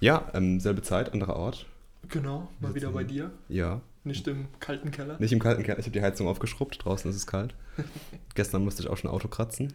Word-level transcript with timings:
Ja, 0.00 0.30
ähm, 0.34 0.60
selbe 0.60 0.82
Zeit, 0.82 1.12
anderer 1.12 1.36
Ort. 1.36 1.66
Genau, 2.08 2.48
mal 2.60 2.74
wieder 2.74 2.90
bei 2.90 3.04
dir. 3.04 3.30
Ja. 3.48 3.80
Nicht 4.04 4.26
im 4.28 4.46
kalten 4.60 4.90
Keller. 4.90 5.16
Nicht 5.18 5.32
im 5.32 5.40
kalten 5.40 5.62
Keller. 5.62 5.78
Ich 5.78 5.86
habe 5.86 5.92
die 5.92 6.02
Heizung 6.02 6.28
aufgeschrubbt. 6.28 6.84
Draußen 6.84 7.10
ist 7.10 7.16
es 7.16 7.26
kalt. 7.26 7.54
Gestern 8.34 8.64
musste 8.64 8.82
ich 8.82 8.88
auch 8.88 8.96
schon 8.96 9.10
Auto 9.10 9.28
kratzen. 9.28 9.74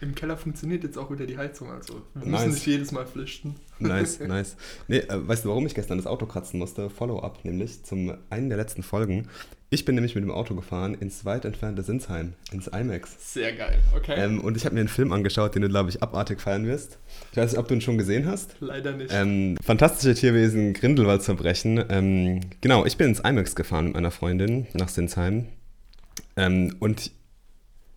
Im 0.00 0.14
Keller 0.14 0.36
funktioniert 0.36 0.84
jetzt 0.84 0.98
auch 0.98 1.10
wieder 1.10 1.26
die 1.26 1.38
Heizung, 1.38 1.70
also 1.70 2.02
wir 2.14 2.26
Nice. 2.26 2.40
müssen 2.42 2.54
nicht 2.54 2.66
jedes 2.66 2.92
Mal 2.92 3.06
flüchten. 3.06 3.56
Nice, 3.78 4.20
nice. 4.26 4.56
Nee, 4.88 4.98
äh, 4.98 5.28
weißt 5.28 5.44
du, 5.44 5.48
warum 5.48 5.66
ich 5.66 5.74
gestern 5.74 5.98
das 5.98 6.06
Auto 6.06 6.26
kratzen 6.26 6.58
musste? 6.58 6.90
Follow-up, 6.90 7.44
nämlich 7.44 7.84
zum 7.84 8.14
einen 8.30 8.48
der 8.48 8.58
letzten 8.58 8.82
Folgen. 8.82 9.28
Ich 9.68 9.84
bin 9.84 9.96
nämlich 9.96 10.14
mit 10.14 10.22
dem 10.22 10.30
Auto 10.30 10.54
gefahren 10.54 10.94
ins 10.94 11.24
weit 11.24 11.44
entfernte 11.44 11.82
Sinsheim, 11.82 12.34
ins 12.52 12.68
IMAX. 12.68 13.32
Sehr 13.32 13.52
geil, 13.52 13.80
okay. 13.96 14.14
Ähm, 14.16 14.40
und 14.40 14.56
ich 14.56 14.64
habe 14.64 14.74
mir 14.74 14.80
einen 14.80 14.88
Film 14.88 15.12
angeschaut, 15.12 15.54
den 15.56 15.62
du, 15.62 15.68
glaube 15.68 15.90
ich, 15.90 16.02
abartig 16.02 16.40
feiern 16.40 16.66
wirst. 16.66 16.98
Ich 17.32 17.36
weiß 17.36 17.50
nicht, 17.50 17.58
ob 17.58 17.66
du 17.66 17.74
ihn 17.74 17.80
schon 17.80 17.98
gesehen 17.98 18.26
hast. 18.26 18.54
Leider 18.60 18.92
nicht. 18.92 19.10
Ähm, 19.12 19.56
fantastische 19.62 20.14
Tierwesen, 20.14 20.72
Grindelwaldverbrechen. 20.72 21.84
Ähm, 21.88 22.40
genau, 22.60 22.86
ich 22.86 22.96
bin 22.96 23.08
ins 23.08 23.20
IMAX 23.20 23.56
gefahren 23.56 23.86
mit 23.86 23.94
meiner 23.94 24.12
Freundin 24.12 24.66
nach 24.74 24.88
Sinsheim. 24.88 25.46
Ähm, 26.36 26.76
und 26.78 27.10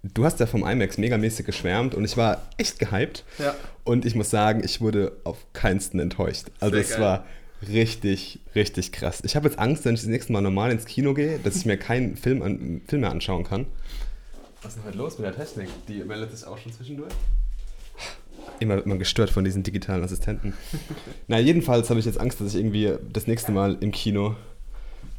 du 0.04 0.26
hast 0.26 0.40
ja 0.40 0.46
vom 0.46 0.66
IMAX 0.68 0.98
megamäßig 0.98 1.46
geschwärmt 1.46 1.96
und 1.96 2.06
ich 2.06 2.18
war 2.18 2.42
echt 2.58 2.80
gehypt. 2.80 3.24
ja, 3.38 3.56
Und 3.84 4.06
ich 4.06 4.16
muss 4.16 4.30
sagen, 4.30 4.62
ich 4.64 4.82
wurde 4.82 5.14
auf 5.24 5.38
keinsten 5.54 6.00
enttäuscht. 6.00 6.48
Also 6.60 6.74
Sehr 6.76 6.82
es 6.84 6.90
geil. 6.92 7.02
war 7.02 7.26
richtig, 7.68 8.40
richtig 8.56 8.92
krass. 8.92 9.22
Ich 9.26 9.36
habe 9.36 9.48
jetzt 9.50 9.60
Angst, 9.60 9.86
wenn 9.86 9.96
ich 9.96 10.02
das 10.02 10.10
nächste 10.10 10.32
Mal 10.32 10.42
normal 10.42 10.72
ins 10.72 10.86
Kino 10.86 11.14
gehe, 11.14 11.40
dass 11.40 11.56
ich 11.58 11.66
mir 11.66 11.78
keinen 11.78 12.16
Film, 12.16 12.42
an, 12.42 12.82
Film 12.88 13.02
mehr 13.02 13.12
anschauen 13.12 13.44
kann. 13.44 13.66
Was 14.62 14.72
ist 14.74 14.78
denn 14.80 14.86
heute 14.86 14.98
los 14.98 15.18
mit 15.18 15.26
der 15.28 15.36
Technik? 15.36 15.70
Die 15.88 16.04
meldet 16.04 16.32
sich 16.38 16.46
auch 16.48 16.58
schon 16.58 16.72
zwischendurch. 16.74 17.14
Immer 18.60 18.76
wird 18.76 18.88
man 18.88 19.00
gestört 19.00 19.30
von 19.30 19.46
diesen 19.46 19.64
digitalen 19.64 20.04
Assistenten. 20.04 20.54
Na, 21.28 21.40
jedenfalls 21.40 21.90
habe 21.90 22.00
ich 22.00 22.06
jetzt 22.06 22.20
Angst, 22.20 22.42
dass 22.42 22.50
ich 22.50 22.56
irgendwie 22.60 22.94
das 23.14 23.26
nächste 23.28 23.52
Mal 23.54 23.78
im 23.80 23.92
Kino 23.92 24.36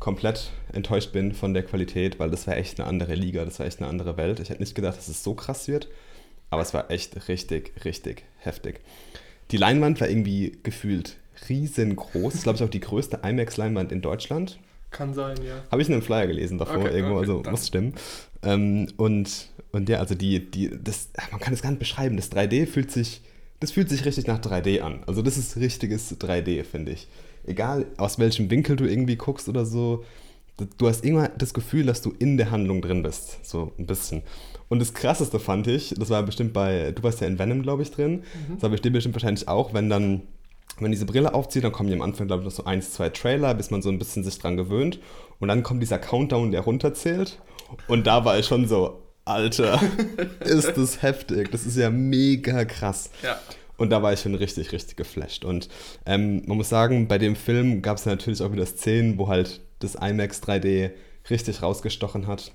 komplett 0.00 0.50
enttäuscht 0.72 1.12
bin 1.12 1.32
von 1.32 1.54
der 1.54 1.62
Qualität, 1.62 2.18
weil 2.18 2.30
das 2.30 2.46
war 2.46 2.56
echt 2.56 2.80
eine 2.80 2.88
andere 2.88 3.14
Liga, 3.14 3.44
das 3.44 3.58
war 3.60 3.66
echt 3.66 3.80
eine 3.80 3.88
andere 3.88 4.16
Welt. 4.16 4.40
Ich 4.40 4.48
hätte 4.48 4.62
nicht 4.62 4.74
gedacht, 4.74 4.96
dass 4.96 5.08
es 5.08 5.22
so 5.22 5.34
krass 5.34 5.68
wird, 5.68 5.88
aber 6.48 6.62
es 6.62 6.74
war 6.74 6.90
echt 6.90 7.28
richtig, 7.28 7.72
richtig 7.84 8.24
heftig. 8.38 8.80
Die 9.50 9.58
Leinwand 9.58 10.00
war 10.00 10.08
irgendwie 10.08 10.58
gefühlt 10.62 11.16
riesengroß. 11.48 12.24
Das 12.24 12.34
ist, 12.36 12.42
glaube 12.42 12.56
ich, 12.56 12.64
auch 12.64 12.70
die 12.70 12.80
größte 12.80 13.20
IMAX-Leinwand 13.22 13.92
in 13.92 14.00
Deutschland. 14.00 14.58
kann 14.90 15.14
sein, 15.14 15.36
ja. 15.44 15.62
Habe 15.70 15.82
ich 15.82 15.88
in 15.88 15.94
einem 15.94 16.02
Flyer 16.02 16.26
gelesen 16.26 16.58
davor 16.58 16.78
Okay, 16.78 16.94
irgendwo, 16.94 17.16
okay, 17.16 17.20
also 17.20 17.42
dann. 17.42 17.52
muss 17.52 17.66
stimmen. 17.66 17.94
Ähm, 18.42 18.88
und, 18.96 19.48
und 19.72 19.88
ja, 19.88 19.98
also 19.98 20.14
die, 20.14 20.50
die, 20.50 20.70
das, 20.82 21.10
man 21.30 21.40
kann 21.40 21.52
es 21.52 21.62
gar 21.62 21.70
nicht 21.70 21.78
beschreiben. 21.78 22.16
Das 22.16 22.32
3D 22.32 22.66
fühlt 22.66 22.90
sich, 22.90 23.20
das 23.60 23.70
fühlt 23.70 23.88
sich 23.88 24.04
richtig 24.04 24.26
nach 24.26 24.40
3D 24.40 24.80
an. 24.80 25.00
Also 25.06 25.22
das 25.22 25.36
ist 25.36 25.56
richtiges 25.56 26.18
3D, 26.18 26.64
finde 26.64 26.92
ich. 26.92 27.06
Egal 27.44 27.86
aus 27.96 28.18
welchem 28.18 28.50
Winkel 28.50 28.76
du 28.76 28.84
irgendwie 28.84 29.16
guckst 29.16 29.48
oder 29.48 29.64
so, 29.64 30.04
du 30.78 30.88
hast 30.88 31.04
immer 31.04 31.28
das 31.28 31.54
Gefühl, 31.54 31.86
dass 31.86 32.02
du 32.02 32.12
in 32.18 32.36
der 32.36 32.50
Handlung 32.50 32.82
drin 32.82 33.02
bist. 33.02 33.44
So 33.44 33.72
ein 33.78 33.86
bisschen. 33.86 34.22
Und 34.68 34.78
das 34.78 34.94
krasseste 34.94 35.40
fand 35.40 35.66
ich, 35.66 35.94
das 35.98 36.10
war 36.10 36.22
bestimmt 36.22 36.52
bei, 36.52 36.92
du 36.92 37.02
warst 37.02 37.20
ja 37.20 37.26
in 37.26 37.38
Venom, 37.38 37.62
glaube 37.62 37.82
ich, 37.82 37.90
drin. 37.90 38.22
Das 38.54 38.62
war 38.62 38.70
bestimmt, 38.70 38.94
bestimmt 38.94 39.14
wahrscheinlich 39.14 39.48
auch, 39.48 39.74
wenn 39.74 39.90
dann, 39.90 40.22
wenn 40.78 40.92
diese 40.92 41.06
Brille 41.06 41.34
aufzieht, 41.34 41.64
dann 41.64 41.72
kommen 41.72 41.88
die 41.88 41.94
am 41.94 42.02
Anfang, 42.02 42.28
glaube 42.28 42.42
ich, 42.42 42.44
noch 42.44 42.52
so 42.52 42.64
eins, 42.64 42.92
zwei 42.92 43.08
Trailer, 43.08 43.54
bis 43.54 43.70
man 43.70 43.82
so 43.82 43.88
ein 43.88 43.98
bisschen 43.98 44.22
sich 44.22 44.38
dran 44.38 44.56
gewöhnt. 44.56 45.00
Und 45.40 45.48
dann 45.48 45.62
kommt 45.62 45.82
dieser 45.82 45.98
Countdown, 45.98 46.52
der 46.52 46.60
runterzählt. 46.60 47.40
Und 47.88 48.06
da 48.06 48.24
war 48.24 48.38
ich 48.38 48.46
schon 48.46 48.68
so, 48.68 49.02
Alter, 49.24 49.80
ist 50.40 50.76
das 50.76 51.02
heftig. 51.02 51.50
Das 51.50 51.66
ist 51.66 51.76
ja 51.76 51.90
mega 51.90 52.64
krass. 52.64 53.10
Ja, 53.22 53.38
Und 53.80 53.88
da 53.88 54.02
war 54.02 54.12
ich 54.12 54.20
schon 54.20 54.34
richtig, 54.34 54.72
richtig 54.72 54.98
geflasht. 54.98 55.46
Und 55.46 55.70
ähm, 56.04 56.42
man 56.44 56.58
muss 56.58 56.68
sagen, 56.68 57.08
bei 57.08 57.16
dem 57.16 57.34
Film 57.34 57.80
gab 57.80 57.96
es 57.96 58.04
natürlich 58.04 58.42
auch 58.42 58.52
wieder 58.52 58.66
Szenen, 58.66 59.16
wo 59.16 59.28
halt 59.28 59.62
das 59.78 59.94
IMAX 59.94 60.42
3D 60.42 60.90
richtig 61.30 61.62
rausgestochen 61.62 62.26
hat. 62.26 62.52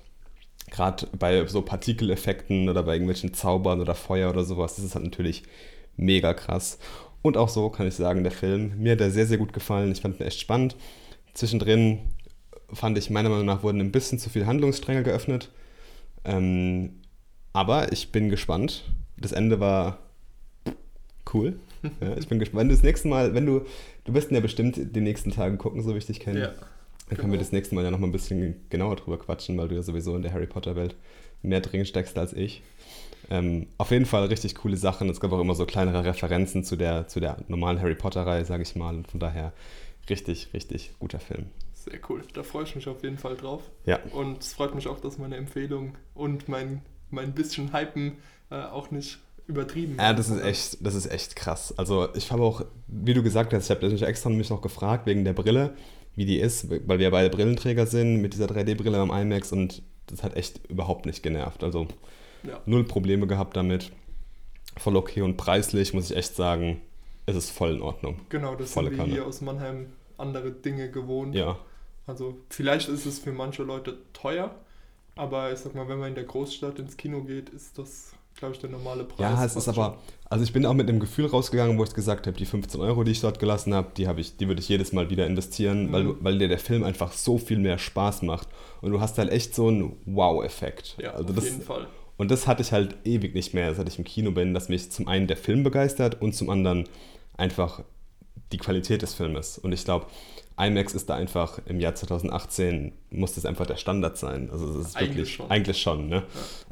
Gerade 0.70 1.08
bei 1.18 1.44
so 1.48 1.62
Partikeleffekten 1.62 2.68
oder 2.68 2.84
bei 2.84 2.92
irgendwelchen 2.92 3.34
Zaubern 3.34 3.80
oder 3.80 3.96
Feuer 3.96 4.30
oder 4.30 4.44
sowas. 4.44 4.76
Das 4.76 4.84
ist 4.84 4.94
halt 4.94 5.04
natürlich 5.04 5.42
mega 5.96 6.32
krass. 6.32 6.78
Und 7.22 7.36
auch 7.36 7.48
so 7.48 7.70
kann 7.70 7.88
ich 7.88 7.94
sagen, 7.96 8.22
der 8.22 8.30
Film, 8.30 8.74
mir 8.78 8.92
hat 8.92 9.00
er 9.00 9.10
sehr, 9.10 9.26
sehr 9.26 9.38
gut 9.38 9.52
gefallen. 9.52 9.90
Ich 9.90 10.02
fand 10.02 10.20
ihn 10.20 10.26
echt 10.26 10.38
spannend. 10.38 10.76
Zwischendrin 11.34 11.98
fand 12.72 12.98
ich, 12.98 13.10
meiner 13.10 13.30
Meinung 13.30 13.46
nach, 13.46 13.64
wurden 13.64 13.80
ein 13.80 13.90
bisschen 13.90 14.20
zu 14.20 14.30
viele 14.30 14.46
Handlungsstränge 14.46 15.02
geöffnet. 15.02 15.50
Ähm, 16.24 17.00
aber 17.52 17.90
ich 17.90 18.12
bin 18.12 18.28
gespannt. 18.28 18.84
Das 19.16 19.32
Ende 19.32 19.58
war 19.58 20.05
cool. 21.34 21.58
Ja, 22.00 22.16
ich 22.16 22.28
bin 22.28 22.38
gespannt. 22.38 22.62
Wenn 22.62 22.68
du 22.68 22.74
das 22.74 22.82
nächste 22.82 23.08
Mal, 23.08 23.34
wenn 23.34 23.46
du, 23.46 23.60
du 24.04 24.14
wirst 24.14 24.30
ihn 24.30 24.34
ja 24.34 24.40
bestimmt 24.40 24.76
die 24.96 25.00
nächsten 25.00 25.30
Tage 25.30 25.56
gucken, 25.56 25.82
so 25.82 25.94
wie 25.94 25.98
ich 25.98 26.06
dich 26.06 26.20
kenne. 26.20 26.40
ja. 26.40 26.52
Dann 27.08 27.18
können 27.18 27.30
wir 27.30 27.38
das 27.38 27.52
nächste 27.52 27.74
Mal 27.76 27.84
ja 27.84 27.92
nochmal 27.92 28.08
ein 28.08 28.12
bisschen 28.12 28.56
genauer 28.68 28.96
drüber 28.96 29.18
quatschen, 29.18 29.56
weil 29.56 29.68
du 29.68 29.76
ja 29.76 29.82
sowieso 29.82 30.16
in 30.16 30.22
der 30.22 30.32
Harry 30.32 30.46
Potter-Welt 30.46 30.96
mehr 31.42 31.60
drin 31.60 31.86
steckst 31.86 32.18
als 32.18 32.32
ich. 32.32 32.62
Ähm, 33.30 33.68
auf 33.78 33.90
jeden 33.90 34.06
Fall 34.06 34.24
richtig 34.26 34.56
coole 34.56 34.76
Sachen. 34.76 35.08
Es 35.08 35.20
gab 35.20 35.32
auch 35.32 35.40
immer 35.40 35.54
so 35.54 35.66
kleinere 35.66 36.04
Referenzen 36.04 36.64
zu 36.64 36.74
der, 36.74 37.06
zu 37.06 37.20
der 37.20 37.38
normalen 37.48 37.80
Harry 37.80 37.94
Potter-Reihe, 37.94 38.44
sage 38.44 38.64
ich 38.64 38.74
mal. 38.74 38.96
Und 38.96 39.08
von 39.08 39.20
daher 39.20 39.52
richtig, 40.10 40.48
richtig 40.52 40.92
guter 40.98 41.20
Film. 41.20 41.46
Sehr 41.74 42.00
cool. 42.08 42.22
Da 42.34 42.42
freue 42.42 42.64
ich 42.64 42.74
mich 42.74 42.88
auf 42.88 43.02
jeden 43.04 43.18
Fall 43.18 43.36
drauf. 43.36 43.62
Ja. 43.84 44.00
Und 44.12 44.42
es 44.42 44.54
freut 44.54 44.74
mich 44.74 44.88
auch, 44.88 44.98
dass 44.98 45.18
meine 45.18 45.36
Empfehlung 45.36 45.94
und 46.14 46.48
mein, 46.48 46.82
mein 47.10 47.32
bisschen 47.32 47.72
Hypen 47.72 48.18
äh, 48.50 48.56
auch 48.56 48.90
nicht 48.90 49.18
übertrieben 49.46 49.96
Ja, 49.98 50.12
das 50.12 50.28
ist 50.30 50.42
echt, 50.42 50.84
das 50.84 50.94
ist 50.94 51.06
echt 51.06 51.36
krass. 51.36 51.76
Also 51.78 52.08
ich 52.14 52.32
habe 52.32 52.42
auch, 52.42 52.64
wie 52.88 53.14
du 53.14 53.22
gesagt 53.22 53.52
hast, 53.52 53.64
ich 53.64 53.70
habe 53.70 53.88
mich 53.88 54.02
extra 54.02 54.30
mich 54.30 54.50
noch 54.50 54.60
gefragt 54.62 55.06
wegen 55.06 55.24
der 55.24 55.32
Brille, 55.32 55.74
wie 56.14 56.24
die 56.24 56.38
ist, 56.38 56.68
weil 56.88 56.98
wir 56.98 57.10
beide 57.10 57.30
Brillenträger 57.30 57.86
sind 57.86 58.20
mit 58.22 58.34
dieser 58.34 58.46
3D-Brille 58.46 58.98
am 58.98 59.10
IMAX 59.10 59.52
und 59.52 59.82
das 60.06 60.22
hat 60.22 60.36
echt 60.36 60.60
überhaupt 60.68 61.06
nicht 61.06 61.22
genervt. 61.22 61.62
Also 61.64 61.86
Ja. 62.42 62.60
null 62.66 62.84
Probleme 62.84 63.26
gehabt 63.26 63.56
damit. 63.56 63.90
Voll 64.78 64.96
okay 64.96 65.22
und 65.22 65.36
preislich 65.36 65.94
muss 65.94 66.10
ich 66.10 66.16
echt 66.16 66.34
sagen, 66.36 66.80
es 67.26 67.34
ist 67.36 67.50
voll 67.50 67.74
in 67.76 67.82
Ordnung. 67.82 68.20
Genau, 68.28 68.54
das 68.54 68.70
Volle 68.72 68.88
sind 68.88 68.98
wir 68.98 69.04
Kanne. 69.04 69.12
hier 69.14 69.26
aus 69.26 69.40
Mannheim 69.40 69.86
andere 70.18 70.50
Dinge 70.52 70.90
gewohnt. 70.90 71.34
Ja, 71.34 71.58
Also 72.06 72.36
vielleicht 72.50 72.88
ist 72.88 73.04
es 73.06 73.18
für 73.18 73.32
manche 73.32 73.62
Leute 73.64 73.98
teuer, 74.12 74.54
aber 75.16 75.52
ich 75.52 75.58
sag 75.58 75.74
mal, 75.74 75.88
wenn 75.88 75.98
man 75.98 76.10
in 76.10 76.14
der 76.14 76.24
Großstadt 76.24 76.78
ins 76.78 76.96
Kino 76.96 77.22
geht, 77.22 77.48
ist 77.48 77.78
das, 77.78 78.12
glaube 78.36 78.54
ich, 78.54 78.60
der 78.60 78.70
normale 78.70 79.04
Preis. 79.04 79.18
ja, 79.20 79.44
es 79.44 79.56
ist 79.56 79.68
aber, 79.68 79.98
also 80.28 80.44
ich 80.44 80.52
bin 80.52 80.66
auch 80.66 80.74
mit 80.74 80.88
dem 80.88 81.00
Gefühl 81.00 81.26
rausgegangen, 81.26 81.78
wo 81.78 81.84
ich 81.84 81.94
gesagt 81.94 82.26
habe, 82.26 82.36
die 82.36 82.46
15 82.46 82.80
Euro, 82.80 83.04
die 83.04 83.12
ich 83.12 83.20
dort 83.20 83.38
gelassen 83.38 83.74
habe, 83.74 83.88
die 83.96 84.08
habe 84.08 84.20
ich, 84.20 84.36
die 84.36 84.48
würde 84.48 84.60
ich 84.60 84.68
jedes 84.68 84.92
Mal 84.92 85.10
wieder 85.10 85.26
investieren, 85.26 85.86
Mhm. 85.86 85.92
weil, 85.92 86.24
weil 86.24 86.38
dir 86.38 86.48
der 86.48 86.58
Film 86.58 86.84
einfach 86.84 87.12
so 87.12 87.38
viel 87.38 87.58
mehr 87.58 87.78
Spaß 87.78 88.22
macht 88.22 88.48
und 88.82 88.90
du 88.92 89.00
hast 89.00 89.18
halt 89.18 89.30
echt 89.30 89.54
so 89.54 89.68
einen 89.68 89.96
Wow-Effekt. 90.06 90.96
Ja, 91.00 91.12
also 91.12 91.28
auf 91.30 91.34
das, 91.34 91.44
jeden 91.44 91.62
Fall. 91.62 91.86
Und 92.18 92.30
das 92.30 92.46
hatte 92.46 92.62
ich 92.62 92.72
halt 92.72 92.96
ewig 93.04 93.34
nicht 93.34 93.52
mehr, 93.54 93.74
seit 93.74 93.88
ich 93.88 93.98
im 93.98 94.04
Kino 94.04 94.30
bin, 94.30 94.54
dass 94.54 94.68
mich 94.68 94.90
zum 94.90 95.06
einen 95.08 95.26
der 95.26 95.36
Film 95.36 95.62
begeistert 95.64 96.20
und 96.22 96.34
zum 96.34 96.48
anderen 96.50 96.88
einfach 97.36 97.82
die 98.52 98.58
Qualität 98.58 99.02
des 99.02 99.12
Filmes. 99.14 99.58
Und 99.58 99.72
ich 99.72 99.84
glaube, 99.84 100.06
IMAX 100.58 100.94
ist 100.94 101.10
da 101.10 101.14
einfach 101.14 101.58
im 101.66 101.80
Jahr 101.80 101.94
2018, 101.94 102.92
muss 103.10 103.34
das 103.34 103.44
einfach 103.44 103.66
der 103.66 103.76
Standard 103.76 104.16
sein. 104.16 104.48
Also 104.50 104.80
es 104.80 104.88
ist 104.88 104.96
Eigentlich 104.96 105.16
wirklich, 105.16 105.34
schon. 105.34 105.50
eigentlich 105.50 105.82
schon, 105.82 106.08
ne? 106.08 106.22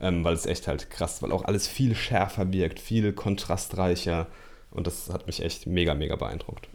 Ähm, 0.01 0.25
weil 0.25 0.35
es 0.35 0.47
echt 0.47 0.67
halt 0.69 0.91
krass, 0.91 1.23
weil 1.23 1.33
auch 1.33 1.45
alles 1.45 1.69
viel 1.69 1.95
schärfer 1.95 2.51
wirkt, 2.53 2.81
viel 2.81 3.13
kontrastreicher. 3.13 4.27
Und 4.71 4.87
das 4.87 5.11
hat 5.11 5.27
mich 5.27 5.43
echt 5.43 5.67
mega, 5.67 5.95
mega 5.95 6.17
beeindruckt. 6.17 6.69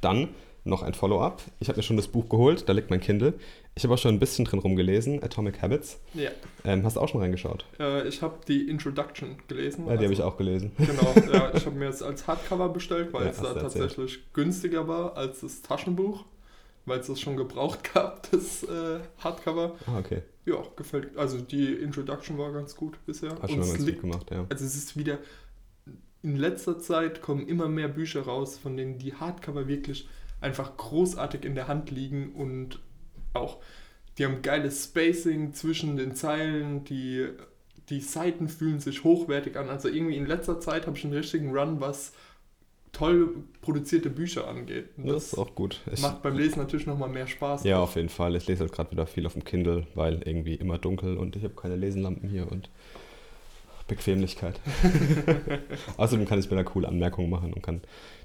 Dann 0.00 0.28
noch 0.66 0.82
ein 0.82 0.94
Follow-up. 0.94 1.42
Ich 1.60 1.68
habe 1.68 1.78
mir 1.78 1.82
schon 1.82 1.96
das 1.96 2.08
Buch 2.08 2.28
geholt, 2.28 2.68
da 2.68 2.72
liegt 2.72 2.90
mein 2.90 3.00
Kindle. 3.00 3.34
Ich 3.74 3.84
habe 3.84 3.94
auch 3.94 3.98
schon 3.98 4.14
ein 4.14 4.18
bisschen 4.18 4.44
drin 4.44 4.58
rumgelesen, 4.58 5.22
Atomic 5.22 5.62
Habits. 5.62 5.98
Ja, 6.14 6.30
Ähm, 6.64 6.84
hast 6.84 6.96
du 6.96 7.00
auch 7.00 7.08
schon 7.08 7.20
reingeschaut? 7.20 7.64
äh, 7.78 8.06
ich 8.08 8.22
habe 8.22 8.38
die 8.48 8.68
Introduction 8.68 9.36
gelesen. 9.48 9.86
Ja, 9.86 9.96
die 9.96 10.04
habe 10.04 10.12
ich 10.14 10.20
also- 10.20 10.24
auch 10.32 10.36
gelesen. 10.36 10.72
Genau, 10.78 11.14
ja, 11.32 11.52
ich 11.54 11.66
habe 11.66 11.76
mir 11.76 11.86
jetzt 11.86 12.02
als 12.02 12.26
Hardcover 12.26 12.68
bestellt, 12.70 13.12
weil 13.12 13.24
Ja, 13.24 13.30
es 13.30 13.36
da 13.38 13.48
erzählt. 13.54 13.62
tatsächlich 13.62 14.32
günstiger 14.32 14.86
war 14.88 15.16
als 15.16 15.40
das 15.40 15.62
Taschenbuch, 15.62 16.24
weil 16.84 17.00
es 17.00 17.06
das 17.06 17.20
schon 17.20 17.36
gebraucht 17.36 17.80
gab, 17.94 18.30
das 18.30 18.62
äh, 18.64 19.00
Hardcover. 19.18 19.74
Ah, 19.86 19.98
okay. 19.98 20.22
Ja, 20.46 20.62
gefällt. 20.76 21.16
Also 21.16 21.40
die 21.40 21.72
Introduction 21.74 22.38
war 22.38 22.52
ganz 22.52 22.76
gut 22.76 22.98
bisher. 23.04 23.30
Hast 23.42 23.50
schon 23.50 23.60
ganz 23.60 23.76
gut 23.78 23.86
liegt, 23.86 24.00
gemacht, 24.00 24.30
ja. 24.30 24.46
also 24.48 24.64
es 24.64 24.76
ist 24.76 24.96
wieder, 24.96 25.18
in 26.22 26.36
letzter 26.36 26.78
Zeit 26.80 27.20
kommen 27.20 27.46
immer 27.48 27.68
mehr 27.68 27.88
Bücher 27.88 28.22
raus, 28.22 28.58
von 28.58 28.76
denen 28.76 28.98
die 28.98 29.14
Hardcover 29.14 29.68
wirklich 29.68 30.08
einfach 30.40 30.76
großartig 30.76 31.44
in 31.44 31.54
der 31.54 31.68
Hand 31.68 31.90
liegen 31.90 32.32
und 32.32 32.80
auch, 33.34 33.58
die 34.18 34.24
haben 34.24 34.42
geiles 34.42 34.84
Spacing 34.84 35.52
zwischen 35.52 35.96
den 35.96 36.14
Zeilen, 36.14 36.84
die, 36.84 37.28
die 37.90 38.00
Seiten 38.00 38.48
fühlen 38.48 38.80
sich 38.80 39.04
hochwertig 39.04 39.56
an. 39.56 39.68
Also 39.68 39.88
irgendwie 39.88 40.16
in 40.16 40.26
letzter 40.26 40.60
Zeit 40.60 40.86
habe 40.86 40.96
ich 40.96 41.04
einen 41.04 41.12
richtigen 41.12 41.56
Run, 41.56 41.80
was 41.80 42.12
toll 42.92 43.44
produzierte 43.60 44.08
Bücher 44.08 44.48
angeht. 44.48 44.88
Und 44.96 45.08
Das 45.08 45.32
ist 45.32 45.38
auch 45.38 45.54
gut. 45.54 45.82
Ich, 45.92 46.00
macht 46.00 46.22
beim 46.22 46.36
Lesen 46.36 46.58
natürlich 46.58 46.86
nochmal 46.86 47.10
mehr 47.10 47.26
Spaß. 47.26 47.64
ja, 47.64 47.78
auf 47.78 47.96
jeden 47.96 48.08
Fall. 48.08 48.34
Ich 48.36 48.46
lese 48.46 48.60
halt 48.60 48.72
gerade 48.72 48.90
wieder 48.90 49.06
viel 49.06 49.26
auf 49.26 49.34
dem 49.34 49.44
Kindle, 49.44 49.86
weil 49.94 50.22
irgendwie 50.24 50.54
immer 50.54 50.78
dunkel 50.78 51.18
und 51.18 51.36
ich 51.36 51.44
habe 51.44 51.54
keine 51.54 51.76
Lesenlampen 51.76 52.28
hier 52.30 52.50
und 52.50 52.70
Bequemlichkeit. 53.86 54.60
Außerdem 55.98 56.26
kann 56.26 56.38
ich 56.38 56.50
mir 56.50 56.56
da 56.56 56.64
coole 56.64 56.88
Anmerkungen 56.88 57.28
machen 57.28 57.52
und 57.52 57.62
kann 57.62 57.82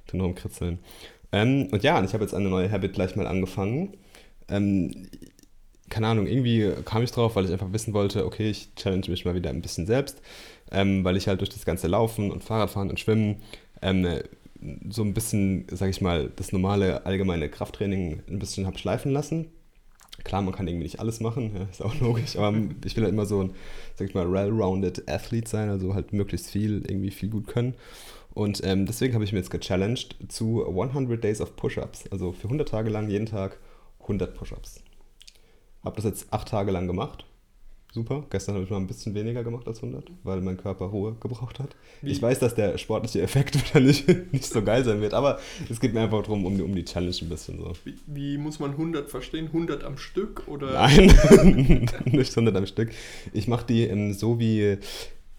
dann 0.08 0.22
rumkritzeln. 0.22 0.80
Ähm, 1.32 1.68
und 1.72 1.84
ja, 1.84 2.04
ich 2.04 2.14
habe 2.14 2.24
jetzt 2.24 2.34
eine 2.34 2.50
neue 2.50 2.72
Habit 2.72 2.94
gleich 2.94 3.16
mal 3.16 3.28
angefangen. 3.28 3.98
Ähm, 4.50 5.08
keine 5.90 6.08
Ahnung, 6.08 6.26
irgendwie 6.28 6.72
kam 6.86 7.04
ich 7.04 7.12
drauf, 7.12 7.36
weil 7.36 7.46
ich 7.46 7.52
einfach 7.52 7.74
wissen 7.74 7.94
wollte, 7.94 8.26
okay, 8.26 8.50
ich 8.50 8.74
challenge 8.76 9.10
mich 9.10 9.26
mal 9.26 9.36
wieder 9.36 9.50
ein 9.50 9.62
bisschen 9.62 9.86
selbst, 9.86 10.22
ähm, 10.72 11.04
weil 11.04 11.18
ich 11.18 11.28
halt 11.28 11.42
durch 11.42 11.50
das 11.50 11.66
ganze 11.66 11.88
Laufen 11.88 12.32
und 12.32 12.44
Fahrradfahren 12.44 12.90
und 12.90 13.00
Schwimmen 13.00 13.42
ähm, 13.82 14.08
so 14.90 15.04
ein 15.04 15.14
bisschen, 15.14 15.66
sag 15.72 15.90
ich 15.90 16.02
mal, 16.02 16.32
das 16.36 16.52
normale 16.52 17.06
allgemeine 17.06 17.50
Krafttraining 17.50 18.22
ein 18.30 18.40
bisschen 18.40 18.66
habe 18.66 18.78
schleifen 18.78 19.12
lassen. 19.12 19.48
Klar, 20.24 20.44
man 20.44 20.54
kann 20.54 20.68
irgendwie 20.68 20.84
nicht 20.84 21.00
alles 21.00 21.20
machen, 21.20 21.52
ja, 21.56 21.64
ist 21.70 21.84
auch 21.84 21.96
logisch, 22.00 22.36
aber 22.38 22.56
ich 22.86 22.96
will 22.96 23.04
halt 23.04 23.14
immer 23.14 23.26
so 23.26 23.44
ein, 23.44 23.52
sag 23.96 24.08
ich 24.08 24.14
mal, 24.14 24.32
well-rounded 24.32 25.10
Athlete 25.10 25.50
sein, 25.50 25.70
also 25.70 25.94
halt 25.94 26.14
möglichst 26.14 26.52
viel, 26.52 26.84
irgendwie 26.88 27.12
viel 27.12 27.30
gut 27.30 27.48
können. 27.48 27.74
Und 28.34 28.62
ähm, 28.64 28.86
deswegen 28.86 29.14
habe 29.14 29.24
ich 29.24 29.34
mir 29.34 29.40
jetzt 29.40 29.52
gechallenged 29.52 30.16
zu 30.30 30.66
100 30.66 31.24
Days 31.24 31.42
of 31.42 31.56
Push-Ups, 31.56 32.06
also 32.12 32.32
für 32.32 32.46
100 32.46 32.68
Tage 32.68 32.90
lang 32.90 33.10
jeden 33.10 33.26
Tag 33.26 33.60
100 34.02 34.36
Push-Ups. 34.36 34.82
Habe 35.84 35.96
das 35.96 36.06
jetzt 36.06 36.32
acht 36.32 36.48
Tage 36.48 36.72
lang 36.72 36.88
gemacht. 36.88 37.26
Super. 37.94 38.24
Gestern 38.30 38.56
habe 38.56 38.64
ich 38.64 38.70
mal 38.70 38.78
ein 38.78 38.88
bisschen 38.88 39.14
weniger 39.16 39.44
gemacht 39.44 39.68
als 39.68 39.84
100, 39.84 40.10
weil 40.24 40.40
mein 40.40 40.56
Körper 40.56 40.86
Ruhe 40.86 41.18
gebraucht 41.20 41.60
hat. 41.60 41.76
Wie? 42.02 42.12
Ich 42.12 42.22
weiß, 42.22 42.40
dass 42.40 42.56
der 42.56 42.78
sportliche 42.78 43.22
Effekt 43.22 43.56
wahrscheinlich 43.56 44.06
nicht 44.32 44.46
so 44.46 44.64
geil 44.64 44.86
sein 44.86 45.02
wird, 45.02 45.14
aber 45.14 45.40
es 45.70 45.82
geht 45.82 45.94
mir 45.94 46.00
einfach 46.00 46.22
darum, 46.22 46.46
um 46.46 46.56
die, 46.56 46.64
um 46.64 46.74
die 46.74 46.86
Challenge 46.86 47.16
ein 47.22 47.28
bisschen 47.28 47.58
so. 47.58 47.74
Wie, 47.84 47.96
wie, 48.08 48.38
muss 48.38 48.60
man 48.60 48.72
100 48.72 49.10
verstehen? 49.10 49.48
100 49.48 49.84
am 49.84 49.98
Stück 49.98 50.48
oder? 50.48 50.72
Nein, 50.72 51.08
nicht 52.06 52.32
100 52.32 52.56
am 52.56 52.66
Stück. 52.66 52.92
Ich 53.34 53.50
mache 53.50 53.66
die 53.66 53.84
ähm, 53.84 54.14
so 54.14 54.40
wie 54.40 54.78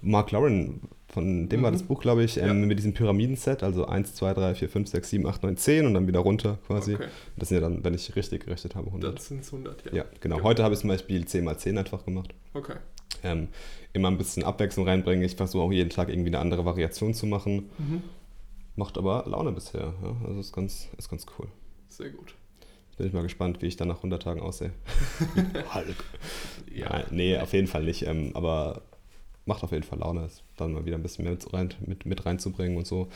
Mark 0.03 0.31
Lauren 0.33 0.83
von 1.13 1.47
dem 1.47 1.61
mhm. 1.61 1.65
war 1.65 1.73
das 1.73 1.83
Buch, 1.83 2.01
glaube 2.01 2.25
ich, 2.25 2.39
ähm, 2.39 2.47
ja. 2.47 2.55
mit 2.55 2.79
diesem 2.79 2.95
Pyramidenset, 2.95 3.63
also 3.63 3.85
1, 3.85 4.15
2, 4.15 4.33
3, 4.33 4.55
4, 4.55 4.69
5, 4.71 4.89
6, 4.89 5.11
7, 5.11 5.27
8, 5.27 5.43
9, 5.43 5.57
10 5.59 5.87
und 5.87 5.93
dann 5.93 6.07
wieder 6.07 6.21
runter 6.21 6.59
quasi. 6.67 6.95
Okay. 6.95 7.09
Das 7.37 7.51
sind 7.51 7.61
ja 7.61 7.69
dann, 7.69 7.85
wenn 7.85 7.93
ich 7.93 8.17
richtig 8.17 8.47
gerechnet 8.47 8.75
habe, 8.75 8.87
100. 8.87 9.17
Das 9.17 9.29
sind 9.29 9.45
100, 9.45 9.85
ja. 9.85 9.93
Ja, 9.93 10.03
genau. 10.21 10.37
genau. 10.37 10.43
Heute 10.43 10.65
habe 10.65 10.73
ich 10.73 10.81
zum 10.81 10.89
Beispiel 10.89 11.27
10 11.27 11.45
mal 11.45 11.59
10 11.59 11.77
einfach 11.77 12.07
gemacht. 12.07 12.35
Okay. 12.55 12.77
Ähm, 13.23 13.49
immer 13.93 14.09
ein 14.09 14.17
bisschen 14.17 14.43
Abwechslung 14.43 14.89
reinbringen. 14.89 15.23
Ich 15.23 15.37
versuche 15.37 15.63
auch 15.63 15.71
jeden 15.71 15.91
Tag 15.91 16.09
irgendwie 16.09 16.31
eine 16.31 16.39
andere 16.39 16.65
Variation 16.65 17.13
zu 17.13 17.27
machen. 17.27 17.71
Mhm. 17.77 18.03
Macht 18.77 18.97
aber 18.97 19.25
Laune 19.27 19.53
bisher. 19.53 19.93
Ja? 20.03 20.17
Also 20.27 20.41
ist 20.41 20.55
ganz, 20.55 20.89
ist 20.97 21.11
ganz 21.11 21.27
cool. 21.39 21.47
Sehr 21.89 22.09
gut. 22.09 22.35
Bin 22.97 23.07
ich 23.07 23.13
mal 23.13 23.23
gespannt, 23.23 23.61
wie 23.61 23.67
ich 23.67 23.77
dann 23.77 23.89
nach 23.89 23.97
100 23.97 24.23
Tagen 24.23 24.41
aussehe. 24.41 24.73
Hulk. 25.75 26.05
ja. 26.75 26.89
Nein, 26.89 27.05
nee, 27.11 27.39
auf 27.39 27.53
jeden 27.53 27.67
Fall 27.67 27.85
nicht. 27.85 28.07
Ähm, 28.07 28.31
aber 28.33 28.81
macht 29.45 29.63
auf 29.63 29.73
jeden 29.73 29.83
Fall 29.83 29.99
Laune, 29.99 30.25
es 30.25 30.43
dann 30.63 30.73
mal 30.73 30.85
wieder 30.85 30.97
ein 30.97 31.03
bisschen 31.03 31.25
mehr 31.25 31.33
mit, 31.33 31.53
rein, 31.53 31.71
mit, 31.87 32.07
mit 32.07 32.25
reinzubringen 32.27 32.77
und 32.77 32.87
so. 32.87 33.09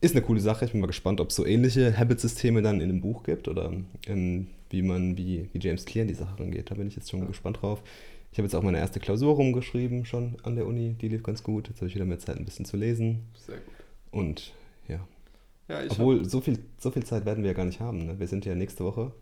Ist 0.00 0.14
eine 0.14 0.24
coole 0.24 0.40
Sache. 0.40 0.64
Ich 0.66 0.72
bin 0.72 0.80
mal 0.80 0.86
gespannt, 0.86 1.20
ob 1.20 1.30
es 1.30 1.36
so 1.36 1.46
ähnliche 1.46 1.96
Habit-Systeme 1.96 2.62
dann 2.62 2.80
in 2.80 2.88
dem 2.88 3.00
Buch 3.00 3.22
gibt 3.22 3.48
oder 3.48 3.72
ähm, 4.06 4.48
wie 4.70 4.82
man, 4.82 5.16
wie, 5.16 5.48
wie 5.52 5.58
James 5.58 5.84
Clear 5.84 6.02
in 6.02 6.08
die 6.08 6.14
Sache 6.14 6.38
rangeht. 6.38 6.70
Da 6.70 6.74
bin 6.74 6.88
ich 6.88 6.96
jetzt 6.96 7.10
schon 7.10 7.26
gespannt 7.26 7.62
drauf. 7.62 7.82
Ich 8.30 8.38
habe 8.38 8.46
jetzt 8.46 8.54
auch 8.54 8.62
meine 8.62 8.78
erste 8.78 9.00
Klausur 9.00 9.34
rumgeschrieben, 9.34 10.04
schon 10.04 10.36
an 10.42 10.56
der 10.56 10.66
Uni. 10.66 10.94
Die 11.00 11.08
lief 11.08 11.22
ganz 11.22 11.42
gut. 11.42 11.68
Jetzt 11.68 11.78
habe 11.78 11.88
ich 11.88 11.94
wieder 11.94 12.04
mehr 12.04 12.18
Zeit, 12.18 12.36
ein 12.36 12.44
bisschen 12.44 12.66
zu 12.66 12.76
lesen. 12.76 13.22
Sehr 13.34 13.56
gut. 13.56 13.74
Und 14.10 14.52
ja. 14.88 15.00
ja 15.68 15.80
Obwohl, 15.88 16.24
so 16.26 16.42
viel, 16.42 16.58
so 16.78 16.90
viel 16.90 17.04
Zeit 17.04 17.24
werden 17.24 17.42
wir 17.42 17.52
ja 17.52 17.56
gar 17.56 17.64
nicht 17.64 17.80
haben. 17.80 18.04
Ne? 18.04 18.18
Wir 18.18 18.26
sind 18.26 18.44
ja 18.44 18.54
nächste 18.54 18.84
Woche. 18.84 19.12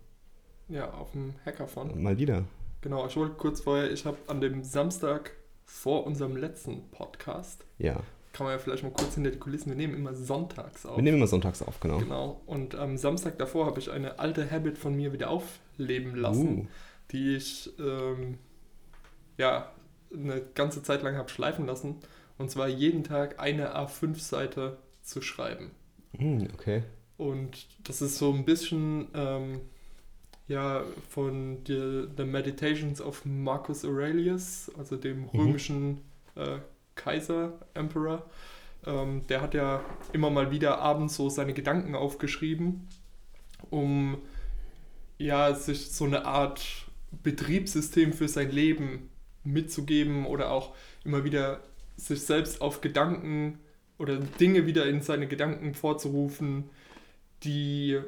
Ja, 0.67 0.91
auf 0.91 1.11
dem 1.11 1.33
Hackathon. 1.45 2.01
Mal 2.01 2.17
wieder. 2.17 2.43
Genau, 2.81 3.07
ich 3.07 3.15
wollte 3.15 3.35
kurz 3.35 3.61
vorher, 3.61 3.91
ich 3.91 4.05
habe 4.05 4.17
an 4.27 4.41
dem 4.41 4.63
Samstag 4.63 5.31
vor 5.65 6.05
unserem 6.05 6.37
letzten 6.37 6.89
Podcast. 6.91 7.65
Ja. 7.77 8.01
Kann 8.33 8.45
man 8.45 8.53
ja 8.53 8.59
vielleicht 8.59 8.83
mal 8.83 8.91
kurz 8.91 9.15
hinter 9.15 9.31
die 9.31 9.39
Kulissen. 9.39 9.69
Wir 9.69 9.77
nehmen 9.77 9.93
immer 9.93 10.13
sonntags 10.13 10.85
auf. 10.85 10.97
Wir 10.97 11.03
nehmen 11.03 11.17
immer 11.17 11.27
sonntags 11.27 11.61
auf, 11.61 11.79
genau. 11.79 11.99
Genau. 11.99 12.41
Und 12.45 12.75
am 12.75 12.97
Samstag 12.97 13.37
davor 13.37 13.65
habe 13.65 13.79
ich 13.79 13.89
eine 13.89 14.19
alte 14.19 14.49
Habit 14.49 14.77
von 14.77 14.95
mir 14.95 15.13
wieder 15.13 15.29
aufleben 15.29 16.15
lassen, 16.15 16.59
uh. 16.59 16.67
die 17.11 17.35
ich 17.35 17.71
ähm, 17.79 18.37
ja 19.37 19.71
eine 20.13 20.41
ganze 20.53 20.83
Zeit 20.83 21.01
lang 21.03 21.15
habe 21.15 21.29
schleifen 21.29 21.65
lassen. 21.65 21.95
Und 22.37 22.51
zwar 22.51 22.67
jeden 22.67 23.03
Tag 23.03 23.39
eine 23.39 23.75
A5-Seite 23.75 24.77
zu 25.01 25.21
schreiben. 25.21 25.71
Mm, 26.17 26.47
okay. 26.53 26.83
Und 27.17 27.67
das 27.87 28.01
ist 28.01 28.17
so 28.17 28.33
ein 28.33 28.43
bisschen 28.43 29.07
ähm, 29.13 29.61
ja 30.47 30.83
von 31.09 31.59
The, 31.65 32.07
The 32.15 32.23
Meditations 32.23 33.01
of 33.01 33.25
Marcus 33.25 33.83
Aurelius, 33.83 34.71
also 34.77 34.95
dem 34.95 35.21
mhm. 35.21 35.29
römischen 35.33 36.01
äh, 36.35 36.57
Kaiser, 36.95 37.53
Emperor. 37.73 38.29
Ähm, 38.85 39.25
der 39.27 39.41
hat 39.41 39.53
ja 39.53 39.83
immer 40.13 40.29
mal 40.29 40.51
wieder 40.51 40.79
abends 40.79 41.15
so 41.15 41.29
seine 41.29 41.53
Gedanken 41.53 41.95
aufgeschrieben, 41.95 42.87
um 43.69 44.17
ja 45.17 45.53
sich 45.55 45.91
so 45.91 46.05
eine 46.05 46.25
Art 46.25 46.85
Betriebssystem 47.23 48.13
für 48.13 48.27
sein 48.27 48.51
Leben 48.51 49.09
mitzugeben 49.43 50.25
oder 50.25 50.51
auch 50.51 50.75
immer 51.03 51.23
wieder 51.23 51.61
sich 51.97 52.21
selbst 52.21 52.61
auf 52.61 52.81
Gedanken 52.81 53.59
oder 53.97 54.17
Dinge 54.17 54.65
wieder 54.65 54.85
in 54.87 55.01
seine 55.01 55.27
Gedanken 55.27 55.73
vorzurufen, 55.73 56.69
die 57.43 57.99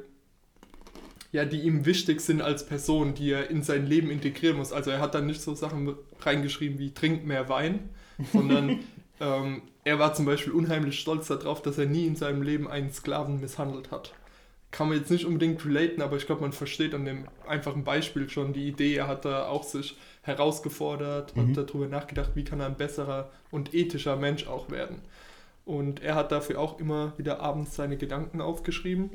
ja, 1.30 1.44
die 1.44 1.60
ihm 1.60 1.84
wichtig 1.84 2.20
sind 2.20 2.40
als 2.40 2.64
Person, 2.66 3.14
die 3.14 3.32
er 3.32 3.50
in 3.50 3.62
sein 3.62 3.86
Leben 3.86 4.10
integrieren 4.10 4.56
muss. 4.56 4.72
Also 4.72 4.90
er 4.90 5.00
hat 5.00 5.14
dann 5.14 5.26
nicht 5.26 5.42
so 5.42 5.54
Sachen 5.54 5.94
reingeschrieben 6.20 6.78
wie 6.78 6.92
trink 6.92 7.26
mehr 7.26 7.48
Wein, 7.48 7.90
sondern 8.32 8.80
ähm, 9.20 9.62
er 9.84 9.98
war 9.98 10.14
zum 10.14 10.24
Beispiel 10.24 10.52
unheimlich 10.52 10.98
stolz 10.98 11.28
darauf, 11.28 11.62
dass 11.62 11.78
er 11.78 11.86
nie 11.86 12.06
in 12.06 12.16
seinem 12.16 12.42
Leben 12.42 12.68
einen 12.68 12.92
Sklaven 12.92 13.40
misshandelt 13.40 13.90
hat. 13.90 14.14
Kann 14.70 14.88
man 14.88 14.98
jetzt 14.98 15.10
nicht 15.10 15.24
unbedingt 15.24 15.64
relaten, 15.64 16.02
aber 16.02 16.16
ich 16.16 16.26
glaube, 16.26 16.42
man 16.42 16.52
versteht 16.52 16.94
an 16.94 17.06
dem 17.06 17.24
einfachen 17.46 17.84
Beispiel 17.84 18.28
schon 18.28 18.52
die 18.52 18.68
Idee. 18.68 18.96
Er 18.96 19.06
hat 19.06 19.24
da 19.24 19.46
auch 19.46 19.64
sich 19.64 19.96
herausgefordert 20.22 21.34
mhm. 21.34 21.42
und 21.42 21.56
darüber 21.56 21.86
nachgedacht, 21.86 22.32
wie 22.34 22.44
kann 22.44 22.60
er 22.60 22.66
ein 22.66 22.76
besserer 22.76 23.30
und 23.50 23.72
ethischer 23.72 24.16
Mensch 24.16 24.46
auch 24.46 24.70
werden. 24.70 25.00
Und 25.64 26.02
er 26.02 26.14
hat 26.14 26.32
dafür 26.32 26.58
auch 26.60 26.80
immer 26.80 27.12
wieder 27.16 27.40
abends 27.40 27.76
seine 27.76 27.96
Gedanken 27.96 28.42
aufgeschrieben. 28.42 29.10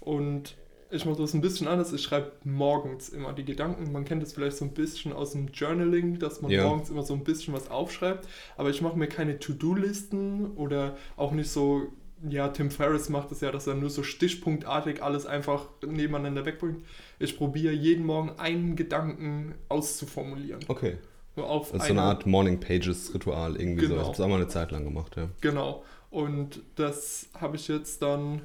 Und 0.00 0.56
ich 0.94 1.04
mache 1.04 1.20
das 1.20 1.34
ein 1.34 1.40
bisschen 1.40 1.66
anders. 1.66 1.92
Ich 1.92 2.02
schreibe 2.02 2.32
morgens 2.44 3.08
immer 3.08 3.32
die 3.32 3.44
Gedanken. 3.44 3.90
Man 3.92 4.04
kennt 4.04 4.22
das 4.22 4.32
vielleicht 4.32 4.56
so 4.56 4.64
ein 4.64 4.72
bisschen 4.72 5.12
aus 5.12 5.32
dem 5.32 5.48
Journaling, 5.48 6.18
dass 6.18 6.40
man 6.40 6.50
ja. 6.50 6.64
morgens 6.64 6.90
immer 6.90 7.02
so 7.02 7.14
ein 7.14 7.24
bisschen 7.24 7.52
was 7.52 7.70
aufschreibt. 7.70 8.28
Aber 8.56 8.70
ich 8.70 8.80
mache 8.80 8.96
mir 8.96 9.08
keine 9.08 9.38
To-Do-Listen 9.38 10.52
oder 10.56 10.96
auch 11.16 11.32
nicht 11.32 11.50
so, 11.50 11.88
ja, 12.28 12.48
Tim 12.48 12.70
Ferriss 12.70 13.08
macht 13.08 13.26
es 13.26 13.30
das 13.30 13.40
ja, 13.40 13.50
dass 13.50 13.66
er 13.66 13.74
nur 13.74 13.90
so 13.90 14.02
stichpunktartig 14.02 15.02
alles 15.02 15.26
einfach 15.26 15.66
nebeneinander 15.84 16.46
wegbringt. 16.46 16.84
Ich 17.18 17.36
probiere 17.36 17.72
jeden 17.72 18.06
Morgen 18.06 18.30
einen 18.38 18.76
Gedanken 18.76 19.54
auszuformulieren. 19.68 20.60
Okay. 20.68 20.98
So 21.36 21.42
auf 21.42 21.74
eine, 21.74 21.82
so 21.82 21.90
eine 21.90 22.02
Art 22.02 22.26
Morning 22.26 22.60
Pages 22.60 23.12
Ritual 23.12 23.56
irgendwie 23.56 23.88
genau. 23.88 23.94
so. 23.96 24.00
Ich 24.00 24.06
habe 24.06 24.14
es 24.14 24.20
auch 24.20 24.28
mal 24.28 24.36
eine 24.36 24.48
Zeit 24.48 24.70
lang 24.70 24.84
gemacht, 24.84 25.16
ja. 25.16 25.28
Genau. 25.40 25.82
Und 26.10 26.62
das 26.76 27.28
habe 27.40 27.56
ich 27.56 27.66
jetzt 27.66 28.00
dann 28.00 28.42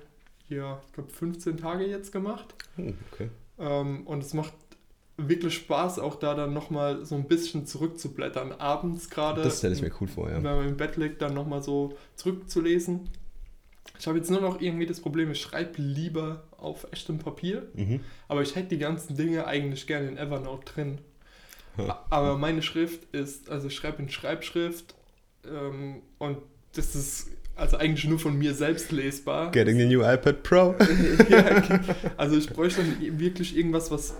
hier, 0.49 0.81
ich 0.87 0.93
glaube, 0.93 1.09
15 1.09 1.57
Tage 1.57 1.85
jetzt 1.85 2.11
gemacht. 2.11 2.53
Hm, 2.75 2.97
okay. 3.11 3.29
Ähm, 3.59 4.05
und 4.05 4.23
es 4.23 4.33
macht 4.33 4.53
wirklich 5.15 5.53
Spaß, 5.53 5.99
auch 5.99 6.15
da 6.15 6.33
dann 6.33 6.53
nochmal 6.53 7.05
so 7.05 7.15
ein 7.15 7.27
bisschen 7.27 7.65
zurückzublättern. 7.65 8.53
Abends 8.53 9.09
gerade. 9.09 9.41
Das 9.43 9.59
stelle 9.59 9.75
ich 9.75 9.81
mir 9.81 9.91
cool 10.01 10.07
vor, 10.07 10.29
ja. 10.29 10.35
Wenn 10.35 10.43
man 10.43 10.67
im 10.67 10.77
Bett 10.77 10.97
liegt, 10.97 11.21
dann 11.21 11.33
nochmal 11.33 11.61
so 11.61 11.95
zurückzulesen. 12.15 13.09
Ich 13.97 14.07
habe 14.07 14.17
jetzt 14.17 14.31
nur 14.31 14.41
noch 14.41 14.59
irgendwie 14.59 14.85
das 14.85 15.01
Problem, 15.01 15.31
ich 15.31 15.41
schreibe 15.41 15.81
lieber 15.81 16.43
auf 16.57 16.87
echtem 16.91 17.19
Papier, 17.19 17.67
mhm. 17.73 17.99
aber 18.27 18.41
ich 18.41 18.55
hätte 18.55 18.69
die 18.69 18.77
ganzen 18.77 19.17
Dinge 19.17 19.45
eigentlich 19.45 19.87
gerne 19.87 20.07
in 20.07 20.17
Evernote 20.17 20.73
drin. 20.73 20.97
Aber 22.09 22.37
meine 22.37 22.61
Schrift 22.61 23.13
ist, 23.13 23.49
also 23.49 23.67
ich 23.67 23.75
schreibe 23.75 24.01
in 24.01 24.09
Schreibschrift 24.09 24.95
ähm, 25.45 26.01
und 26.17 26.39
das 26.73 26.95
ist 26.95 27.29
also 27.59 27.77
eigentlich 27.77 28.05
nur 28.05 28.19
von 28.19 28.37
mir 28.37 28.53
selbst 28.53 28.91
lesbar. 28.91 29.51
Getting 29.51 29.77
the 29.77 29.85
new 29.85 30.01
iPad 30.01 30.43
Pro. 30.43 30.75
ja, 31.29 31.63
also 32.17 32.37
ich 32.37 32.49
bräuchte 32.49 32.81
dann 32.81 33.19
wirklich 33.19 33.57
irgendwas, 33.57 33.91
was 33.91 34.15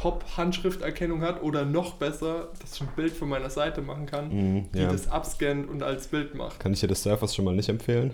Top-Handschrifterkennung 0.00 1.22
hat 1.22 1.42
oder 1.42 1.64
noch 1.64 1.94
besser, 1.94 2.48
dass 2.60 2.76
ich 2.76 2.82
ein 2.82 2.88
Bild 2.94 3.12
von 3.12 3.28
meiner 3.28 3.50
Seite 3.50 3.82
machen 3.82 4.06
kann, 4.06 4.28
mm, 4.28 4.66
die 4.72 4.78
ja. 4.78 4.92
das 4.92 5.10
abscannt 5.10 5.68
und 5.68 5.82
als 5.82 6.06
Bild 6.06 6.36
macht. 6.36 6.60
Kann 6.60 6.72
ich 6.72 6.78
dir 6.78 6.86
das 6.86 7.02
Surface 7.02 7.34
schon 7.34 7.44
mal 7.44 7.54
nicht 7.54 7.68
empfehlen? 7.68 8.12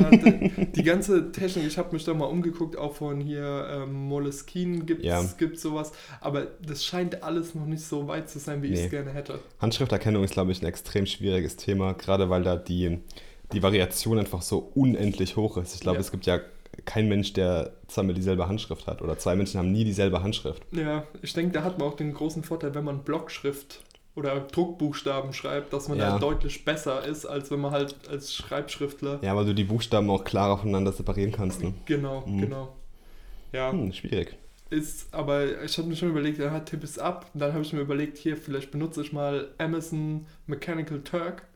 Ja, 0.00 0.10
die, 0.16 0.72
die, 0.72 0.82
ganze 0.84 1.32
Technik, 1.32 1.66
ich 1.66 1.76
habe 1.76 1.92
mich 1.92 2.04
da 2.04 2.14
mal 2.14 2.26
umgeguckt, 2.26 2.78
auch 2.78 2.94
von 2.94 3.20
hier 3.20 3.66
ähm, 3.68 3.92
Moleskine 4.06 4.84
gibt 4.84 5.00
es 5.00 5.06
ja. 5.06 5.24
sowas, 5.56 5.90
aber 6.20 6.46
das 6.64 6.84
scheint 6.84 7.24
alles 7.24 7.56
noch 7.56 7.66
nicht 7.66 7.82
so 7.82 8.06
weit 8.06 8.30
zu 8.30 8.38
sein, 8.38 8.62
wie 8.62 8.68
nee. 8.68 8.74
ich 8.74 8.84
es 8.84 8.90
gerne 8.90 9.10
hätte. 9.10 9.40
Handschrifterkennung 9.58 10.22
ist, 10.22 10.34
glaube 10.34 10.52
ich, 10.52 10.62
ein 10.62 10.66
extrem 10.66 11.04
schwieriges 11.04 11.56
Thema, 11.56 11.94
gerade 11.94 12.30
weil 12.30 12.44
da 12.44 12.54
die 12.54 13.00
die 13.52 13.62
Variation 13.62 14.18
einfach 14.18 14.42
so 14.42 14.70
unendlich 14.74 15.36
hoch 15.36 15.56
ist. 15.56 15.74
Ich 15.74 15.80
glaube, 15.80 15.96
ja. 15.96 16.00
es 16.00 16.10
gibt 16.10 16.26
ja 16.26 16.40
keinen 16.84 17.08
Mensch, 17.08 17.32
der 17.34 17.72
zweimal 17.86 18.14
dieselbe 18.14 18.48
Handschrift 18.48 18.86
hat 18.86 19.00
oder 19.02 19.16
zwei 19.18 19.36
Menschen 19.36 19.58
haben 19.58 19.70
nie 19.70 19.84
dieselbe 19.84 20.22
Handschrift. 20.22 20.62
Ja, 20.72 21.04
ich 21.22 21.32
denke, 21.32 21.52
da 21.52 21.62
hat 21.62 21.78
man 21.78 21.88
auch 21.88 21.94
den 21.96 22.12
großen 22.12 22.42
Vorteil, 22.42 22.74
wenn 22.74 22.84
man 22.84 23.04
Blockschrift 23.04 23.82
oder 24.16 24.40
Druckbuchstaben 24.40 25.32
schreibt, 25.32 25.72
dass 25.72 25.88
man 25.88 25.98
Ja. 25.98 26.10
da 26.12 26.18
deutlich 26.18 26.64
besser 26.64 27.04
ist, 27.04 27.26
als 27.26 27.50
wenn 27.50 27.60
man 27.60 27.70
halt 27.72 27.94
als 28.08 28.34
Schreibschriftler. 28.34 29.18
Ja, 29.22 29.34
weil 29.36 29.44
du 29.44 29.54
die 29.54 29.64
Buchstaben 29.64 30.08
auch 30.10 30.24
klarer 30.24 30.58
voneinander 30.58 30.92
separieren 30.92 31.32
kannst. 31.32 31.62
Ne? 31.62 31.74
Genau, 31.86 32.24
Mhm. 32.26 32.40
genau. 32.40 32.72
Ja, 33.52 33.70
Hm, 33.70 33.92
schwierig. 33.92 34.36
ist, 34.70 35.12
aber 35.14 35.62
ich 35.62 35.78
habe 35.78 35.86
mir 35.88 35.94
schon 35.96 36.08
überlegt, 36.10 36.38
ja, 36.38 36.58
tipp 36.60 36.82
es 36.82 36.98
ab. 36.98 37.30
Und 37.34 37.40
dann 37.40 37.52
habe 37.52 37.62
ich 37.62 37.72
mir 37.72 37.80
überlegt, 37.80 38.18
hier, 38.18 38.36
vielleicht 38.36 38.72
benutze 38.72 39.00
ich 39.02 39.12
mal 39.12 39.48
Amazon 39.58 40.26
Mechanical 40.48 41.00
Turk, 41.02 41.46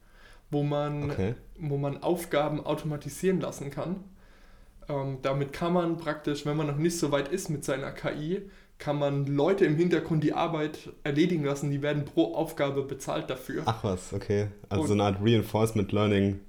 wo 0.51 0.63
man, 0.63 1.11
Okay. 1.11 1.35
wo 1.59 1.77
man 1.77 2.03
Aufgaben 2.03 2.65
automatisieren 2.65 3.41
lassen 3.41 3.71
kann. 3.71 3.97
Ähm, 4.89 5.19
damit 5.23 5.53
kann 5.53 5.73
man 5.75 5.97
praktisch, 5.99 6.47
wenn 6.47 6.57
man 6.57 6.67
noch 6.67 6.77
nicht 6.79 6.99
so 6.99 7.11
weit 7.13 7.29
ist 7.29 7.51
mit 7.51 7.65
seiner 7.65 7.91
KI, 7.93 8.43
kann 8.79 8.99
man 8.99 9.27
Leute 9.27 9.65
im 9.67 9.77
Hintergrund 9.77 10.23
die 10.23 10.33
Arbeit 10.33 10.91
erledigen 11.03 11.45
lassen, 11.45 11.71
die 11.71 11.83
werden 11.83 12.05
pro 12.05 12.35
Aufgabe 12.35 12.83
bezahlt 12.83 13.29
dafür. 13.29 13.63
Ach 13.67 13.83
was, 13.85 14.13
okay. 14.13 14.47
Also 14.69 14.83
Und- 14.83 14.89
so 14.89 14.95
eine 14.95 15.03
Art 15.05 15.17
Reinforcement 15.23 15.93
Learning. 15.93 16.41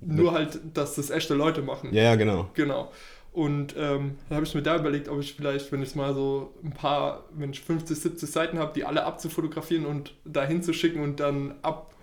Nur 0.00 0.32
halt, 0.32 0.58
dass 0.74 0.94
das 0.94 1.10
echte 1.10 1.34
Leute 1.34 1.60
machen. 1.60 1.92
Ja, 1.92 2.02
ja, 2.04 2.14
genau. 2.16 2.48
Genau. 2.54 2.90
Und 3.32 3.74
ähm, 3.76 4.16
dann 4.28 4.36
habe 4.36 4.46
ich 4.46 4.54
mir 4.54 4.62
da 4.62 4.76
überlegt, 4.76 5.08
ob 5.08 5.20
ich 5.20 5.34
vielleicht, 5.34 5.70
wenn 5.70 5.82
ich 5.82 5.94
mal 5.94 6.14
so 6.14 6.52
ein 6.64 6.72
paar, 6.72 7.24
wenn 7.34 7.50
ich 7.50 7.60
50, 7.60 7.96
70 7.98 8.28
Seiten 8.30 8.58
habe, 8.58 8.72
die 8.74 8.84
alle 8.84 9.04
abzufotografieren 9.04 9.86
und 9.86 10.14
dahin 10.24 10.62
zu 10.62 10.72
schicken 10.72 11.00
und 11.02 11.20
dann 11.20 11.54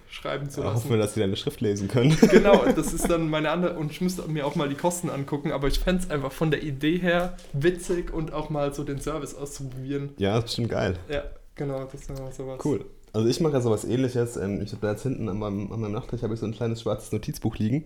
abschreiben 0.07 0.49
zu 0.49 0.61
Ja, 0.61 0.73
hoffen 0.73 0.89
wir, 0.89 0.97
lassen. 0.97 1.07
dass 1.07 1.13
sie 1.15 1.19
deine 1.19 1.35
Schrift 1.35 1.61
lesen 1.61 1.87
können. 1.87 2.17
Genau, 2.31 2.65
das 2.75 2.93
ist 2.93 3.09
dann 3.09 3.29
meine 3.29 3.49
andere, 3.51 3.77
und 3.77 3.91
ich 3.91 4.01
müsste 4.01 4.27
mir 4.27 4.45
auch 4.45 4.55
mal 4.55 4.69
die 4.69 4.75
Kosten 4.75 5.09
angucken, 5.09 5.51
aber 5.51 5.67
ich 5.67 5.79
fände 5.79 6.03
es 6.03 6.09
einfach 6.09 6.31
von 6.31 6.51
der 6.51 6.63
Idee 6.63 6.97
her 6.97 7.37
witzig 7.53 8.13
und 8.13 8.33
auch 8.33 8.49
mal 8.49 8.73
so 8.73 8.83
den 8.83 8.99
Service 8.99 9.35
auszuprobieren. 9.35 10.09
ja, 10.17 10.37
ist 10.37 10.45
bestimmt 10.45 10.69
geil. 10.69 10.97
Ja, 11.09 11.23
genau, 11.55 11.83
das 11.83 11.93
ist 12.01 12.09
dann 12.09 12.17
sowas. 12.31 12.59
Cool. 12.63 12.85
Also 13.13 13.27
ich 13.29 13.39
mache 13.39 13.53
ja 13.53 13.61
sowas 13.61 13.85
ähnliches. 13.85 14.37
Ähm, 14.37 14.61
Ich 14.61 14.71
habe 14.73 14.81
da 14.81 14.91
jetzt 14.91 15.03
hinten 15.03 15.29
an 15.29 15.39
meinem, 15.39 15.71
an 15.71 15.79
meinem 15.79 15.93
Nachttisch 15.93 16.21
habe 16.21 16.33
ich 16.33 16.39
so 16.39 16.45
ein 16.45 16.51
kleines 16.53 16.81
schwarzes 16.81 17.11
Notizbuch 17.11 17.55
liegen. 17.57 17.85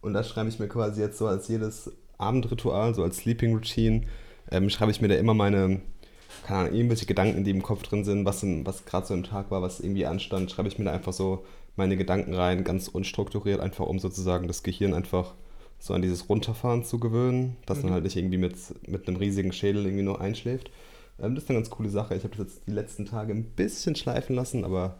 Und 0.00 0.14
da 0.14 0.22
schreibe 0.24 0.48
ich 0.48 0.58
mir 0.58 0.68
quasi 0.68 1.00
jetzt 1.02 1.18
so 1.18 1.26
als 1.26 1.48
jedes 1.48 1.90
Abendritual, 2.16 2.94
so 2.94 3.02
als 3.02 3.18
Sleeping 3.18 3.52
Routine, 3.54 4.02
ähm, 4.50 4.70
schreibe 4.70 4.90
ich 4.90 5.00
mir 5.02 5.08
da 5.08 5.16
immer 5.16 5.34
meine, 5.34 5.80
keine 6.46 6.60
Ahnung, 6.60 6.74
irgendwelche 6.74 7.04
Gedanken, 7.06 7.44
die 7.44 7.50
im 7.50 7.62
Kopf 7.62 7.82
drin 7.82 8.04
sind, 8.04 8.24
was, 8.24 8.42
im- 8.42 8.64
was 8.66 8.84
gerade 8.86 9.06
so 9.06 9.12
im 9.14 9.24
Tag 9.24 9.50
war, 9.50 9.60
was 9.60 9.80
irgendwie 9.80 10.06
anstand, 10.06 10.50
schreibe 10.50 10.68
ich 10.68 10.78
mir 10.78 10.84
da 10.86 10.92
einfach 10.92 11.12
so 11.12 11.44
meine 11.76 11.96
Gedanken 11.96 12.34
rein, 12.34 12.64
ganz 12.64 12.88
unstrukturiert, 12.88 13.60
einfach 13.60 13.86
um 13.86 13.98
sozusagen 13.98 14.46
das 14.48 14.62
Gehirn 14.62 14.94
einfach 14.94 15.34
so 15.78 15.94
an 15.94 16.02
dieses 16.02 16.28
Runterfahren 16.28 16.84
zu 16.84 16.98
gewöhnen, 17.00 17.56
dass 17.66 17.82
man 17.82 17.90
Mhm. 17.90 17.94
halt 17.94 18.04
nicht 18.04 18.16
irgendwie 18.16 18.38
mit, 18.38 18.54
mit 18.88 19.08
einem 19.08 19.16
riesigen 19.16 19.52
Schädel 19.52 19.84
irgendwie 19.86 20.04
nur 20.04 20.20
einschläft. 20.20 20.70
Ähm, 21.18 21.34
das 21.34 21.44
ist 21.44 21.50
eine 21.50 21.58
ganz 21.58 21.70
coole 21.70 21.88
Sache. 21.88 22.14
Ich 22.14 22.24
habe 22.24 22.36
das 22.36 22.46
jetzt 22.46 22.66
die 22.66 22.72
letzten 22.72 23.06
Tage 23.06 23.32
ein 23.32 23.44
bisschen 23.44 23.96
schleifen 23.96 24.36
lassen, 24.36 24.64
aber 24.64 24.98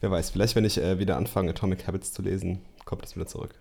wer 0.00 0.10
weiß, 0.10 0.30
vielleicht 0.30 0.56
wenn 0.56 0.64
ich 0.64 0.78
äh, 0.78 0.98
wieder 0.98 1.16
anfange, 1.16 1.50
Atomic 1.50 1.86
Habits 1.86 2.12
zu 2.12 2.22
lesen, 2.22 2.60
kommt 2.84 3.02
das 3.02 3.16
wieder 3.16 3.26
zurück. 3.26 3.54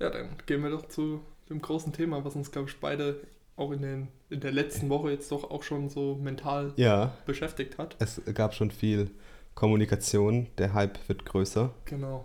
Ja, 0.00 0.10
dann 0.10 0.30
gehen 0.46 0.62
wir 0.62 0.70
doch 0.70 0.86
zu 0.88 1.20
dem 1.48 1.60
großen 1.60 1.92
Thema, 1.92 2.24
was 2.24 2.34
uns, 2.34 2.50
glaube 2.50 2.68
ich, 2.68 2.78
beide 2.80 3.20
auch 3.56 3.70
in, 3.72 3.82
den, 3.82 4.08
in 4.30 4.40
der 4.40 4.52
letzten 4.52 4.88
Woche 4.88 5.10
jetzt 5.10 5.30
doch 5.30 5.50
auch 5.50 5.62
schon 5.62 5.88
so 5.88 6.14
mental 6.16 6.72
Ja, 6.76 7.12
beschäftigt 7.26 7.78
hat. 7.78 7.96
es 7.98 8.20
gab 8.34 8.54
schon 8.54 8.70
viel 8.70 9.10
Kommunikation. 9.54 10.46
Der 10.58 10.72
Hype 10.74 10.98
wird 11.08 11.24
größer. 11.26 11.70
Genau. 11.84 12.24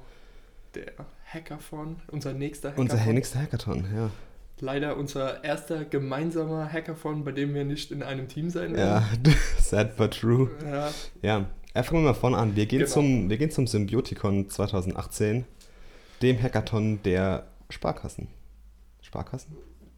Der 0.76 0.94
Hackathon, 1.26 1.98
unser 2.12 2.34
nächster 2.34 2.70
Hackathon. 2.70 2.90
Unser 2.92 3.14
nächster 3.14 3.40
Hackathon, 3.42 3.86
ja. 3.94 4.10
Leider 4.60 4.98
unser 4.98 5.44
erster 5.44 5.86
gemeinsamer 5.86 6.72
Hackathon, 6.72 7.24
bei 7.24 7.32
dem 7.32 7.54
wir 7.54 7.64
nicht 7.64 7.92
in 7.92 8.02
einem 8.02 8.28
Team 8.28 8.50
sein 8.50 8.72
Ja, 8.74 9.04
werden. 9.12 9.36
sad 9.60 9.98
but 9.98 10.12
true. 10.20 10.50
Ja. 10.66 10.92
Ja, 11.76 11.84
fangen 11.84 12.02
wir 12.04 12.10
mal 12.10 12.14
vorne 12.16 12.38
an. 12.38 12.56
Wir 12.56 12.66
gehen, 12.66 12.80
Genau. 12.80 12.92
zum, 12.92 13.30
wir 13.30 13.38
gehen 13.38 13.52
zum 13.52 13.68
Symbiotikon 13.68 14.50
2018, 14.50 15.46
dem 16.24 16.42
Hackathon 16.42 17.04
der 17.04 17.46
Sparkassen. 17.70 18.30
Sparkassen? 19.02 19.56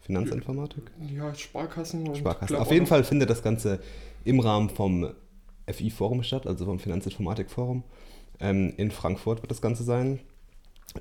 Finanzinformatik? 0.10 0.84
ja, 1.16 1.34
Sparkassen 1.36 2.08
und 2.08 2.18
Sparkassen. 2.18 2.56
Auf 2.56 2.72
jeden 2.72 2.88
Fall 2.88 3.04
findet 3.04 3.30
das 3.30 3.44
Ganze 3.44 3.80
im 4.26 4.40
Rahmen 4.40 4.70
vom 4.70 5.12
FI-Forum 5.72 6.24
statt, 6.24 6.48
also 6.48 6.66
vom 6.66 6.80
Finanzinformatik-Forum. 6.80 7.84
Ähm, 8.40 8.74
in 8.78 8.90
Frankfurt 8.90 9.44
wird 9.44 9.52
das 9.52 9.62
Ganze 9.62 9.84
sein. 9.84 10.20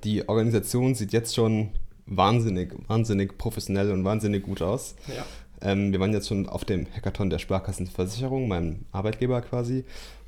Die 0.05 0.29
Organisation 0.29 0.95
sieht 0.95 1.13
jetzt 1.13 1.35
schon 1.35 1.71
wahnsinnig, 2.05 2.75
wahnsinnig 2.87 3.39
professionell 3.39 3.91
und 3.93 4.05
wahnsinnig 4.05 4.43
gut 4.43 4.61
aus. 4.61 4.95
Ja, 5.09 5.25
Ähm, 5.61 5.91
wir 5.93 5.99
waren 5.99 6.13
jetzt 6.13 6.29
schon 6.29 6.47
auf 6.49 6.65
dem 6.65 6.87
Hackathon 6.95 7.31
der 7.31 7.39
Sparkassenversicherung, 7.39 8.47
meinem 8.47 8.85
Arbeitgeber 8.93 9.41
quasi. 9.41 9.85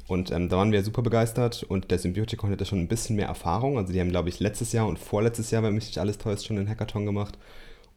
Und 0.08 0.32
ähm, 0.32 0.48
da 0.48 0.56
waren 0.56 0.72
wir 0.72 0.82
super 0.82 1.02
begeistert 1.02 1.62
und 1.62 1.90
der 1.92 1.98
Symbiotikon 2.00 2.50
hatte 2.50 2.64
schon 2.64 2.80
ein 2.80 2.88
bisschen 2.88 3.14
mehr 3.14 3.28
Erfahrung. 3.28 3.78
Also 3.78 3.92
die 3.92 4.00
haben, 4.00 4.08
glaube 4.10 4.28
ich, 4.30 4.40
letztes 4.40 4.72
Jahr 4.72 4.88
und 4.88 4.98
vorletztes 4.98 5.50
Jahr, 5.52 5.62
wenn 5.62 5.74
mich 5.74 5.86
nicht 5.86 5.98
alles 5.98 6.18
täuscht, 6.18 6.46
schon 6.46 6.56
den 6.56 6.68
Hackathon 6.68 7.06
gemacht. 7.06 7.38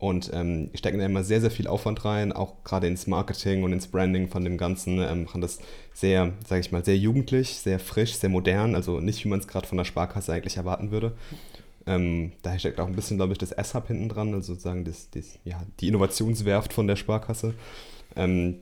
Und 0.03 0.31
ähm, 0.33 0.69
stecken 0.73 0.99
da 0.99 1.05
immer 1.05 1.23
sehr, 1.23 1.39
sehr 1.39 1.49
viel 1.49 1.65
Aufwand 1.65 2.03
rein, 2.03 2.33
auch 2.33 2.65
gerade 2.65 2.87
ins 2.87 3.07
Marketing 3.07 3.63
und 3.63 3.71
ins 3.71 3.87
Branding 3.87 4.27
von 4.27 4.43
dem 4.43 4.57
Ganzen. 4.57 4.99
Ähm, 4.99 5.23
machen 5.23 5.39
das 5.39 5.59
sehr, 5.93 6.33
sage 6.45 6.59
ich 6.59 6.73
mal, 6.73 6.83
sehr 6.83 6.97
jugendlich, 6.97 7.59
sehr 7.59 7.79
frisch, 7.79 8.15
sehr 8.15 8.29
modern. 8.29 8.75
Also 8.75 8.99
nicht, 8.99 9.23
wie 9.23 9.29
man 9.29 9.39
es 9.39 9.47
gerade 9.47 9.65
von 9.65 9.77
der 9.77 9.85
Sparkasse 9.85 10.33
eigentlich 10.33 10.57
erwarten 10.57 10.91
würde. 10.91 11.13
Ähm, 11.87 12.33
daher 12.41 12.59
steckt 12.59 12.81
auch 12.81 12.87
ein 12.87 12.97
bisschen, 12.97 13.15
glaube 13.15 13.31
ich, 13.31 13.37
das 13.37 13.53
S-Hub 13.53 13.87
hinten 13.87 14.09
dran, 14.09 14.33
also 14.33 14.51
sozusagen 14.51 14.83
das, 14.83 15.09
das, 15.09 15.39
ja, 15.45 15.63
die 15.79 15.87
Innovationswerft 15.87 16.73
von 16.73 16.85
der 16.85 16.97
Sparkasse. 16.97 17.53
Ähm, 18.17 18.55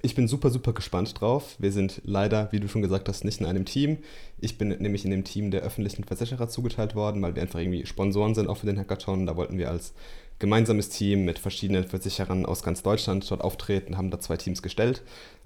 ich 0.00 0.14
bin 0.14 0.28
super, 0.28 0.48
super 0.48 0.72
gespannt 0.72 1.20
drauf. 1.20 1.56
Wir 1.58 1.72
sind 1.72 2.00
leider, 2.04 2.50
wie 2.52 2.60
du 2.60 2.68
schon 2.68 2.80
gesagt 2.80 3.06
hast, 3.10 3.26
nicht 3.26 3.38
in 3.38 3.46
einem 3.46 3.66
Team. 3.66 3.98
Ich 4.38 4.56
bin 4.56 4.68
nämlich 4.68 5.04
in 5.04 5.10
dem 5.10 5.24
Team 5.24 5.50
der 5.50 5.60
öffentlichen 5.60 6.04
Versicherer 6.04 6.48
zugeteilt 6.48 6.94
worden, 6.94 7.20
weil 7.20 7.34
wir 7.34 7.42
einfach 7.42 7.58
irgendwie 7.58 7.84
Sponsoren 7.84 8.34
sind 8.34 8.48
auch 8.48 8.56
für 8.56 8.66
den 8.66 8.78
Hackathon. 8.78 9.26
Da 9.26 9.36
wollten 9.36 9.58
wir 9.58 9.68
als 9.68 9.92
gemeinsames 10.40 10.88
Team 10.88 11.24
mit 11.24 11.38
verschiedenen 11.38 11.84
Versicherern 11.84 12.44
aus 12.46 12.62
ganz 12.64 12.82
Deutschland 12.82 13.30
dort 13.30 13.40
auftreten, 13.42 13.96
haben 13.96 14.10
da 14.10 14.18
zwei 14.18 14.36
Teams 14.36 14.62
gestellt. 14.62 15.02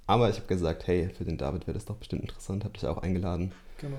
Aber 0.06 0.28
ich 0.30 0.36
habe 0.36 0.46
gesagt, 0.46 0.86
hey, 0.86 1.10
für 1.16 1.24
den 1.24 1.36
David 1.38 1.66
wäre 1.66 1.74
das 1.74 1.84
doch 1.84 1.96
bestimmt 1.96 2.22
interessant, 2.22 2.64
habe 2.64 2.74
dich 2.74 2.86
auch 2.86 2.98
eingeladen. 2.98 3.52
genau. 3.78 3.96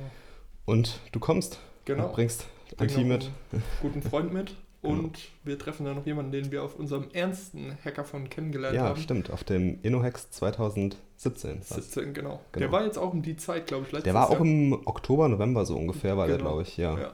Und 0.65 0.99
du 1.11 1.19
kommst 1.19 1.59
Genau. 1.85 2.07
und 2.07 2.13
bringst 2.13 2.45
ein 2.79 2.87
Team 2.87 3.07
mit. 3.09 3.29
einen 3.51 3.61
guten 3.81 4.01
Freund 4.01 4.33
mit 4.33 4.55
Genau. 4.81 4.95
und 4.95 5.19
wir 5.43 5.59
treffen 5.59 5.85
dann 5.85 5.95
noch 5.95 6.05
jemanden, 6.07 6.31
den 6.31 6.51
wir 6.51 6.63
auf 6.63 6.75
unserem 6.79 7.09
ernsten 7.13 7.77
Hackathon 7.83 8.29
kennengelernt 8.29 8.75
Ja, 8.75 8.85
haben. 8.85 8.99
stimmt, 9.01 9.29
auf 9.31 9.43
dem 9.43 9.79
InnoHex 9.83 10.31
2017. 10.31 11.59
war's. 11.69 11.91
17, 11.91 12.13
genau. 12.13 12.39
Der 12.53 12.61
Genau. 12.61 12.71
war 12.71 12.83
jetzt 12.85 12.97
auch 12.97 13.11
um 13.13 13.21
die 13.21 13.35
Zeit, 13.35 13.67
glaube 13.67 13.85
ich, 13.85 13.91
letztes 13.91 14.05
Der 14.05 14.13
war 14.13 14.27
auch 14.29 14.33
Jahr. 14.33 14.41
im 14.41 14.73
Oktober, 14.85 15.27
November 15.29 15.65
so 15.65 15.75
ungefähr, 15.75 16.17
war 16.17 16.27
der, 16.27 16.37
Genau. 16.37 16.49
glaube 16.51 16.63
ich, 16.63 16.77
ja. 16.77 16.97
Ja. 16.99 17.13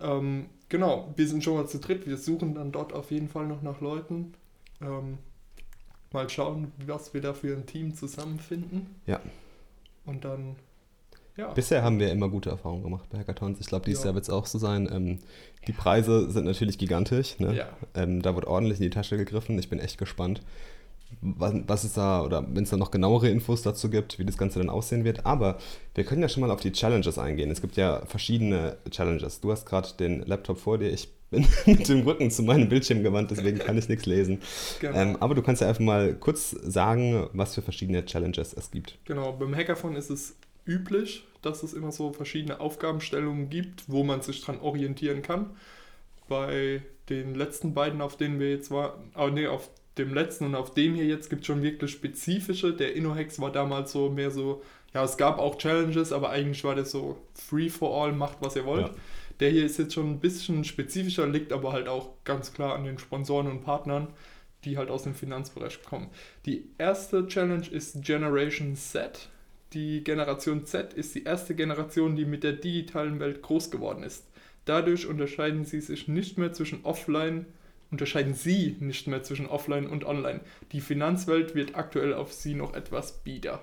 Ähm, 0.00 0.46
genau, 0.74 1.12
wir 1.14 1.28
sind 1.28 1.44
schon 1.44 1.54
mal 1.54 1.68
zu 1.68 1.78
dritt. 1.78 2.04
Wir 2.04 2.16
suchen 2.16 2.56
dann 2.56 2.72
dort 2.72 2.92
auf 2.92 3.12
jeden 3.12 3.28
Fall 3.28 3.46
noch 3.46 3.62
nach 3.62 3.80
Leuten. 3.80 4.34
Ähm, 4.80 5.18
mal 6.12 6.28
schauen, 6.28 6.72
was 6.84 7.14
wir 7.14 7.20
da 7.20 7.32
für 7.32 7.56
ein 7.56 7.64
Team 7.64 7.94
zusammenfinden. 7.94 8.86
Ja. 9.06 9.20
Und 10.04 10.24
dann, 10.24 10.56
ja. 11.36 11.52
Bisher 11.52 11.84
haben 11.84 12.00
wir 12.00 12.10
immer 12.10 12.28
gute 12.28 12.50
Erfahrungen 12.50 12.82
gemacht 12.82 13.08
bei 13.08 13.18
Hackathons. 13.18 13.60
Ich 13.60 13.66
glaube, 13.66 13.84
dieses 13.84 14.02
Ja. 14.02 14.08
Jahr 14.08 14.14
wird 14.16 14.24
es 14.24 14.30
auch 14.30 14.46
so 14.46 14.58
sein. 14.58 14.88
Ähm, 14.92 15.20
die 15.68 15.72
Preise 15.72 16.28
sind 16.32 16.44
natürlich 16.44 16.76
gigantisch. 16.76 17.38
Ne? 17.38 17.54
Ja. 17.54 17.68
Ähm, 17.94 18.20
da 18.20 18.34
wird 18.34 18.44
ordentlich 18.46 18.80
in 18.80 18.84
die 18.84 18.90
Tasche 18.90 19.16
gegriffen. 19.16 19.56
Ich 19.60 19.68
bin 19.68 19.78
echt 19.78 19.96
gespannt, 19.96 20.42
was, 21.20 21.84
es 21.84 21.94
da, 21.94 22.22
oder 22.22 22.46
wenn 22.52 22.64
es 22.64 22.70
da 22.70 22.76
noch 22.76 22.90
genauere 22.90 23.28
Infos 23.28 23.62
dazu 23.62 23.88
gibt, 23.88 24.18
wie 24.18 24.24
das 24.24 24.36
Ganze 24.36 24.58
dann 24.58 24.70
aussehen 24.70 25.04
wird. 25.04 25.24
Aber 25.26 25.58
wir 25.94 26.04
können 26.04 26.22
ja 26.22 26.28
schon 26.28 26.42
mal 26.42 26.50
auf 26.50 26.60
die 26.60 26.72
Challenges 26.72 27.18
eingehen. 27.18 27.50
Es 27.50 27.60
gibt 27.60 27.76
ja 27.76 28.04
verschiedene 28.06 28.76
Challenges. 28.90 29.40
Du 29.40 29.50
hast 29.50 29.66
gerade 29.66 29.88
den 29.98 30.20
Laptop 30.26 30.58
vor 30.58 30.78
dir. 30.78 30.90
Ich 30.92 31.08
bin 31.30 31.46
mit 31.66 31.88
dem 31.88 32.02
Rücken 32.02 32.30
zu 32.30 32.42
meinem 32.42 32.68
Bildschirm 32.68 33.02
gewandt, 33.02 33.30
deswegen 33.30 33.58
kann 33.58 33.78
ich 33.78 33.88
nichts 33.88 34.06
lesen. 34.06 34.40
Genau. 34.80 34.96
Ähm, 34.96 35.16
aber 35.20 35.34
du 35.34 35.42
kannst 35.42 35.62
ja 35.62 35.68
einfach 35.68 35.80
mal 35.80 36.14
kurz 36.14 36.50
sagen, 36.50 37.28
was 37.32 37.54
für 37.54 37.62
verschiedene 37.62 38.04
Challenges 38.04 38.52
es 38.52 38.70
gibt. 38.70 38.98
Genau, 39.04 39.32
beim 39.32 39.54
Hackathon 39.54 39.96
ist 39.96 40.10
es 40.10 40.36
üblich, 40.66 41.24
dass 41.42 41.62
es 41.62 41.74
immer 41.74 41.92
so 41.92 42.12
verschiedene 42.12 42.60
Aufgabenstellungen 42.60 43.50
gibt, 43.50 43.84
wo 43.88 44.02
man 44.04 44.22
sich 44.22 44.42
dran 44.42 44.60
orientieren 44.60 45.22
kann. 45.22 45.50
Bei 46.28 46.82
den 47.10 47.34
letzten 47.34 47.74
beiden, 47.74 48.00
auf 48.00 48.16
denen 48.16 48.40
wir 48.40 48.50
jetzt 48.50 48.70
waren, 48.70 49.10
oh 49.14 49.28
nee, 49.28 49.46
auf 49.46 49.68
dem 49.98 50.12
letzten 50.12 50.46
und 50.46 50.54
auf 50.54 50.74
dem 50.74 50.94
hier 50.94 51.06
jetzt 51.06 51.30
gibt 51.30 51.42
es 51.42 51.46
schon 51.46 51.62
wirklich 51.62 51.90
spezifische. 51.90 52.72
Der 52.72 52.94
InnoHex 52.94 53.40
war 53.40 53.52
damals 53.52 53.92
so 53.92 54.10
mehr 54.10 54.30
so, 54.30 54.62
ja, 54.92 55.04
es 55.04 55.16
gab 55.16 55.38
auch 55.38 55.56
Challenges, 55.58 56.12
aber 56.12 56.30
eigentlich 56.30 56.64
war 56.64 56.74
das 56.74 56.90
so 56.90 57.18
free 57.34 57.68
for 57.68 58.02
all, 58.02 58.12
macht 58.12 58.38
was 58.40 58.56
ihr 58.56 58.64
wollt. 58.64 58.88
Ja. 58.88 58.94
Der 59.40 59.50
hier 59.50 59.64
ist 59.64 59.78
jetzt 59.78 59.94
schon 59.94 60.10
ein 60.10 60.20
bisschen 60.20 60.64
spezifischer, 60.64 61.26
liegt 61.26 61.52
aber 61.52 61.72
halt 61.72 61.88
auch 61.88 62.10
ganz 62.24 62.52
klar 62.52 62.74
an 62.74 62.84
den 62.84 62.98
Sponsoren 62.98 63.48
und 63.48 63.62
Partnern, 63.62 64.08
die 64.64 64.78
halt 64.78 64.90
aus 64.90 65.02
dem 65.02 65.14
Finanzbereich 65.14 65.82
kommen. 65.82 66.08
Die 66.46 66.70
erste 66.78 67.26
Challenge 67.26 67.66
ist 67.68 68.02
Generation 68.02 68.76
Z. 68.76 69.28
Die 69.72 70.04
Generation 70.04 70.64
Z 70.66 70.94
ist 70.94 71.14
die 71.14 71.24
erste 71.24 71.54
Generation, 71.54 72.14
die 72.14 72.24
mit 72.24 72.44
der 72.44 72.52
digitalen 72.52 73.18
Welt 73.18 73.42
groß 73.42 73.70
geworden 73.70 74.04
ist. 74.04 74.24
Dadurch 74.64 75.06
unterscheiden 75.06 75.64
sie 75.64 75.80
sich 75.80 76.08
nicht 76.08 76.38
mehr 76.38 76.52
zwischen 76.52 76.84
Offline 76.84 77.46
unterscheiden 77.94 78.34
sie 78.34 78.76
nicht 78.80 79.06
mehr 79.06 79.22
zwischen 79.22 79.46
offline 79.46 79.86
und 79.86 80.04
online. 80.04 80.40
Die 80.72 80.80
Finanzwelt 80.80 81.54
wird 81.54 81.74
aktuell 81.76 82.12
auf 82.12 82.32
sie 82.32 82.54
noch 82.54 82.74
etwas 82.74 83.12
bieder. 83.24 83.60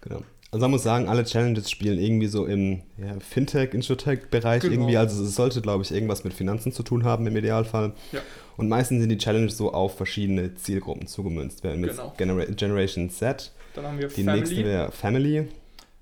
Genau. 0.00 0.22
Also 0.50 0.62
man 0.64 0.70
muss 0.70 0.82
sagen, 0.82 1.08
alle 1.08 1.24
Challenges 1.24 1.70
spielen 1.70 1.98
irgendwie 1.98 2.26
so 2.26 2.46
im 2.46 2.80
ja, 2.96 3.20
Fintech, 3.20 3.74
Insurtech-Bereich 3.74 4.62
Genau. 4.62 4.74
irgendwie. 4.74 4.96
Also 4.96 5.22
es 5.22 5.34
sollte, 5.34 5.60
glaube 5.60 5.82
ich, 5.84 5.92
irgendwas 5.92 6.24
mit 6.24 6.32
Finanzen 6.32 6.72
zu 6.72 6.82
tun 6.82 7.04
haben 7.04 7.26
im 7.26 7.36
Idealfall. 7.36 7.92
Ja. 8.12 8.20
Und 8.56 8.68
meistens 8.70 9.00
sind 9.00 9.10
die 9.10 9.18
Challenges 9.18 9.58
so 9.58 9.72
auf 9.74 9.96
verschiedene 9.96 10.54
Zielgruppen 10.54 11.06
zugemünzt. 11.06 11.62
Wir 11.62 11.72
haben 11.72 11.84
jetzt 11.84 11.98
Genau. 11.98 12.14
Genera 12.16 12.44
Generation 12.46 13.10
Z, 13.10 13.52
Dann 13.74 13.84
haben 13.84 13.98
wir 13.98 14.08
die 14.08 14.22
nächste 14.24 14.54
Family, 14.54 14.64
wäre 14.64 14.90
Family, 14.92 15.48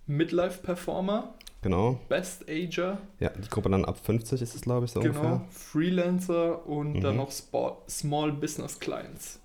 Midlife 0.06 0.62
Performer, 0.62 1.35
genau. 1.62 1.98
Best 2.08 2.48
Ager, 2.48 2.98
Ja, 3.20 3.30
die 3.30 3.48
Gruppe 3.48 3.68
dann 3.70 3.84
ab 3.84 3.98
50 4.04 4.40
ist 4.42 4.54
es, 4.54 4.60
glaube 4.62 4.86
ich, 4.86 4.92
so 4.92 5.00
genau, 5.00 5.18
ungefähr. 5.20 5.44
Freelancer 5.50 6.66
und 6.66 7.00
dann 7.00 7.12
Mhm. 7.14 7.18
noch 7.22 7.30
Spa- 7.32 7.76
Small 7.88 8.32
Business 8.32 8.78
Clients. 8.78 9.40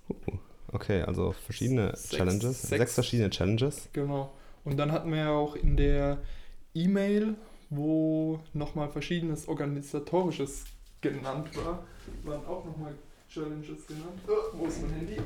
Okay, 0.72 1.02
also 1.02 1.32
verschiedene 1.32 1.88
Sechs- 1.96 2.10
Challenges, 2.10 2.62
sechs- 2.62 2.68
sechs 2.68 2.94
verschiedene 2.94 3.30
Challenges. 3.30 3.88
Genau. 3.92 4.32
Und 4.64 4.76
dann 4.78 4.92
hatten 4.92 5.10
wir 5.10 5.18
ja 5.18 5.30
auch 5.30 5.54
in 5.56 5.76
der 5.76 6.18
E-Mail, 6.74 7.34
wo 7.68 8.40
nochmal 8.54 8.88
verschiedenes 8.88 9.48
Organisatorisches 9.48 10.64
genannt 11.00 11.48
war, 11.56 11.84
waren 12.24 12.46
auch 12.46 12.64
nochmal 12.64 12.94
Challenges 13.28 13.86
genannt. 13.86 14.20
Oh, 14.28 14.32
wo 14.58 14.66
ist 14.66 14.80
mein 14.82 14.90
Handy? 14.92 15.16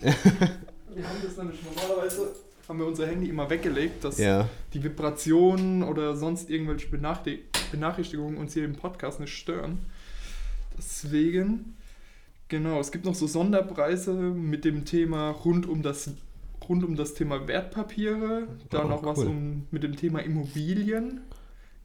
wir 0.00 1.08
haben 1.08 1.18
das 1.22 1.36
nämlich 1.36 1.60
normalerweise, 1.62 2.34
haben 2.68 2.78
wir 2.78 2.86
unser 2.86 3.06
Handy 3.06 3.28
immer 3.28 3.48
weggelegt, 3.50 4.04
dass 4.04 4.18
Ja, 4.18 4.48
die 4.72 4.82
Vibrationen 4.82 5.82
oder 5.82 6.16
sonst 6.16 6.48
irgendwelche 6.50 6.88
Benachri- 6.88 7.40
Benachrichtigungen 7.70 8.36
uns 8.38 8.54
hier 8.54 8.64
im 8.64 8.74
Podcast 8.74 9.20
nicht 9.20 9.32
stören. 9.36 9.78
Deswegen, 10.76 11.76
genau, 12.48 12.80
es 12.80 12.90
gibt 12.90 13.04
noch 13.04 13.14
so 13.14 13.26
Sonderpreise 13.26 14.12
mit 14.14 14.64
dem 14.64 14.84
Thema 14.84 15.30
rund 15.30 15.66
um 15.66 15.82
das, 15.82 16.10
rund 16.68 16.84
um 16.84 16.96
das 16.96 17.14
Thema 17.14 17.46
Wertpapiere, 17.46 18.48
dann 18.70 18.86
Oh, 18.86 18.88
noch 18.88 19.04
was 19.04 19.18
cool. 19.18 19.26
um, 19.26 19.66
mit 19.70 19.82
dem 19.82 19.96
Thema 19.96 20.20
Immobilien, 20.20 21.20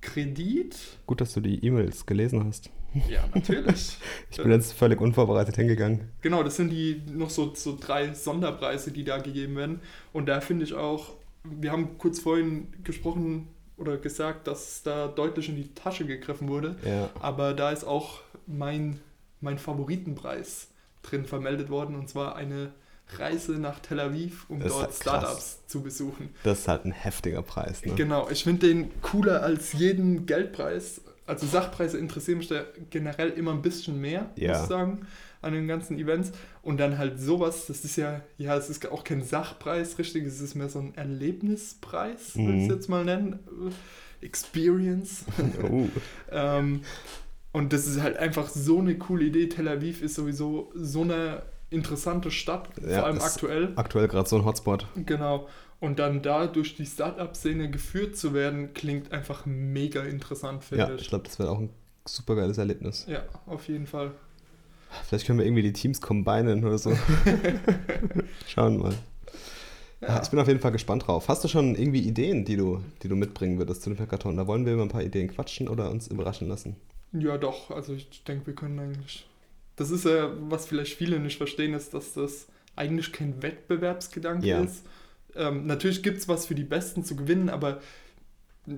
Kredit. 0.02 0.76
gut, 1.06 1.22
dass 1.22 1.34
du 1.34 1.42
die 1.42 1.64
E-Mails 1.66 2.06
gelesen 2.06 2.46
hast. 2.46 2.70
Ja, 3.08 3.24
natürlich. 3.34 3.98
Ich 4.32 4.38
bin 4.38 4.52
jetzt 4.52 4.74
völlig 4.74 5.02
unvorbereitet 5.02 5.56
hingegangen. 5.56 6.10
Genau, 6.22 6.44
das 6.44 6.56
sind 6.56 6.70
die 6.70 7.02
noch 7.12 7.30
so, 7.30 7.54
so 7.56 7.78
drei 7.80 8.14
Sonderpreise, 8.14 8.92
die 8.92 9.04
da 9.04 9.18
gegeben 9.18 9.56
werden. 9.56 9.82
Und 10.14 10.28
da 10.28 10.40
finde 10.42 10.66
ich 10.66 10.74
auch, 10.74 11.14
wir 11.44 11.72
haben 11.72 11.98
kurz 11.98 12.20
vorhin 12.20 12.68
gesprochen 12.84 13.48
oder 13.78 13.98
gesagt, 13.98 14.48
dass 14.48 14.84
da 14.84 15.08
deutlich 15.08 15.50
in 15.50 15.56
die 15.56 15.74
Tasche 15.74 16.06
gegriffen 16.06 16.48
wurde. 16.50 16.76
Ja, 16.86 17.10
Aber 17.20 17.54
da 17.54 17.72
ist 17.72 17.84
auch 17.86 18.22
mein, 18.46 19.00
mein 19.42 19.58
Favoritenpreis 19.58 20.68
drin 21.02 21.26
vermeldet 21.26 21.70
worden. 21.70 21.96
Und 21.96 22.10
zwar 22.10 22.36
eine 22.36 22.72
Reise 23.18 23.54
nach 23.54 23.80
Tel 23.80 24.00
Aviv, 24.00 24.46
um 24.50 24.60
Das 24.60 24.74
dort. 24.74 24.94
Startups 24.94 25.66
zu 25.68 25.82
besuchen. 25.82 26.30
das 26.44 26.60
ist 26.60 26.68
halt 26.68 26.86
ein 26.86 26.92
heftiger 26.92 27.42
Preis. 27.42 27.84
Ne? 27.84 27.94
Genau, 27.96 28.30
ich 28.30 28.44
finde 28.44 28.68
den 28.68 28.92
cooler 29.02 29.42
als 29.42 29.74
jeden 29.74 30.26
Geldpreis. 30.26 31.02
Also 31.30 31.46
Sachpreise 31.48 31.98
interessieren 31.98 32.40
mich 32.40 32.48
da 32.48 32.64
generell 32.90 33.30
immer 33.30 33.52
ein 33.54 33.62
bisschen 33.62 34.00
mehr, 34.02 34.30
Ja. 34.36 34.54
muss 34.54 34.64
ich 34.64 34.68
sagen, 34.68 35.08
an 35.42 35.54
den 35.54 35.68
ganzen 35.68 35.98
Events. 35.98 36.32
Und 36.62 36.80
dann 36.80 36.98
halt 36.98 37.20
sowas, 37.20 37.68
das 37.68 37.86
ist 37.86 37.96
ja, 37.96 38.22
ja, 38.38 38.58
es 38.58 38.70
ist 38.70 38.90
auch 38.92 39.04
kein 39.06 39.24
Sachpreis, 39.24 39.98
richtig, 39.98 40.26
es 40.26 40.42
ist 40.42 40.56
mehr 40.56 40.68
so 40.70 40.80
ein 40.80 40.94
Erlebnispreis, 40.96 42.36
würde 42.36 42.54
ich 42.58 42.64
es 42.64 42.68
Mhm. 42.70 42.74
jetzt 42.76 42.90
mal 42.90 43.06
nennen. 43.06 43.40
Experience. 44.22 45.24
Oh, 45.72 45.88
ähm, 46.32 46.82
und 47.52 47.74
das 47.74 47.88
ist 47.88 48.02
halt 48.02 48.18
einfach 48.18 48.48
so 48.48 48.80
eine 48.80 48.98
coole 48.98 49.26
Idee. 49.26 49.48
Tel 49.50 49.68
Aviv 49.68 50.02
ist 50.04 50.16
sowieso 50.16 50.72
so 50.76 51.02
eine 51.02 51.44
interessante 51.72 52.30
Stadt, 52.32 52.70
Ja, 52.82 53.00
vor 53.00 53.06
allem 53.06 53.20
aktuell. 53.20 53.74
aktuell 53.76 54.08
gerade 54.08 54.28
so 54.30 54.36
ein 54.36 54.46
Hotspot. 54.46 54.88
Genau. 55.06 55.48
Und 55.80 56.00
dann 56.00 56.22
da 56.22 56.48
durch 56.48 56.76
die 56.76 56.86
Startup-Szene 56.86 57.70
geführt 57.72 58.18
zu 58.18 58.34
werden, 58.34 58.74
klingt 58.74 59.12
einfach 59.14 59.46
mega 59.46 60.04
interessant, 60.04 60.64
finde 60.64 60.84
Ja, 60.84 60.96
ich 60.96 61.02
ich. 61.04 61.08
glaube, 61.10 61.24
das 61.26 61.40
wird 61.40 61.48
auch 61.48 61.60
ein 61.60 61.70
super 62.06 62.36
geiles 62.36 62.58
Erlebnis. 62.58 63.06
Ja, 63.08 63.24
auf 63.46 63.68
jeden 63.70 63.88
Fall. 63.88 64.12
Vielleicht 65.08 65.26
können 65.28 65.40
wir 65.40 65.46
irgendwie 65.46 65.62
die 65.62 65.72
Teams 65.74 66.02
combinen 66.02 66.66
oder 66.66 66.78
so. 66.78 66.92
Schauen 68.48 68.78
mal. 68.80 68.94
Ja. 70.02 70.22
Ich 70.22 70.30
bin 70.30 70.40
auf 70.40 70.48
jeden 70.48 70.60
Fall 70.60 70.72
gespannt 70.72 71.06
drauf. 71.08 71.28
Hast 71.28 71.44
du 71.44 71.48
schon 71.48 71.76
irgendwie 71.76 72.00
Ideen, 72.00 72.46
die 72.46 72.56
du, 72.56 72.82
die 73.04 73.08
du 73.10 73.16
mitbringen 73.16 73.58
würdest 73.58 73.82
zu 73.84 73.90
dem 73.90 74.00
Hackathon? 74.00 74.38
Da 74.38 74.48
wollen 74.48 74.66
wir 74.66 74.74
über 74.74 74.84
ein 74.84 74.90
paar 74.90 75.04
Ideen 75.04 75.28
quatschen 75.30 75.68
oder 75.68 75.92
uns 75.92 76.08
überraschen 76.08 76.48
lassen. 76.48 76.76
ja, 77.12 77.38
doch. 77.38 77.70
Also 77.72 77.94
ich 77.94 78.24
denke, 78.24 78.48
wir 78.48 78.56
können 78.56 78.80
eigentlich. 78.80 79.28
Das 79.76 79.92
ist 79.92 80.06
ja, 80.06 80.32
was 80.50 80.66
vielleicht 80.68 80.96
viele 80.96 81.20
nicht 81.20 81.38
verstehen, 81.38 81.74
ist, 81.74 81.94
dass 81.94 82.14
das 82.14 82.48
eigentlich 82.76 83.12
kein 83.12 83.42
Wettbewerbsgedanke 83.42 84.48
Ja. 84.48 84.62
ist. 84.62 84.86
Ähm, 85.40 85.66
natürlich 85.66 86.04
gibt 86.04 86.20
es 86.20 86.28
was 86.28 86.46
für 86.46 86.56
die 86.56 86.64
Besten 86.64 87.04
zu 87.04 87.16
gewinnen, 87.16 87.50
aber 87.50 87.80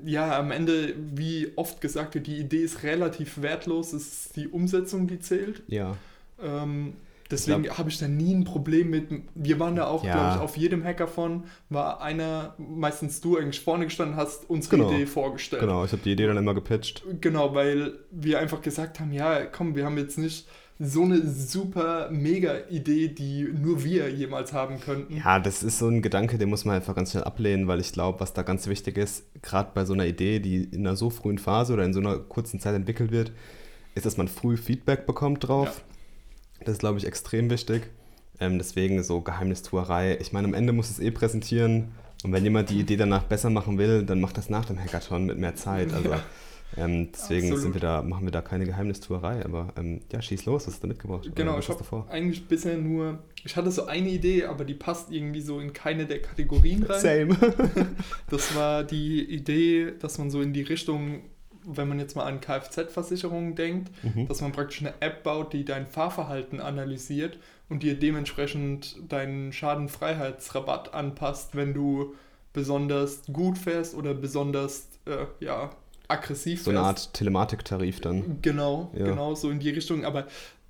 ja, 0.06 0.38
am 0.40 0.52
Ende, 0.52 0.94
wie 1.14 1.52
oft 1.58 1.82
gesagt 1.82 2.16
wird, 2.16 2.28
die 2.28 2.38
Idee 2.38 2.64
ist 2.64 2.84
relativ 2.84 3.42
wertlos, 3.42 3.92
es 3.94 4.08
ist 4.26 4.36
die 4.38 4.48
Umsetzung, 4.48 5.08
die 5.08 5.20
zählt. 5.20 5.64
Ja. 5.68 5.98
Ähm, 6.42 6.94
deswegen 7.30 7.70
habe 7.78 7.90
ich 7.90 7.98
da 7.98 8.08
nie 8.08 8.34
ein 8.34 8.46
Problem 8.46 8.90
mit. 8.90 9.10
Wir 9.36 9.60
waren 9.60 9.76
da 9.76 9.88
auch, 9.88 10.06
Ja. 10.06 10.14
glaube 10.14 10.36
ich, 10.36 10.42
auf 10.42 10.56
jedem 10.58 10.84
Hackathon 10.84 11.44
war 11.70 12.02
einer, 12.02 12.56
meistens 12.58 13.20
du 13.20 13.38
eigentlich 13.38 13.60
vorne 13.60 13.86
gestanden, 13.86 14.16
hast 14.16 14.50
unsere 14.50 14.78
Genau. 14.78 14.92
Idee 14.92 15.06
vorgestellt. 15.08 15.62
Genau, 15.62 15.84
ich 15.84 15.92
habe 15.92 16.02
die 16.04 16.12
Idee 16.14 16.28
dann 16.28 16.38
immer 16.38 16.54
gepitcht. 16.54 17.04
Genau, 17.20 17.54
weil 17.54 17.94
wir 18.12 18.40
einfach 18.40 18.62
gesagt 18.62 19.00
haben, 19.02 19.12
ja, 19.12 19.44
komm, 19.46 19.76
wir 19.76 19.84
haben 19.86 19.98
jetzt 19.98 20.18
nicht 20.18 20.48
so 20.84 21.04
eine 21.04 21.22
super 21.30 22.10
mega 22.10 22.56
Idee, 22.70 23.08
die 23.08 23.44
nur 23.44 23.84
wir 23.84 24.10
jemals 24.10 24.52
haben 24.52 24.80
könnten. 24.80 25.16
Ja, 25.16 25.40
das 25.40 25.62
ist 25.62 25.78
so 25.78 25.88
ein 25.88 26.02
Gedanke, 26.02 26.40
den 26.40 26.50
muss 26.50 26.66
man 26.66 26.76
einfach 26.76 26.96
ganz 26.96 27.12
schnell 27.12 27.24
ablehnen, 27.24 27.68
weil 27.68 27.80
ich 27.80 27.92
glaube, 27.92 28.20
was 28.20 28.34
da 28.34 28.42
ganz 28.42 28.66
wichtig 28.66 28.98
ist, 28.98 29.24
gerade 29.44 29.70
bei 29.76 29.86
so 29.86 29.94
einer 29.94 30.08
Idee, 30.08 30.40
die 30.40 30.64
in 30.64 30.88
einer 30.88 30.96
so 30.96 31.12
frühen 31.12 31.38
Phase 31.38 31.74
oder 31.74 31.86
in 31.86 31.94
so 31.94 32.00
einer 32.00 32.18
kurzen 32.18 32.60
Zeit 32.60 32.74
entwickelt 32.74 33.12
wird, 33.12 33.32
ist, 33.94 34.08
dass 34.08 34.18
man 34.18 34.28
früh 34.28 34.58
Feedback 34.58 35.06
bekommt 35.06 35.48
drauf. 35.48 35.84
Das 36.62 36.74
ist, 36.74 36.80
glaube 36.80 36.98
ich, 36.98 37.06
extrem 37.06 37.52
wichtig. 37.52 37.84
Ähm, 38.40 38.58
deswegen 38.58 39.04
so 39.04 39.22
Geheimnistuerei. 39.22 40.18
Ich 40.20 40.34
meine, 40.34 40.48
am 40.48 40.56
Ende 40.56 40.74
muss 40.74 40.90
es 40.90 41.00
eh 41.00 41.12
präsentieren. 41.12 41.90
Und 42.24 42.32
wenn 42.32 42.44
jemand 42.44 42.72
die 42.72 42.80
Idee 42.80 42.98
danach 42.98 43.24
besser 43.24 43.52
machen 43.52 43.78
will, 43.78 44.04
dann 44.04 44.20
macht 44.20 44.38
das 44.38 44.50
nach 44.50 44.66
dem 44.66 44.80
Hackathon 44.80 45.28
mit 45.28 45.38
mehr 45.38 45.56
Zeit. 45.56 45.94
Also 45.94 46.10
Ja. 46.10 46.24
ähm, 46.78 47.12
deswegen 47.12 47.48
Absolut. 47.48 47.62
sind 47.62 47.74
wir 47.76 47.82
da, 47.82 48.02
machen 48.02 48.26
wir 48.26 48.32
da 48.32 48.42
keine 48.42 48.66
Geheimnistuerei. 48.66 49.44
Aber 49.44 49.74
ähm, 49.78 50.02
ja, 50.12 50.22
schieß 50.22 50.46
los, 50.46 50.68
was 50.68 50.76
ist 50.76 50.84
da 50.84 50.88
mitgebracht? 50.88 51.30
Genau, 51.36 51.60
ich 51.60 51.68
hast 51.70 51.82
du 51.82 51.86
habe 51.92 52.10
eigentlich 52.10 52.48
bisher 52.48 52.78
nur, 52.78 53.20
ich 53.44 53.56
hatte 53.56 53.72
so 53.72 53.86
eine 53.86 54.10
Idee, 54.10 54.46
aber 54.46 54.64
die 54.64 54.74
passt 54.74 55.12
irgendwie 55.12 55.42
so 55.42 55.60
in 55.60 55.74
keine 55.74 56.06
der 56.06 56.22
Kategorien 56.22 56.84
rein. 56.84 57.00
Same. 57.02 57.38
Das 58.30 58.56
war 58.56 58.84
die 58.84 59.24
Idee, 59.24 59.94
dass 60.00 60.18
man 60.18 60.30
so 60.32 60.42
in 60.42 60.54
die 60.54 60.62
Richtung, 60.62 61.22
wenn 61.66 61.88
man 61.90 62.00
jetzt 62.00 62.16
mal 62.16 62.24
an 62.26 62.40
Kfz-Versicherungen 62.42 63.56
denkt, 63.56 63.92
Mhm. 64.04 64.28
dass 64.28 64.42
man 64.42 64.52
praktisch 64.52 64.82
eine 64.82 64.94
App 65.02 65.24
baut, 65.24 65.54
die 65.54 65.66
dein 65.66 65.88
Fahrverhalten 65.88 66.60
analysiert 66.62 67.38
und 67.70 67.84
dir 67.84 67.96
dementsprechend 68.00 68.98
deinen 69.12 69.52
Schadenfreiheitsrabatt 69.54 70.94
anpasst, 70.94 71.56
wenn 71.56 71.74
du 71.74 72.16
besonders 72.54 73.24
gut 73.32 73.58
fährst 73.58 73.96
oder 73.96 74.14
besonders 74.14 74.88
äh, 75.06 75.26
ja, 75.44 75.72
aggressiv 76.12 76.64
So 76.64 76.72
eine. 76.72 76.82
Art 76.82 77.14
Telematiktarif 77.14 78.00
dann. 78.02 78.40
Genau, 78.42 78.92
Ja. 78.98 79.06
genau, 79.06 79.34
so 79.36 79.50
in 79.50 79.60
die 79.60 79.70
Richtung. 79.70 80.06
Aber 80.06 80.28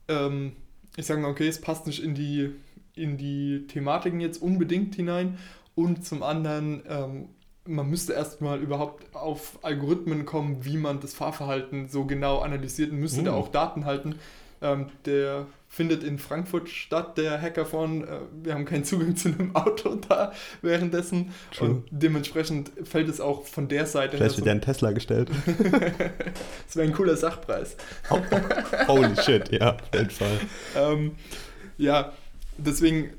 ähm, 0.07 0.53
ich 0.97 1.05
sage 1.05 1.21
mal, 1.21 1.29
okay, 1.31 1.47
es 1.47 1.59
passt 1.59 1.87
nicht 1.87 2.03
in 2.03 2.13
die, 2.15 2.51
in 2.95 3.17
die 3.17 3.65
Thematiken 3.67 4.19
jetzt 4.21 4.41
unbedingt 4.41 4.95
hinein. 4.95 5.37
Und 5.75 6.05
zum 6.05 6.21
anderen, 6.23 6.83
ähm, 6.87 7.29
man 7.65 7.89
müsste 7.89 8.13
erstmal 8.13 8.59
überhaupt 8.59 9.15
auf 9.15 9.59
Algorithmen 9.63 10.25
kommen, 10.25 10.65
wie 10.65 10.77
man 10.77 10.99
das 10.99 11.13
Fahrverhalten 11.13 11.87
so 11.89 12.05
genau 12.05 12.39
analysiert 12.39 12.91
und 12.91 12.99
müsste 12.99 13.23
da 13.23 13.31
Mhm. 13.31 13.37
auch 13.37 13.47
Daten 13.49 13.85
halten. 13.85 14.15
Ähm, 14.61 14.87
der 15.05 15.45
findet 15.71 16.03
in 16.03 16.19
Frankfurt 16.19 16.67
statt, 16.67 17.17
der 17.17 17.41
Hackathon. 17.41 18.03
Äh, 18.03 18.19
wir 18.43 18.53
haben 18.53 18.65
keinen 18.65 18.83
Zugang 18.83 19.15
zu 19.15 19.29
einem 19.29 19.55
Auto 19.55 19.95
da 19.95 20.33
währenddessen. 20.61 21.33
True. 21.55 21.69
Und 21.69 21.85
dementsprechend 21.89 22.71
fällt 22.83 23.07
es 23.07 23.21
auch 23.21 23.47
von 23.47 23.69
der 23.69 23.85
Seite 23.85 24.17
Vielleicht 24.17 24.35
wird 24.35 24.47
ja 24.47 24.51
ein 24.51 24.61
Tesla 24.61 24.91
gestellt. 24.91 25.31
Das 26.67 26.75
wäre 26.77 26.87
ein 26.87 26.93
cooler 26.93 27.17
Sachpreis. 27.17 27.75
Holy 28.87 29.15
shit, 29.21 29.51
ja, 29.51 29.73
auf 29.73 29.93
jeden 29.93 30.09
Fall. 30.09 30.39
Ähm, 30.75 31.15
ja, 31.77 32.13
deswegen, 32.57 33.11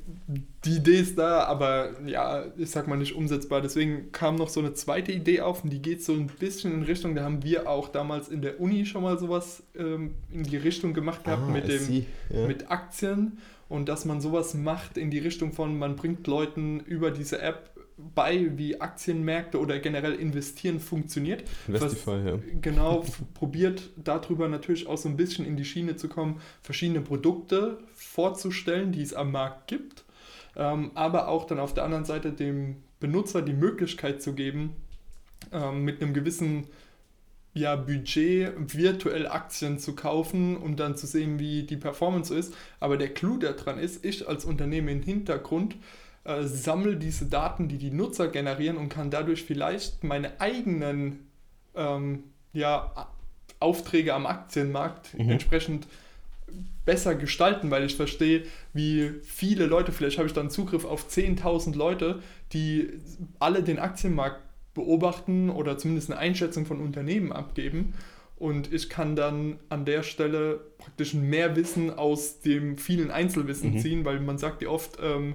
die 0.64 0.77
Idee 0.77 1.01
ist 1.01 1.18
da, 1.18 1.44
aber 1.44 1.90
ja, 2.07 2.44
ich 2.57 2.70
sag 2.70 2.87
mal 2.87 2.96
nicht 2.96 3.14
umsetzbar. 3.14 3.61
Deswegen 3.61 4.12
kam 4.12 4.37
noch 4.37 4.48
so 4.48 4.61
eine 4.61 4.75
zweite 4.75 5.11
Idee 5.11 5.40
auf 5.40 5.64
und 5.64 5.70
die 5.70 5.83
geht 5.83 6.05
so 6.05 6.12
ein 6.12 6.29
bisschen 6.29 6.72
in 6.72 6.83
Richtung, 6.83 7.14
da 7.14 7.25
haben 7.25 7.42
wir 7.42 7.68
auch 7.68 7.88
damals 7.88 8.29
in 8.29 8.42
der 8.42 8.61
Uni 8.61 8.87
schon 8.87 9.03
mal 9.03 9.18
sowas 9.18 9.64
ähm, 9.77 10.14
in 10.31 10.44
die 10.44 10.57
Richtung 10.57 10.94
gemacht 10.94 11.25
gehabt 11.25 11.51
mit, 11.51 11.64
Ah, 11.64 11.68
I 11.68 11.79
dem, 11.79 12.07
ja. 12.31 12.46
mit 12.46 12.70
Aktien 12.70 13.38
und 13.68 13.88
dass 13.88 14.05
man 14.05 14.20
sowas 14.20 14.55
macht 14.55 14.98
in 14.98 15.11
die 15.11 15.18
Richtung 15.18 15.53
von, 15.53 15.79
man 15.79 15.96
bringt 15.96 16.27
Leuten 16.27 16.81
über 16.81 17.11
diese 17.11 17.40
App 17.40 17.70
bei, 18.14 18.51
wie 18.57 18.81
Aktienmärkte 18.81 19.59
oder 19.59 19.79
generell 19.79 20.14
investieren 20.14 20.81
funktioniert. 20.81 21.44
Investify, 21.68 22.20
ja. 22.25 22.38
Genau, 22.61 23.05
probiert 23.35 23.90
darüber 23.96 24.48
natürlich 24.48 24.87
auch 24.87 24.98
so 24.98 25.09
ein 25.09 25.16
bisschen 25.16 25.44
in 25.44 25.57
die 25.57 25.64
Schiene 25.64 25.96
zu 25.96 26.09
kommen, 26.09 26.40
verschiedene 26.62 27.01
Produkte 27.01 27.79
vorzustellen, 27.94 28.92
die 28.92 29.03
es 29.03 29.14
am 29.14 29.33
Markt 29.33 29.68
gibt, 29.68 30.02
ähm, 30.57 30.91
aber 30.95 31.29
auch 31.29 31.47
dann 31.47 31.59
auf 31.59 31.75
der 31.75 31.85
anderen 31.85 32.05
Seite 32.05 32.33
dem 32.33 32.83
Benutzer 33.01 33.43
die 33.43 33.53
Möglichkeit 33.53 34.23
zu 34.23 34.35
geben, 34.35 34.77
ähm, 35.53 35.85
mit 35.85 36.03
einem 36.03 36.15
gewissen 36.15 36.67
ja, 37.55 37.77
Budget 37.77 38.53
virtuell 38.75 39.27
Aktien 39.27 39.79
zu 39.79 39.95
kaufen 39.95 40.57
und 40.57 40.81
dann 40.81 40.97
zu 40.97 41.07
sehen, 41.07 41.38
wie 41.38 41.65
die 41.65 41.77
Performance 41.77 42.35
ist. 42.35 42.55
Aber 42.81 42.97
der 42.97 43.12
Clou 43.12 43.37
daran 43.37 43.79
ist, 43.79 44.05
ich 44.05 44.27
als 44.27 44.45
Unternehmen 44.45 44.88
im 44.88 45.03
Hintergrund 45.03 45.77
äh, 46.25 46.45
sammle 46.45 46.97
diese 46.97 47.27
Daten, 47.27 47.69
die 47.69 47.79
die 47.79 47.91
Nutzer 47.91 48.29
generieren 48.29 48.79
und 48.79 48.88
kann 48.88 49.11
dadurch 49.11 49.43
vielleicht 49.43 50.03
meine 50.03 50.41
eigenen 50.41 51.29
ähm, 51.75 52.25
ja, 52.53 53.09
Aufträge 53.61 54.15
am 54.15 54.27
Aktienmarkt 54.27 55.15
mhm. 55.19 55.31
entsprechend 55.31 55.87
besser 56.85 57.14
gestalten, 57.14 57.71
weil 57.71 57.85
ich 57.85 57.97
verstehe, 57.97 58.45
wie 58.73 59.12
viele 59.23 59.66
Leute, 59.66 59.92
vielleicht 59.92 60.18
habe 60.18 60.27
ich 60.27 60.35
dann 60.35 60.51
Zugriff 60.51 60.85
auf 60.85 61.09
10.000 61.09 61.77
Leute, 61.77 62.21
die 62.53 62.88
alle 63.38 63.62
den 63.62 63.79
Aktienmarkt 63.79 64.40
beobachten 64.75 65.51
oder 65.51 65.79
zumindest 65.79 66.11
eine 66.11 66.21
Einschätzung 66.21 66.66
von 66.66 66.81
Unternehmen 66.81 67.33
abgeben. 67.33 67.95
Und 68.37 68.73
ich 68.73 68.90
kann 68.90 69.14
dann 69.14 69.61
an 69.68 69.85
der 69.85 70.03
Stelle 70.03 70.61
praktisch 70.79 71.14
mehr 71.14 71.55
Wissen 71.55 71.90
aus 71.97 72.40
dem 72.40 72.77
vielen 72.77 73.12
Einzelwissen 73.12 73.75
mhm. 73.75 73.79
ziehen, 73.79 74.05
weil 74.05 74.18
man 74.18 74.38
sagt 74.38 74.62
ja 74.62 74.68
oft, 74.68 74.99
ähm, 75.01 75.35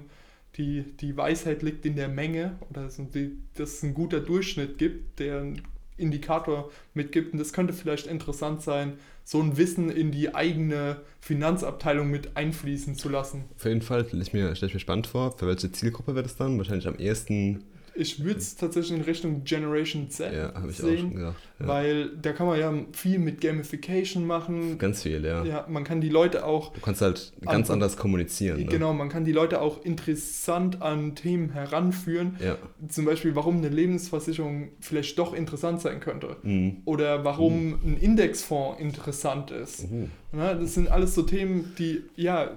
die, 0.58 0.84
die 0.98 1.16
Weisheit 1.16 1.62
liegt 1.62 1.86
in 1.86 1.96
der 1.96 2.10
Menge 2.10 2.58
oder 2.70 2.84
dass, 2.84 3.00
es 3.00 3.84
ein 3.84 3.94
guter 3.94 4.20
Durchschnitt 4.20 4.78
gibt, 4.78 5.20
der 5.20 5.40
einen 5.40 5.62
Indikator 5.96 6.72
mitgibt. 6.94 7.32
Und 7.32 7.40
das 7.40 7.54
könnte 7.54 7.74
vielleicht 7.74 8.08
interessant 8.08 8.62
sein, 8.62 8.98
so 9.28 9.42
ein 9.42 9.58
Wissen 9.58 9.90
in 9.90 10.12
die 10.12 10.34
eigene 10.34 11.02
Finanzabteilung 11.20 12.10
mit 12.10 12.38
einfließen 12.38 12.96
zu 12.96 13.10
lassen. 13.10 13.44
Auf 13.58 13.66
jeden 13.66 13.82
Fall 13.82 14.06
stelle 14.06 14.24
ich, 14.24 14.32
mir, 14.32 14.56
stell 14.56 14.70
ich 14.70 14.74
mir 14.74 14.80
spannend 14.80 15.06
vor. 15.06 15.38
Für 15.38 15.48
welche 15.48 15.70
Zielgruppe 15.70 16.16
wird 16.16 16.28
es 16.28 16.38
dann? 16.38 16.58
Wahrscheinlich 16.58 16.88
am 16.88 16.96
ehesten 16.96 17.66
ich 17.98 18.24
würde 18.24 18.40
es 18.40 18.56
tatsächlich 18.56 18.98
in 18.98 19.04
Richtung 19.04 19.44
Generation 19.44 20.10
Z 20.10 20.34
ja, 20.34 20.54
ich 20.70 20.78
sehen, 20.78 20.96
auch 20.96 21.00
schon 21.00 21.16
gedacht, 21.16 21.36
ja. 21.60 21.68
weil 21.68 22.10
da 22.22 22.32
kann 22.34 22.48
man 22.48 22.60
ja 22.60 22.74
viel 22.94 23.20
mit 23.20 23.42
Gamification 23.42 24.26
machen. 24.26 24.78
Ganz 24.78 25.04
viel, 25.04 25.24
ja. 25.26 25.44
Ja, 25.44 25.66
man 25.68 25.84
kann 25.84 26.02
die 26.02 26.10
Leute 26.10 26.46
auch. 26.46 26.74
Du 26.74 26.82
kannst 26.82 27.02
halt 27.02 27.34
ganz 27.42 27.70
an, 27.70 27.76
anders 27.76 27.98
kommunizieren. 27.98 28.60
Ne? 28.60 28.66
Genau, 28.66 28.94
man 28.94 29.10
kann 29.10 29.26
die 29.26 29.32
Leute 29.32 29.62
auch 29.62 29.84
interessant 29.84 30.82
an 30.82 31.16
Themen 31.16 31.50
heranführen. 31.50 32.38
Ja. 32.44 32.58
Zum 32.88 33.06
Beispiel, 33.06 33.36
warum 33.36 33.58
eine 33.58 33.70
Lebensversicherung 33.70 34.70
vielleicht 34.80 35.18
doch 35.18 35.34
interessant 35.34 35.82
sein 35.82 36.00
könnte. 36.00 36.38
Mhm. 36.44 36.78
Oder 36.86 37.24
warum 37.24 37.68
mhm. 37.68 37.80
ein 37.84 37.98
Indexfonds 37.98 38.80
interessant 38.80 39.52
ist. 39.52 39.92
Mhm. 39.92 40.12
Ja, 40.34 40.54
das 40.54 40.74
sind 40.74 40.90
alles 40.90 41.16
so 41.16 41.24
Themen, 41.24 41.74
die, 41.78 42.04
ja, 42.16 42.52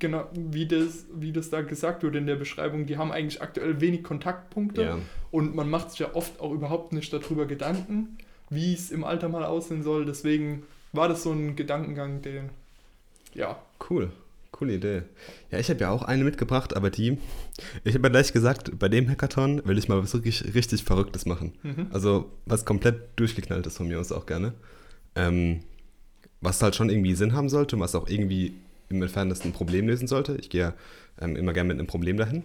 genau, 0.00 0.28
wie 0.34 0.66
das, 0.66 1.06
wie 1.14 1.32
das 1.32 1.50
da 1.50 1.62
gesagt 1.62 2.02
wurde 2.02 2.18
in 2.18 2.26
der 2.26 2.36
Beschreibung, 2.36 2.86
die 2.86 2.98
haben 2.98 3.12
eigentlich 3.12 3.40
aktuell 3.40 3.80
wenig 3.80 4.02
Kontaktpunkte 4.02 4.82
ja. 4.82 4.98
und 5.30 5.54
man 5.54 5.70
macht 5.70 5.90
sich 5.90 6.00
ja 6.00 6.14
oft 6.14 6.40
auch 6.40 6.52
überhaupt 6.52 6.92
nicht 6.92 7.12
darüber 7.12 7.46
Gedanken, 7.46 8.18
wie 8.48 8.74
es 8.74 8.90
im 8.90 9.04
Alter 9.04 9.28
mal 9.28 9.44
aussehen 9.44 9.82
soll. 9.82 10.04
Deswegen 10.04 10.64
war 10.92 11.08
das 11.08 11.22
so 11.22 11.32
ein 11.32 11.54
Gedankengang, 11.54 12.22
den, 12.22 12.50
ja. 13.34 13.56
Cool. 13.88 14.10
Coole 14.50 14.74
Idee. 14.74 15.02
Ja, 15.50 15.58
ich 15.58 15.70
habe 15.70 15.80
ja 15.80 15.90
auch 15.90 16.02
eine 16.02 16.24
mitgebracht, 16.24 16.74
aber 16.76 16.90
die, 16.90 17.18
ich 17.84 17.94
habe 17.94 18.08
ja 18.08 18.10
gleich 18.10 18.32
gesagt, 18.32 18.78
bei 18.78 18.88
dem 18.88 19.08
Hackathon 19.08 19.62
will 19.64 19.78
ich 19.78 19.88
mal 19.88 20.02
was 20.02 20.12
wirklich 20.12 20.54
richtig 20.54 20.82
Verrücktes 20.82 21.24
machen. 21.24 21.52
Mhm. 21.62 21.86
Also 21.92 22.32
was 22.46 22.64
komplett 22.64 23.10
durchgeknallt 23.16 23.66
ist 23.66 23.76
von 23.76 23.86
mir 23.86 24.00
aus 24.00 24.10
auch 24.10 24.26
gerne. 24.26 24.54
Ähm, 25.14 25.60
was 26.40 26.62
halt 26.62 26.74
schon 26.74 26.90
irgendwie 26.90 27.14
Sinn 27.14 27.32
haben 27.32 27.48
sollte 27.48 27.76
und 27.76 27.82
was 27.82 27.94
auch 27.94 28.08
irgendwie 28.08 28.54
im 28.90 29.02
entferntesten 29.02 29.50
ein 29.50 29.54
Problem 29.54 29.86
lösen 29.86 30.08
sollte. 30.08 30.36
Ich 30.36 30.50
gehe 30.50 30.74
ähm, 31.20 31.36
immer 31.36 31.52
gerne 31.52 31.68
mit 31.68 31.78
einem 31.78 31.86
Problem 31.86 32.16
dahin. 32.16 32.42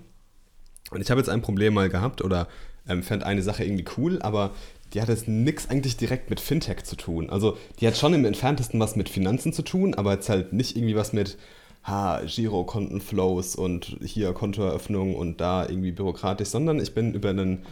Und 0.92 1.02
ich 1.02 1.10
habe 1.10 1.20
jetzt 1.20 1.30
ein 1.30 1.42
Problem 1.42 1.74
mal 1.74 1.90
gehabt 1.90 2.24
oder 2.24 2.48
ähm, 2.88 3.04
fand 3.04 3.24
eine 3.24 3.42
Sache 3.42 3.64
irgendwie 3.64 3.86
cool, 3.98 4.22
aber 4.22 4.52
die 4.94 5.02
hat 5.02 5.10
jetzt 5.10 5.28
nichts 5.28 5.70
eigentlich 5.70 5.98
direkt 5.98 6.30
mit 6.30 6.40
Fintech 6.40 6.84
zu 6.84 6.96
tun. 6.96 7.30
Also 7.30 7.58
die 7.80 7.88
hat 7.88 7.98
schon 7.98 8.14
im 8.14 8.24
entferntesten 8.24 8.80
was 8.80 8.96
mit 8.96 9.10
Finanzen 9.10 9.52
zu 9.52 9.64
tun, 9.64 9.96
aber 9.96 10.14
jetzt 10.14 10.30
halt 10.30 10.54
nicht 10.54 10.78
irgendwie 10.78 10.96
was 10.96 11.12
mit 11.12 11.38
ha, 11.84 12.22
Girokontenflows 12.24 13.56
und 13.56 13.98
hier 14.04 14.34
Kontoeröffnung 14.34 15.16
und 15.16 15.42
da 15.42 15.68
irgendwie 15.68 15.92
bürokratisch, 15.92 16.50
sondern 16.50 16.80
ich 16.80 16.94
bin 16.94 17.16
über 17.16 17.32
einen 17.32 17.64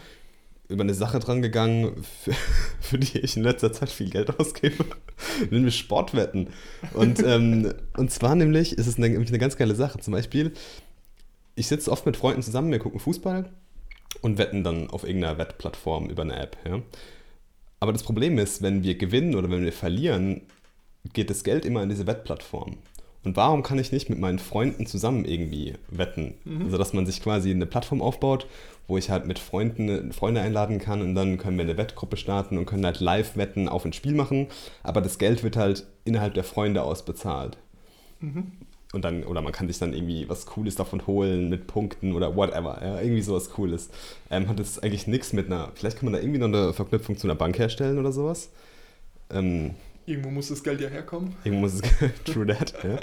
über 0.69 0.83
eine 0.83 0.93
Sache 0.93 1.19
dran 1.19 1.41
gegangen, 1.41 2.03
für, 2.23 2.33
für, 2.79 2.99
die 2.99 3.19
ich 3.19 3.37
in 3.37 3.43
letzter 3.43 3.73
Zeit 3.73 3.89
viel 3.89 4.09
Geld 4.09 4.39
ausgebe, 4.39 4.85
nämlich 5.49 5.77
Sportwetten. 5.77 6.49
Und, 6.93 7.21
ähm, 7.25 7.73
und 7.97 8.11
zwar 8.11 8.35
nämlich 8.35 8.77
ist 8.77 8.87
es 8.87 8.97
eine, 8.97 9.07
eine 9.07 9.39
ganz 9.39 9.57
geile 9.57 9.75
Sache. 9.75 9.99
Zum 9.99 10.13
Beispiel, 10.13 10.53
ich 11.55 11.67
sitze 11.67 11.91
oft 11.91 12.05
mit 12.05 12.17
Freunden 12.17 12.41
zusammen, 12.41 12.71
wir 12.71 12.79
gucken 12.79 12.99
Fußball 12.99 13.49
und 14.21 14.37
wetten 14.37 14.63
dann 14.63 14.89
auf 14.89 15.03
irgendeiner 15.03 15.37
Wettplattform 15.37 16.09
über 16.09 16.23
eine 16.23 16.39
App. 16.39 16.57
Ja? 16.65 16.81
Aber 17.79 17.91
das 17.91 18.03
Problem 18.03 18.37
ist, 18.37 18.61
wenn 18.61 18.83
wir 18.83 18.97
gewinnen 18.97 19.35
oder 19.35 19.49
wenn 19.49 19.65
wir 19.65 19.73
verlieren, 19.73 20.41
geht 21.11 21.29
das 21.29 21.43
Geld 21.43 21.65
immer 21.65 21.83
in 21.83 21.89
diese 21.89 22.07
Wettplattform. 22.07 22.77
Und 23.23 23.37
warum 23.37 23.63
kann 23.63 23.79
ich 23.79 23.91
nicht 23.91 24.09
mit 24.09 24.19
meinen 24.19 24.39
Freunden 24.39 24.85
zusammen 24.85 25.25
irgendwie 25.25 25.75
wetten? 25.89 26.33
Mhm. 26.43 26.63
Also, 26.63 26.77
dass 26.77 26.93
man 26.93 27.05
sich 27.05 27.21
quasi 27.21 27.51
eine 27.51 27.65
Plattform 27.65 28.01
aufbaut, 28.01 28.47
wo 28.87 28.97
ich 28.97 29.09
halt 29.09 29.25
mit 29.25 29.39
Freunden 29.39 30.11
Freunde 30.11 30.41
einladen 30.41 30.79
kann 30.79 31.01
und 31.01 31.15
dann 31.15 31.37
können 31.37 31.57
wir 31.57 31.63
eine 31.63 31.77
Wettgruppe 31.77 32.17
starten 32.17 32.57
und 32.57 32.65
können 32.65 32.85
halt 32.85 32.99
live 32.99 33.37
Wetten 33.37 33.69
auf 33.69 33.85
ein 33.85 33.93
Spiel 33.93 34.13
machen, 34.13 34.47
aber 34.83 35.01
das 35.01 35.17
Geld 35.17 35.43
wird 35.43 35.55
halt 35.55 35.85
innerhalb 36.03 36.33
der 36.33 36.43
Freunde 36.43 36.83
ausbezahlt. 36.83 37.57
Mhm. 38.19 38.51
Und 38.91 39.03
dann, 39.03 39.23
oder 39.23 39.41
man 39.41 39.51
kann 39.51 39.67
sich 39.67 39.79
dann 39.79 39.93
irgendwie 39.93 40.29
was 40.29 40.45
Cooles 40.45 40.75
davon 40.75 41.07
holen 41.07 41.49
mit 41.49 41.65
Punkten 41.65 42.13
oder 42.13 42.35
whatever. 42.35 42.79
Ja, 42.83 43.01
irgendwie 43.01 43.23
sowas 43.23 43.49
Cooles. 43.49 43.89
Ähm, 44.29 44.47
hat 44.47 44.59
das 44.59 44.77
eigentlich 44.79 45.07
nichts 45.07 45.33
mit 45.33 45.47
einer, 45.47 45.71
vielleicht 45.73 45.97
kann 45.97 46.05
man 46.05 46.13
da 46.13 46.19
irgendwie 46.19 46.39
noch 46.39 46.47
eine 46.47 46.73
Verknüpfung 46.73 47.17
zu 47.17 47.25
einer 47.25 47.35
Bank 47.35 47.57
herstellen 47.57 47.97
oder 47.97 48.11
sowas. 48.11 48.51
Ähm, 49.31 49.71
Irgendwo 50.05 50.29
muss 50.31 50.49
das 50.49 50.63
Geld 50.63 50.81
ja 50.81 50.89
herkommen. 50.89 51.35
Irgendwo 51.43 51.61
muss 51.61 51.75
es 51.75 51.81
True 52.25 52.45
that, 52.47 52.73
ja. 52.83 52.99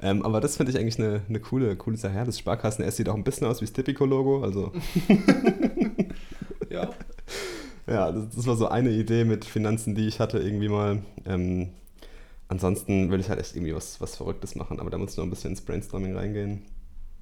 Ähm, 0.00 0.22
aber 0.22 0.40
das 0.40 0.56
finde 0.56 0.70
ich 0.70 0.78
eigentlich 0.78 0.98
eine, 0.98 1.22
eine 1.28 1.40
coole, 1.40 1.74
coole 1.76 1.96
Sache. 1.96 2.22
Das 2.24 2.38
Sparkassen 2.38 2.84
S 2.84 2.96
sieht 2.96 3.08
auch 3.08 3.14
ein 3.16 3.24
bisschen 3.24 3.46
aus 3.46 3.60
wie 3.60 3.64
das 3.64 3.72
Tipico-Logo. 3.72 4.42
Also. 4.42 4.72
ja. 6.70 6.90
Ja, 7.86 8.12
das, 8.12 8.34
das, 8.34 8.46
war 8.46 8.56
so 8.56 8.68
eine 8.68 8.90
Idee 8.90 9.24
mit 9.24 9.44
Finanzen, 9.44 9.94
die 9.94 10.06
ich 10.06 10.20
hatte 10.20 10.38
irgendwie 10.38 10.68
mal. 10.68 11.02
Ähm, 11.26 11.70
ansonsten 12.48 13.10
will 13.10 13.20
ich 13.20 13.28
halt 13.28 13.40
echt 13.40 13.56
irgendwie 13.56 13.74
was, 13.74 14.00
was 14.00 14.16
Verrücktes 14.16 14.54
machen, 14.54 14.80
aber 14.80 14.90
da 14.90 14.98
muss 14.98 15.16
noch 15.16 15.24
ein 15.24 15.30
bisschen 15.30 15.50
ins 15.50 15.60
Brainstorming 15.60 16.16
reingehen. 16.16 16.62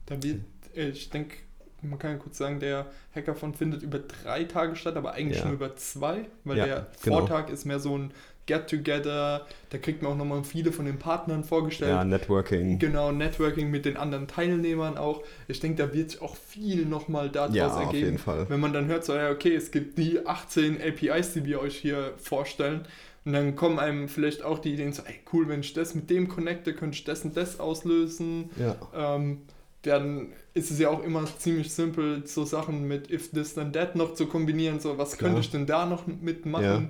Da 0.06 0.22
wird, 0.22 0.40
ich 0.74 1.10
denke, 1.10 1.36
man 1.82 1.98
kann 1.98 2.12
ja 2.12 2.16
kurz 2.18 2.38
sagen, 2.38 2.60
der 2.60 2.86
Hackathon 3.14 3.54
findet 3.54 3.82
über 3.82 3.98
drei 3.98 4.44
Tage 4.44 4.76
statt, 4.76 4.96
aber 4.96 5.12
eigentlich 5.12 5.38
ja. 5.38 5.46
nur 5.46 5.54
über 5.54 5.74
zwei, 5.76 6.26
weil 6.44 6.58
ja, 6.58 6.66
der 6.66 6.86
genau. 7.02 7.18
Vortag 7.18 7.48
ist 7.50 7.64
mehr 7.64 7.80
so 7.80 7.96
ein 7.96 8.12
Get-Together, 8.46 9.46
da 9.70 9.78
kriegt 9.78 10.02
man 10.02 10.12
auch 10.12 10.16
nochmal 10.16 10.42
viele 10.42 10.72
von 10.72 10.84
den 10.84 10.98
Partnern 10.98 11.44
vorgestellt. 11.44 11.92
Ja, 11.92 12.04
Networking. 12.04 12.78
Genau, 12.78 13.12
Networking 13.12 13.70
mit 13.70 13.84
den 13.84 13.96
anderen 13.96 14.26
Teilnehmern 14.26 14.98
auch. 14.98 15.22
Ich 15.46 15.60
denke, 15.60 15.86
da 15.86 15.94
wird 15.94 16.10
sich 16.10 16.22
auch 16.22 16.36
viel 16.36 16.84
nochmal 16.84 17.30
daraus 17.30 17.54
ja, 17.54 17.68
ergeben. 17.68 17.86
Auf 17.86 17.94
jeden 17.94 18.18
Fall. 18.18 18.50
Wenn 18.50 18.60
man 18.60 18.72
dann 18.72 18.86
hört, 18.86 19.04
so, 19.04 19.14
ja, 19.14 19.30
okay, 19.30 19.54
es 19.54 19.70
gibt 19.70 19.96
die 19.96 20.26
18 20.26 20.78
APIs, 20.82 21.34
die 21.34 21.44
wir 21.44 21.60
euch 21.60 21.76
hier 21.76 22.14
vorstellen. 22.16 22.86
Und 23.24 23.34
dann 23.34 23.54
kommen 23.54 23.78
einem 23.78 24.08
vielleicht 24.08 24.42
auch 24.42 24.58
die 24.58 24.74
Ideen 24.74 24.92
so, 24.92 25.02
ey, 25.04 25.20
cool, 25.32 25.48
wenn 25.48 25.60
ich 25.60 25.72
das 25.74 25.94
mit 25.94 26.10
dem 26.10 26.28
connecte, 26.28 26.74
könnte 26.74 26.96
ich 26.96 27.04
das 27.04 27.24
und 27.24 27.36
das 27.36 27.60
auslösen. 27.60 28.50
Ja. 28.58 28.76
Ähm, 28.94 29.42
dann 29.82 30.28
ist 30.54 30.70
es 30.70 30.78
ja 30.78 30.90
auch 30.90 31.02
immer 31.02 31.24
ziemlich 31.38 31.72
simpel, 31.72 32.26
so 32.26 32.44
Sachen 32.44 32.86
mit 32.86 33.10
if 33.10 33.30
this 33.30 33.54
then 33.54 33.72
that 33.72 33.96
noch 33.96 34.14
zu 34.14 34.26
kombinieren. 34.26 34.80
So, 34.80 34.98
was 34.98 35.16
Klar. 35.16 35.30
könnte 35.30 35.40
ich 35.40 35.50
denn 35.50 35.66
da 35.66 35.86
noch 35.86 36.06
mitmachen? 36.06 36.64
Ja. 36.64 36.82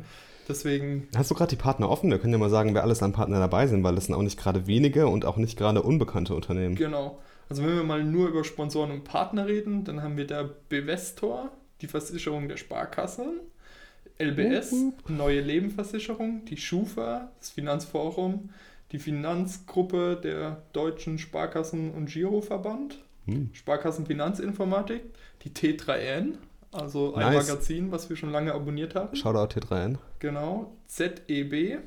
Deswegen. 0.49 1.09
Hast 1.17 1.31
du 1.31 1.35
gerade 1.35 1.51
die 1.51 1.57
Partner 1.57 1.89
offen? 1.89 2.11
Wir 2.11 2.19
können 2.19 2.33
ja 2.33 2.39
mal 2.39 2.51
sagen, 2.51 2.75
wer 2.75 2.83
alles 2.83 3.03
an 3.03 3.13
Partner 3.13 3.39
dabei 3.39 3.67
sind, 3.67 3.85
weil 3.85 3.95
das 3.95 4.07
sind 4.07 4.15
auch 4.15 4.23
nicht 4.23 4.39
gerade 4.39 4.67
wenige 4.67 5.07
und 5.07 5.25
auch 5.25 5.37
nicht 5.37 5.57
gerade 5.57 5.83
unbekannte 5.83 6.35
Unternehmen. 6.35 6.75
Genau. 6.75 7.19
Also 7.49 7.63
wenn 7.63 7.77
wir 7.77 7.85
mal 7.85 8.03
nur 8.03 8.29
über 8.29 8.45
Sponsoren 8.45 8.91
und 8.91 9.05
Partner 9.05 9.47
reden, 9.47 9.85
dann 9.85 10.03
haben 10.03 10.17
wir 10.17 10.27
da 10.27 10.49
Bevestor, 10.69 11.51
die 11.81 11.87
Versicherung 11.87 12.49
der 12.49 12.57
Sparkassen, 12.57 13.41
LBS, 14.19 14.75
Neue 15.09 15.41
Lebenversicherung, 15.41 16.45
die 16.45 16.57
Schufa, 16.57 17.31
das 17.39 17.51
Finanzforum, 17.51 18.51
die 18.93 18.99
Finanzgruppe 18.99 20.21
der 20.23 20.63
Deutschen 20.73 21.19
Sparkassen- 21.19 21.93
und 21.93 22.07
Giroverband, 22.07 22.99
hm. 23.27 23.51
Sparkassen 23.53 24.07
Finanzinformatik, 24.07 25.03
die 25.43 25.51
T3N, 25.51 26.35
also 26.73 27.15
ein 27.15 27.21
nice. 27.21 27.49
Magazin, 27.49 27.93
was 27.93 28.09
wir 28.09 28.17
schon 28.17 28.31
lange 28.31 28.55
abonniert 28.55 28.95
haben. 28.95 29.15
Shoutout 29.15 29.61
T3N. 29.61 29.99
Genau. 30.23 30.73
ZEB, 30.87 31.81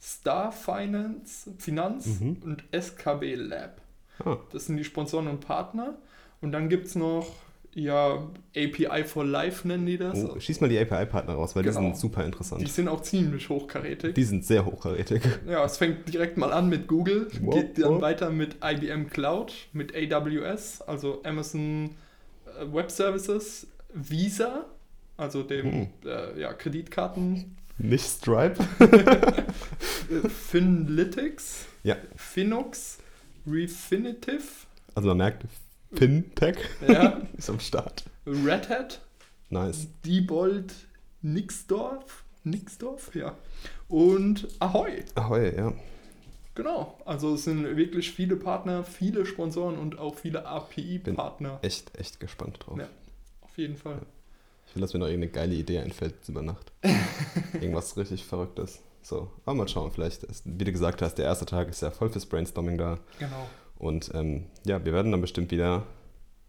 Star 0.00 0.52
Finance, 0.52 1.50
Finanz 1.58 2.20
mhm. 2.20 2.36
und 2.44 2.62
SKB 2.70 3.34
Lab. 3.34 3.80
Ah. 4.24 4.36
Das 4.52 4.66
sind 4.66 4.76
die 4.76 4.84
Sponsoren 4.84 5.26
und 5.26 5.40
Partner. 5.40 5.98
Und 6.40 6.52
dann 6.52 6.68
gibt 6.68 6.86
es 6.86 6.94
noch 6.94 7.26
ja, 7.74 8.26
API 8.56 9.04
for 9.04 9.24
Life 9.24 9.66
nennen 9.68 9.84
die 9.84 9.98
das. 9.98 10.16
Oh, 10.24 10.40
schieß 10.40 10.60
mal 10.62 10.68
die 10.68 10.78
API-Partner 10.78 11.34
raus, 11.34 11.54
weil 11.54 11.62
Genau. 11.62 11.80
die 11.80 11.86
sind 11.86 11.96
super 11.98 12.24
interessant. 12.24 12.62
Die 12.62 12.66
sind 12.66 12.88
auch 12.88 13.02
ziemlich 13.02 13.50
hochkarätig. 13.50 14.14
Die 14.14 14.24
sind 14.24 14.46
sehr 14.46 14.64
hochkarätig. 14.64 15.22
Ja, 15.46 15.62
es 15.62 15.76
fängt 15.76 16.10
direkt 16.10 16.38
mal 16.38 16.54
an 16.54 16.70
mit 16.70 16.86
Google, 16.86 17.28
Wow, 17.40 17.54
geht 17.54 17.78
dann 17.78 17.96
wow. 17.96 18.00
weiter 18.00 18.30
mit 18.30 18.56
IBM 18.64 19.10
Cloud, 19.10 19.52
mit 19.74 19.92
AWS, 19.94 20.80
also 20.82 21.20
Amazon 21.24 21.90
äh, 22.46 22.72
Web 22.72 22.90
Services, 22.90 23.66
Visa, 23.92 24.64
also 25.16 25.42
dem 25.42 25.70
Hm. 25.72 25.88
äh, 26.04 26.40
ja, 26.40 26.52
Kreditkarten, 26.52 27.56
Nicht 27.78 28.04
Stripe? 28.06 28.56
Finlytics, 30.28 31.66
Ja. 31.82 31.96
Finux, 32.16 32.98
Refinitiv, 33.46 34.66
Also 34.94 35.08
man 35.08 35.18
merkt, 35.18 35.44
Fintech 35.92 36.56
ja, 36.86 37.20
ist 37.36 37.48
am 37.50 37.60
Start. 37.60 38.04
Red 38.26 38.68
Hat, 38.68 39.00
Nice. 39.50 39.86
Diebold, 40.04 40.74
Nixdorf, 41.22 42.24
Nixdorf, 42.44 43.14
ja, 43.14 43.36
und 43.88 44.48
Ahoy. 44.58 45.04
Ahoi, 45.14 45.54
ja. 45.56 45.72
Genau, 46.56 46.98
also 47.04 47.34
es 47.34 47.44
sind 47.44 47.76
wirklich 47.76 48.10
viele 48.10 48.36
Partner, 48.36 48.82
viele 48.82 49.26
Sponsoren 49.26 49.78
und 49.78 49.98
auch 49.98 50.16
viele 50.16 50.46
API-Partner. 50.46 51.58
Echt, 51.62 51.96
echt 51.98 52.18
gespannt 52.18 52.58
drauf. 52.60 52.78
Ja. 52.78 52.88
Auf 53.42 53.56
jeden 53.58 53.76
Fall. 53.76 54.00
Ich 54.66 54.74
will, 54.74 54.80
dass 54.80 54.92
mir 54.92 55.00
noch 55.00 55.06
irgendeine 55.06 55.32
geile 55.32 55.54
Idee 55.54 55.78
einfällt 55.78 56.14
über 56.28 56.42
Nacht. 56.42 56.72
Irgendwas 57.54 57.96
richtig 57.96 58.24
Verrücktes. 58.24 58.80
So, 59.02 59.30
aber 59.44 59.54
mal 59.54 59.68
schauen, 59.68 59.92
vielleicht, 59.92 60.24
ist, 60.24 60.42
wie 60.44 60.64
du 60.64 60.72
gesagt 60.72 61.00
hast, 61.00 61.14
der 61.14 61.26
erste 61.26 61.46
Tag 61.46 61.68
ist 61.68 61.82
ja 61.82 61.90
voll 61.90 62.10
fürs 62.10 62.26
Brainstorming 62.26 62.76
da. 62.76 62.98
Genau. 63.18 63.46
Und 63.78 64.10
ähm, 64.14 64.46
ja, 64.64 64.84
wir 64.84 64.92
werden 64.92 65.12
dann 65.12 65.20
bestimmt 65.20 65.50
wieder 65.50 65.86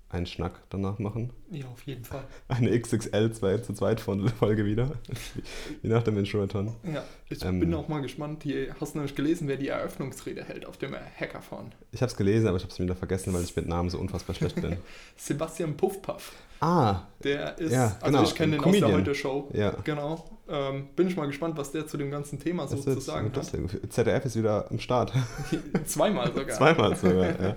einen 0.09 0.25
Schnack 0.25 0.61
danach 0.69 0.99
machen. 0.99 1.31
Ja, 1.49 1.65
auf 1.67 1.81
jeden 1.83 2.03
Fall. 2.03 2.23
Eine 2.49 2.77
XXL 2.77 3.31
2 3.31 3.57
zu 3.59 3.73
2 3.73 3.95
Folge 3.97 4.65
wieder. 4.65 4.91
Wie 5.81 5.87
nach 5.87 6.03
dem 6.03 6.17
Introton. 6.17 6.75
Ja, 6.83 7.03
ich 7.29 7.43
Ähm. 7.45 7.59
bin 7.61 7.73
auch 7.73 7.87
mal 7.87 8.01
gespannt. 8.01 8.43
Die, 8.43 8.67
hast 8.81 8.93
du 8.95 8.99
nämlich 8.99 9.15
gelesen, 9.15 9.47
wer 9.47 9.55
die 9.55 9.69
Eröffnungsrede 9.69 10.43
hält 10.43 10.65
auf 10.65 10.77
dem 10.77 10.93
Hackathon? 10.93 11.71
Ich 11.93 12.01
habe 12.01 12.11
es 12.11 12.17
gelesen, 12.17 12.47
aber 12.47 12.57
ich 12.57 12.63
habe 12.63 12.73
es 12.73 12.79
wieder 12.79 12.95
vergessen, 12.95 13.33
weil 13.33 13.43
ich 13.43 13.55
mit 13.55 13.67
Namen 13.67 13.89
so 13.89 13.97
unfassbar 13.97 14.35
schlecht 14.35 14.55
bin. 14.61 14.75
Sebastian 15.15 15.77
Puffpaff. 15.77 16.33
Ah, 16.59 17.01
Der 17.23 17.57
ist, 17.59 17.71
Ja, 17.71 17.95
also 18.01 18.05
genau, 18.05 18.23
ich 18.23 18.35
kenne 18.35 18.51
den 18.53 18.61
Comedian. 18.61 18.85
aus 18.85 18.89
der 18.91 18.99
Heute-Show. 18.99 19.51
ja. 19.53 19.71
Genau. 19.83 20.25
Ähm, 20.49 20.87
bin 20.95 21.07
ich 21.07 21.15
mal 21.17 21.27
gespannt, 21.27 21.57
was 21.57 21.71
der 21.73 21.87
zu 21.87 21.97
dem 21.97 22.09
ganzen 22.09 22.39
Thema 22.39 22.67
so 22.67 22.75
Das 22.77 22.85
zu 22.85 22.91
ist 22.91 23.05
sagen 23.05 23.31
hat. 23.35 23.91
ZDF 23.93 24.25
ist 24.25 24.35
wieder 24.37 24.69
am 24.71 24.79
Start. 24.79 25.11
Zweimal 25.85 26.27
sogar. 26.33 26.55
Zweimal 26.55 26.95
sogar. 26.95 27.41
Ja. 27.41 27.55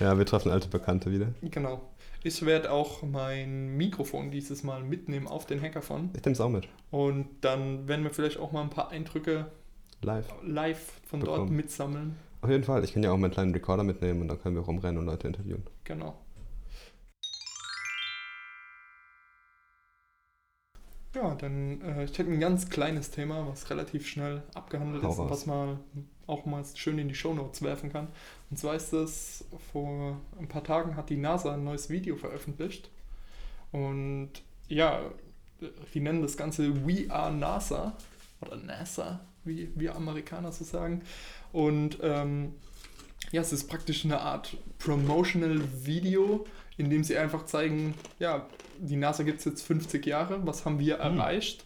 ja, 0.00 0.18
wir 0.18 0.26
treffen 0.26 0.50
alte 0.50 0.68
Bekannte 0.68 1.10
wieder. 1.12 1.28
Genau. 1.42 1.80
Ich 2.26 2.44
werde 2.46 2.70
auch 2.72 3.02
mein 3.02 3.76
Mikrofon 3.76 4.30
dieses 4.30 4.62
Mal 4.62 4.82
mitnehmen 4.82 5.26
auf 5.28 5.44
den 5.44 5.60
Hackathon. 5.60 6.08
Ich 6.16 6.24
nehme 6.24 6.32
es 6.32 6.40
auch 6.40 6.48
mit. 6.48 6.66
Und 6.90 7.28
dann 7.42 7.86
werden 7.86 8.02
wir 8.02 8.10
vielleicht 8.12 8.38
auch 8.38 8.50
mal 8.50 8.62
ein 8.62 8.70
paar 8.70 8.88
Eindrücke 8.88 9.50
Live. 10.00 10.26
live 10.42 11.00
von 11.06 11.20
dort 11.20 11.40
Bekommen. 11.42 11.56
mitsammeln. 11.56 12.16
Auf 12.40 12.48
jeden 12.48 12.64
Fall. 12.64 12.82
Ich 12.82 12.94
kann 12.94 13.02
ja 13.02 13.12
auch 13.12 13.18
meinen 13.18 13.30
kleinen 13.30 13.52
Recorder 13.52 13.84
mitnehmen 13.84 14.22
und 14.22 14.28
dann 14.28 14.40
können 14.40 14.54
wir 14.56 14.62
rumrennen 14.62 14.98
und 14.98 15.06
Leute 15.06 15.26
interviewen. 15.28 15.64
Genau. 15.84 16.18
Ja, 21.14 21.34
dann 21.36 21.80
äh, 21.82 22.04
ich 22.04 22.18
hätte 22.18 22.30
ein 22.30 22.40
ganz 22.40 22.68
kleines 22.70 23.10
Thema, 23.10 23.46
was 23.46 23.70
relativ 23.70 24.06
schnell 24.08 24.42
abgehandelt 24.54 25.04
Hau 25.04 25.12
ist 25.12 25.18
raus. 25.18 25.30
was 25.30 25.46
man 25.46 25.78
auch 26.26 26.46
mal 26.46 26.64
schön 26.74 26.98
in 26.98 27.08
die 27.08 27.14
Shownotes 27.14 27.62
werfen 27.62 27.92
kann. 27.92 28.08
Und 28.50 28.58
zwar 28.58 28.74
ist 28.74 28.92
es, 28.92 29.44
vor 29.72 30.18
ein 30.38 30.48
paar 30.48 30.64
Tagen 30.64 30.96
hat 30.96 31.10
die 31.10 31.16
NASA 31.16 31.54
ein 31.54 31.64
neues 31.64 31.90
Video 31.90 32.16
veröffentlicht. 32.16 32.90
Und 33.72 34.30
ja, 34.68 35.00
die 35.92 36.00
nennen 36.00 36.22
das 36.22 36.36
Ganze 36.36 36.86
We 36.86 37.10
Are 37.10 37.32
NASA 37.32 37.96
oder 38.40 38.56
NASA, 38.56 39.20
wie 39.44 39.70
wir 39.74 39.96
Amerikaner 39.96 40.52
so 40.52 40.64
sagen. 40.64 41.02
Und 41.52 41.98
ähm, 42.02 42.54
ja, 43.32 43.40
es 43.40 43.52
ist 43.52 43.68
praktisch 43.68 44.04
eine 44.04 44.20
Art 44.20 44.56
Promotional 44.78 45.60
Video, 45.84 46.46
in 46.76 46.90
dem 46.90 47.04
sie 47.04 47.16
einfach 47.16 47.46
zeigen, 47.46 47.94
ja, 48.18 48.46
die 48.78 48.96
NASA 48.96 49.22
gibt 49.22 49.38
es 49.38 49.44
jetzt 49.44 49.62
50 49.62 50.04
Jahre, 50.06 50.46
was 50.46 50.64
haben 50.64 50.78
wir 50.78 50.98
Hm. 50.98 51.18
erreicht? 51.18 51.64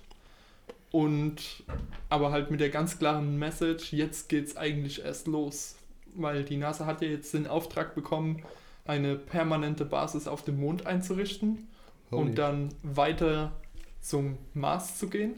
Und 0.91 1.65
aber 2.09 2.33
halt 2.33 2.51
mit 2.51 2.61
der 2.61 2.71
ganz 2.71 2.99
klaren 2.99 3.39
Message, 3.39 3.93
jetzt 3.93 4.29
geht 4.29 4.47
es 4.47 4.57
eigentlich 4.57 5.05
erst 5.05 5.27
los. 5.27 5.77
Weil 6.15 6.45
die 6.45 6.57
NASA 6.57 6.87
hat 6.87 7.03
ja 7.03 7.09
jetzt 7.09 7.35
den 7.35 7.47
Auftrag 7.47 7.95
bekommen, 7.95 8.43
eine 8.87 9.17
permanente 9.17 9.85
Basis 9.85 10.27
auf 10.27 10.43
dem 10.45 10.59
Mond 10.61 10.87
einzurichten 10.87 11.69
Holy. 12.11 12.23
und 12.23 12.39
dann 12.39 12.71
weiter 12.83 13.53
zum 14.01 14.39
Mars 14.55 14.99
zu 14.99 15.09
gehen. 15.09 15.35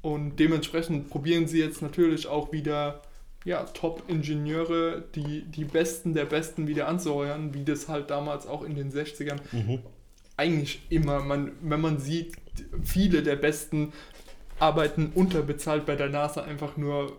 Und 0.00 0.36
dementsprechend 0.36 1.10
probieren 1.10 1.46
sie 1.46 1.58
jetzt 1.60 1.82
natürlich 1.82 2.26
auch 2.26 2.52
wieder 2.52 3.02
ja, 3.44 3.64
Top-Ingenieure, 3.64 5.04
die, 5.14 5.42
die 5.42 5.64
Besten 5.64 6.14
der 6.14 6.24
Besten 6.24 6.66
wieder 6.66 6.88
anzuheuern, 6.88 7.52
wie 7.52 7.64
das 7.64 7.88
halt 7.88 8.08
damals 8.10 8.46
auch 8.46 8.62
in 8.62 8.74
den 8.74 8.90
60ern 8.90 9.38
Mhm. 9.52 9.80
eigentlich 10.36 10.80
immer, 10.88 11.20
man, 11.20 11.52
wenn 11.60 11.80
man 11.80 11.98
sieht, 11.98 12.34
viele 12.82 13.22
der 13.22 13.36
Besten 13.36 13.92
arbeiten 14.64 15.12
unterbezahlt 15.14 15.84
bei 15.86 15.94
der 15.96 16.08
NASA 16.08 16.42
einfach 16.42 16.76
nur 16.76 17.12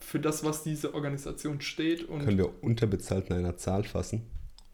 für 0.00 0.20
das, 0.20 0.44
was 0.44 0.62
diese 0.62 0.94
Organisation 0.94 1.60
steht 1.60 2.08
und 2.08 2.24
Können 2.24 2.38
wir 2.38 2.50
unterbezahlt 2.62 3.28
in 3.30 3.36
einer 3.36 3.56
Zahl 3.56 3.84
fassen? 3.84 4.22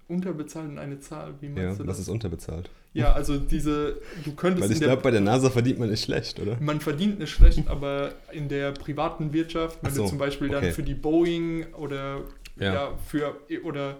unterbezahlt 0.07 0.69
in 0.71 0.79
eine 0.79 1.01
Zahl. 1.01 1.35
Wie 1.41 1.47
Ja, 1.47 1.53
meinst 1.53 1.81
du 1.81 1.87
was 1.87 1.97
das? 1.97 2.01
ist 2.01 2.09
unterbezahlt? 2.11 2.69
Ja, 2.93 3.13
also 3.15 3.39
diese, 3.39 3.97
du 4.25 4.33
könntest 4.35 4.69
Weil 4.69 4.77
ich 4.77 4.83
glaube, 4.83 5.01
bei 5.03 5.11
der 5.11 5.23
NASA 5.23 5.49
verdient 5.51 5.79
man 5.79 5.89
nicht 5.91 6.05
schlecht, 6.05 6.39
oder? 6.41 6.57
Man 6.61 6.81
verdient 6.81 7.19
nicht 7.19 7.31
schlecht, 7.31 7.67
aber 7.69 8.13
in 8.31 8.49
der 8.49 8.73
privaten 8.73 9.33
Wirtschaft, 9.33 9.79
wenn 9.83 9.93
so, 9.95 10.03
du 10.03 10.09
zum 10.11 10.19
Beispiel 10.19 10.49
dann 10.49 10.63
okay. 10.63 10.73
für 10.73 10.83
die 10.83 10.95
Boeing 10.95 11.73
oder 11.75 12.21
Ja. 12.59 12.75
ja. 12.75 12.99
für 13.07 13.35
oder 13.65 13.97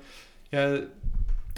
ja, 0.53 0.79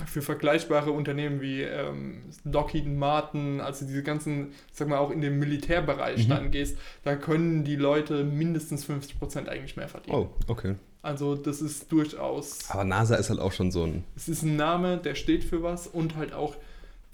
für 0.04 0.20
vergleichbare 0.20 0.90
Unternehmen 0.90 1.40
wie 1.40 1.62
ähm, 1.62 2.22
Lockheed 2.44 2.86
Martin, 2.86 3.60
also 3.62 3.86
diese 3.86 4.02
ganzen, 4.02 4.48
sag 4.72 4.88
mal 4.88 4.98
auch 4.98 5.10
in 5.10 5.20
den 5.22 5.38
Militärbereich 5.38 6.26
Mhm. 6.26 6.30
dann 6.30 6.50
gehst, 6.50 6.76
da 7.02 7.16
können 7.16 7.64
die 7.64 7.76
Leute 7.76 8.22
mindestens 8.24 8.84
50% 8.88 9.48
eigentlich 9.48 9.76
mehr 9.76 9.88
verdienen. 9.88 10.16
Oh, 10.16 10.28
okay. 10.48 10.74
Also 11.02 11.34
das 11.36 11.60
ist 11.62 11.90
durchaus, 11.92 12.68
Aber 12.68 12.84
NASA 12.84 13.14
ist 13.16 13.30
halt 13.30 13.40
auch 13.40 13.52
schon 13.52 13.70
so 13.70 13.84
ein. 13.84 14.04
es 14.16 14.28
ist 14.28 14.42
ein 14.42 14.56
Name, 14.56 14.98
der 14.98 15.14
steht 15.14 15.44
für 15.44 15.62
was 15.62 15.86
und 15.86 16.16
halt 16.16 16.32
auch 16.34 16.56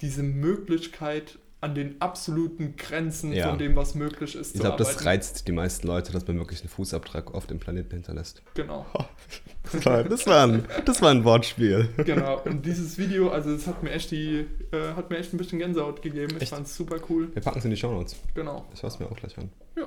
diese 0.01 0.23
Möglichkeit 0.23 1.37
an 1.63 1.73
den 1.75 1.99
absoluten 2.01 2.75
Grenzen 2.75 3.31
Ja. 3.33 3.49
von 3.49 3.57
dem, 3.57 3.75
was 3.75 3.95
möglich 3.95 4.35
ist, 4.35 4.53
Ich 4.55 4.61
glaube, 4.61 4.77
das 4.77 5.05
reizt 5.05 5.47
die 5.47 5.51
meisten 5.53 5.87
Leute, 5.87 6.11
dass 6.11 6.27
man 6.27 6.37
wirklich 6.37 6.59
einen 6.61 6.69
Fußabdruck 6.69 7.33
auf 7.33 7.47
dem 7.47 7.59
Planeten 7.59 7.91
hinterlässt. 7.91 8.41
Genau, 8.53 8.85
Das 9.71 9.85
war, 9.85 10.03
das 10.03 10.27
war, 10.27 10.45
ein, 10.45 10.65
das 10.85 11.01
war 11.01 11.09
ein 11.11 11.23
Wortspiel. 11.23 11.87
genau. 12.05 12.41
Und 12.43 12.65
dieses 12.65 12.97
Video, 12.97 13.29
also 13.29 13.51
es 13.51 13.65
hat 13.65 13.81
mir 13.81 13.91
echt 13.91 14.11
die, 14.11 14.45
äh, 14.71 14.93
hat 14.95 15.09
mir 15.09 15.17
echt 15.17 15.33
ein 15.33 15.37
bisschen 15.37 15.57
Gänsehaut 15.57 16.01
gegeben. 16.01 16.35
Ich 16.41 16.49
fand 16.49 16.67
es 16.67 16.75
super 16.75 16.97
cool. 17.09 17.33
Wir 17.33 17.41
packen 17.41 17.59
es 17.59 17.65
in 17.65 17.71
die 17.71 17.77
Shownotes. 17.77 18.17
Genau. 18.35 18.65
Ich 18.73 18.79
schaue 18.81 18.89
es 18.89 18.99
mir 18.99 19.05
auch 19.09 19.15
gleich 19.15 19.37
an. 19.37 19.49
Ja. 19.77 19.85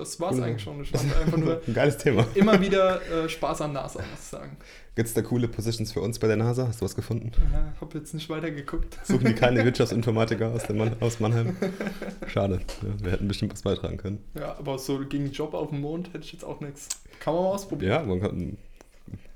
Das 0.00 0.18
war's 0.18 0.36
Cool. 0.36 0.44
eigentlich 0.44 0.62
schon. 0.62 0.80
Ich 0.82 0.90
fand 0.92 1.14
einfach 1.14 1.36
nur 1.36 1.60
Ein 1.66 1.74
geiles 1.74 1.98
Thema. 1.98 2.26
immer 2.34 2.58
wieder 2.62 3.00
äh, 3.24 3.28
Spaß 3.28 3.60
an 3.60 3.72
NASA, 3.74 3.98
muss 3.98 4.20
ich 4.20 4.26
sagen. 4.26 4.56
Gibt 4.94 5.08
es 5.08 5.14
da 5.14 5.22
coole 5.22 5.46
Positions 5.46 5.92
für 5.92 6.00
uns 6.00 6.18
bei 6.18 6.26
der 6.26 6.36
NASA? 6.36 6.66
Hast 6.66 6.80
du 6.80 6.84
was 6.86 6.94
gefunden? 6.96 7.30
Ja, 7.52 7.72
hab 7.80 7.94
jetzt 7.94 8.12
nicht 8.14 8.28
weiter 8.30 8.50
geguckt. 8.50 8.98
Suchen 9.04 9.26
die 9.26 9.34
keine 9.34 9.64
Wirtschaftsinformatiker 9.64 10.48
aus, 10.48 10.68
Mann, 10.70 10.96
aus 11.00 11.20
Mannheim? 11.20 11.56
Schade. 12.26 12.60
Ja, 12.82 13.04
wir 13.04 13.12
hätten 13.12 13.28
bestimmt 13.28 13.52
was 13.52 13.62
beitragen 13.62 13.98
können. 13.98 14.18
Ja, 14.34 14.56
aber 14.58 14.78
so 14.78 14.98
gegen 15.06 15.30
Job 15.30 15.54
auf 15.54 15.68
dem 15.70 15.80
Mond 15.82 16.08
hätte 16.08 16.24
ich 16.24 16.32
jetzt 16.32 16.44
auch 16.44 16.60
nichts. 16.60 16.88
Kann 17.20 17.34
man 17.34 17.44
mal 17.44 17.50
ausprobieren. 17.50 17.92
Ja, 17.92 18.02
man 18.02 18.20
kann. 18.20 18.56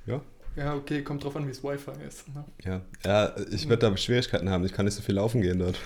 Ja, 0.07 0.21
Ja, 0.57 0.75
okay, 0.75 1.03
kommt 1.03 1.23
drauf 1.25 1.37
an, 1.37 1.47
wie 1.47 1.51
es 1.51 1.63
Wi-Fi 1.63 1.93
ist. 2.07 2.27
Ne? 2.35 2.45
ja. 2.65 2.81
ja 3.05 3.35
ich 3.53 3.69
werde 3.69 3.91
da 3.91 3.97
Schwierigkeiten 3.97 4.49
haben. 4.51 4.65
Ich 4.65 4.73
kann 4.73 4.87
nicht 4.87 4.95
so 4.95 5.03
viel 5.03 5.15
laufen 5.17 5.41
gehen 5.41 5.59
dort. 5.61 5.79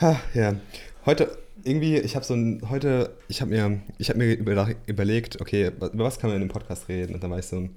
Ha, 0.00 0.20
ja. 0.34 0.56
Heute, 1.04 1.38
irgendwie, 1.64 1.96
ich 1.98 2.16
habe 2.16 2.24
so 2.24 2.34
ein. 2.34 2.62
Heute, 2.68 3.16
ich 3.28 3.40
habe 3.40 3.50
mir, 3.50 3.80
ich 3.98 4.10
hab 4.10 4.16
mir 4.16 4.34
über, 4.34 4.68
überlegt, 4.86 5.40
okay, 5.40 5.68
über 5.68 6.04
was 6.04 6.18
kann 6.18 6.30
man 6.30 6.40
in 6.40 6.48
dem 6.48 6.52
Podcast 6.52 6.88
reden? 6.88 7.14
Und 7.14 7.22
dann 7.22 7.30
war 7.30 7.38
ich 7.38 7.46
so, 7.46 7.68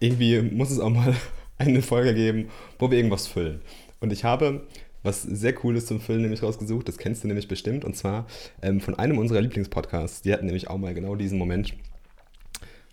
irgendwie 0.00 0.40
muss 0.42 0.70
es 0.70 0.80
auch 0.80 0.90
mal 0.90 1.14
eine 1.58 1.82
Folge 1.82 2.14
geben, 2.14 2.50
wo 2.78 2.90
wir 2.90 2.98
irgendwas 2.98 3.26
füllen. 3.26 3.60
Und 4.00 4.12
ich 4.12 4.24
habe 4.24 4.66
was 5.04 5.22
sehr 5.22 5.52
Cooles 5.52 5.86
zum 5.86 6.00
Füllen 6.00 6.22
nämlich 6.22 6.42
rausgesucht, 6.42 6.88
das 6.88 6.96
kennst 6.96 7.22
du 7.22 7.28
nämlich 7.28 7.46
bestimmt, 7.46 7.84
und 7.84 7.94
zwar 7.94 8.26
ähm, 8.62 8.80
von 8.80 8.98
einem 8.98 9.18
unserer 9.18 9.42
Lieblingspodcasts. 9.42 10.22
Die 10.22 10.32
hatten 10.32 10.46
nämlich 10.46 10.68
auch 10.68 10.78
mal 10.78 10.94
genau 10.94 11.14
diesen 11.14 11.38
Moment, 11.38 11.74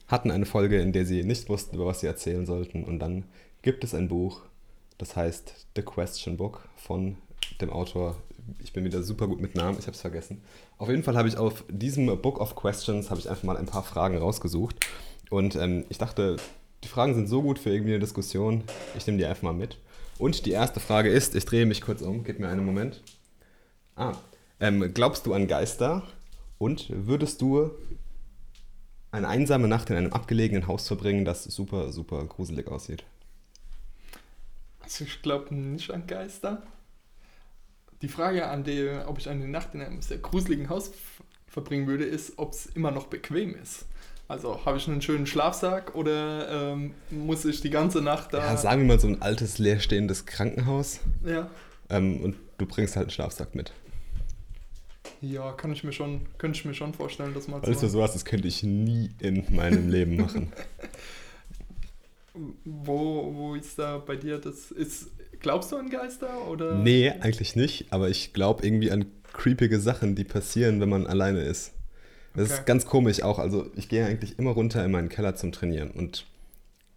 hatten 0.08 0.30
eine 0.30 0.46
Folge, 0.46 0.82
in 0.82 0.92
der 0.92 1.06
sie 1.06 1.24
nicht 1.24 1.48
wussten, 1.48 1.78
über 1.78 1.86
was 1.86 2.02
sie 2.02 2.08
erzählen 2.08 2.46
sollten. 2.46 2.84
Und 2.84 3.00
dann 3.00 3.24
gibt 3.62 3.86
es 3.86 3.96
ein 3.96 4.10
Buch, 4.10 4.42
das 4.98 5.16
heißt 5.16 5.68
The 5.78 5.82
Question 5.84 6.36
Book 6.36 6.68
von 6.76 7.16
dem 7.62 7.70
Autor. 7.70 8.18
Ich 8.60 8.74
bin 8.74 8.84
wieder 8.84 9.04
super 9.04 9.28
gut 9.28 9.42
mit 9.42 9.56
Namen, 9.56 9.78
ich 9.80 9.88
habe 9.88 9.96
es 9.96 10.02
vergessen. 10.02 10.42
Auf 10.78 10.90
jeden 10.90 11.04
Fall 11.04 11.18
habe 11.18 11.28
ich 11.28 11.38
auf 11.38 11.64
diesem 11.70 12.06
Book 12.22 12.40
of 12.40 12.56
Questions 12.56 13.10
habe 13.10 13.20
ich 13.20 13.30
einfach 13.30 13.44
mal 13.44 13.58
ein 13.58 13.66
paar 13.66 13.84
Fragen 13.84 14.18
rausgesucht. 14.18 14.76
Und 15.30 15.56
ähm, 15.56 15.86
ich 15.90 15.98
dachte, 15.98 16.38
die 16.84 16.88
Fragen 16.88 17.16
sind 17.16 17.28
so 17.28 17.42
gut 17.42 17.60
für 17.60 17.70
irgendwie 17.70 17.92
eine 17.92 18.00
Diskussion. 18.00 18.64
Ich 18.98 19.06
nehme 19.08 19.18
die 19.18 19.26
einfach 19.26 19.44
mal 19.44 19.54
mit. 19.54 19.78
Und 20.18 20.46
die 20.46 20.52
erste 20.52 20.80
Frage 20.80 21.10
ist, 21.10 21.36
ich 21.36 21.46
drehe 21.46 21.66
mich 21.66 21.82
kurz 21.82 22.02
um, 22.02 22.24
gib 22.24 22.40
mir 22.40 22.50
einen 22.50 22.66
Moment. 22.66 23.02
Ah, 23.96 24.14
ähm, 24.60 24.94
glaubst 24.94 25.26
du 25.26 25.34
an 25.34 25.48
Geister 25.48 26.04
und 26.58 26.88
würdest 26.90 27.42
du 27.42 27.72
eine 29.12 29.28
einsame 29.28 29.68
Nacht 29.68 29.90
in 29.90 29.96
einem 29.96 30.14
abgelegenen 30.14 30.68
Haus 30.68 30.88
verbringen, 30.88 31.26
das 31.26 31.44
super, 31.44 31.92
super 31.92 32.24
gruselig 32.26 32.68
aussieht? 32.68 33.04
Also 34.80 35.06
ich 35.06 35.22
glaube 35.22 35.54
nicht 35.56 35.92
an 35.92 36.08
Geister. 36.08 36.64
Die 38.02 38.08
Frage 38.08 38.48
an 38.48 38.64
die, 38.64 38.90
ob 39.06 39.20
ich 39.20 39.30
eine 39.30 39.48
Nacht 39.48 39.74
in 39.74 39.82
einem 39.82 40.02
sehr 40.02 40.18
gruseligen 40.18 40.70
Haus 40.70 40.92
verbringen 41.48 41.88
würde, 41.88 42.06
ist, 42.06 42.34
ob 42.38 42.54
es 42.54 42.66
immer 42.68 42.92
noch 42.92 43.08
bequem 43.08 43.56
ist. 43.56 43.86
Also 44.28 44.66
habe 44.66 44.78
ich 44.78 44.88
einen 44.88 45.02
schönen 45.02 45.28
Schlafsack 45.28 45.94
oder 45.94 46.72
ähm, 46.72 46.94
muss 47.10 47.44
ich 47.44 47.60
die 47.60 47.70
ganze 47.70 48.02
Nacht 48.02 48.34
da. 48.34 48.40
Ja, 48.40 48.58
sagen 48.58 48.82
wir 48.84 48.88
mal 48.88 49.00
so 49.00 49.08
ein 49.08 49.22
altes, 49.22 49.58
leerstehendes 49.58 50.26
Krankenhaus. 50.26 51.02
Ja. 51.26 51.50
Ähm, 51.90 52.22
und 52.22 52.38
du 52.58 52.66
bringst 52.66 52.96
halt 52.96 53.08
einen 53.08 53.12
Schlafsack 53.12 53.54
mit. 53.56 53.74
Ja, 55.20 55.52
kann 55.52 55.74
ich 55.74 55.84
mir 55.84 55.92
schon, 55.92 56.22
könnte 56.38 56.58
ich 56.58 56.66
mir 56.66 56.74
schon 56.74 56.94
vorstellen, 56.94 57.34
dass 57.34 57.50
man 57.50 57.62
Alles 57.62 57.82
für 57.82 57.90
sowas, 57.90 58.14
das 58.14 58.24
könnte 58.24 58.48
ich 58.48 58.64
nie 58.64 59.12
in 59.20 59.54
meinem 59.54 59.90
Leben 59.90 60.16
machen. 60.16 60.54
Wo, 62.64 63.34
wo 63.36 63.56
ist 63.56 63.78
da 63.78 63.98
bei 63.98 64.16
dir 64.16 64.38
das? 64.38 64.72
Ist, 64.72 65.08
glaubst 65.42 65.72
du 65.72 65.78
an 65.78 65.90
Geister? 65.90 66.48
Oder? 66.48 66.76
Nee, 66.76 67.10
eigentlich 67.20 67.56
nicht, 67.56 67.92
aber 67.92 68.10
ich 68.10 68.34
glaube 68.34 68.66
irgendwie 68.66 68.92
an 68.92 69.06
creepige 69.34 69.80
Sachen, 69.80 70.16
die 70.16 70.24
passieren, 70.24 70.82
wenn 70.82 70.90
man 70.90 71.08
alleine 71.08 71.42
ist. 71.42 71.72
Das 72.34 72.50
Okay. 72.50 72.60
ist 72.60 72.66
ganz 72.66 72.86
komisch 72.86 73.24
auch. 73.24 73.40
Also 73.40 73.70
ich 73.76 73.90
gehe 73.90 74.06
eigentlich 74.06 74.40
immer 74.40 74.52
runter 74.52 74.84
in 74.86 74.92
meinen 74.92 75.10
Keller 75.10 75.36
zum 75.36 75.52
Trainieren 75.52 75.92
und 75.92 76.26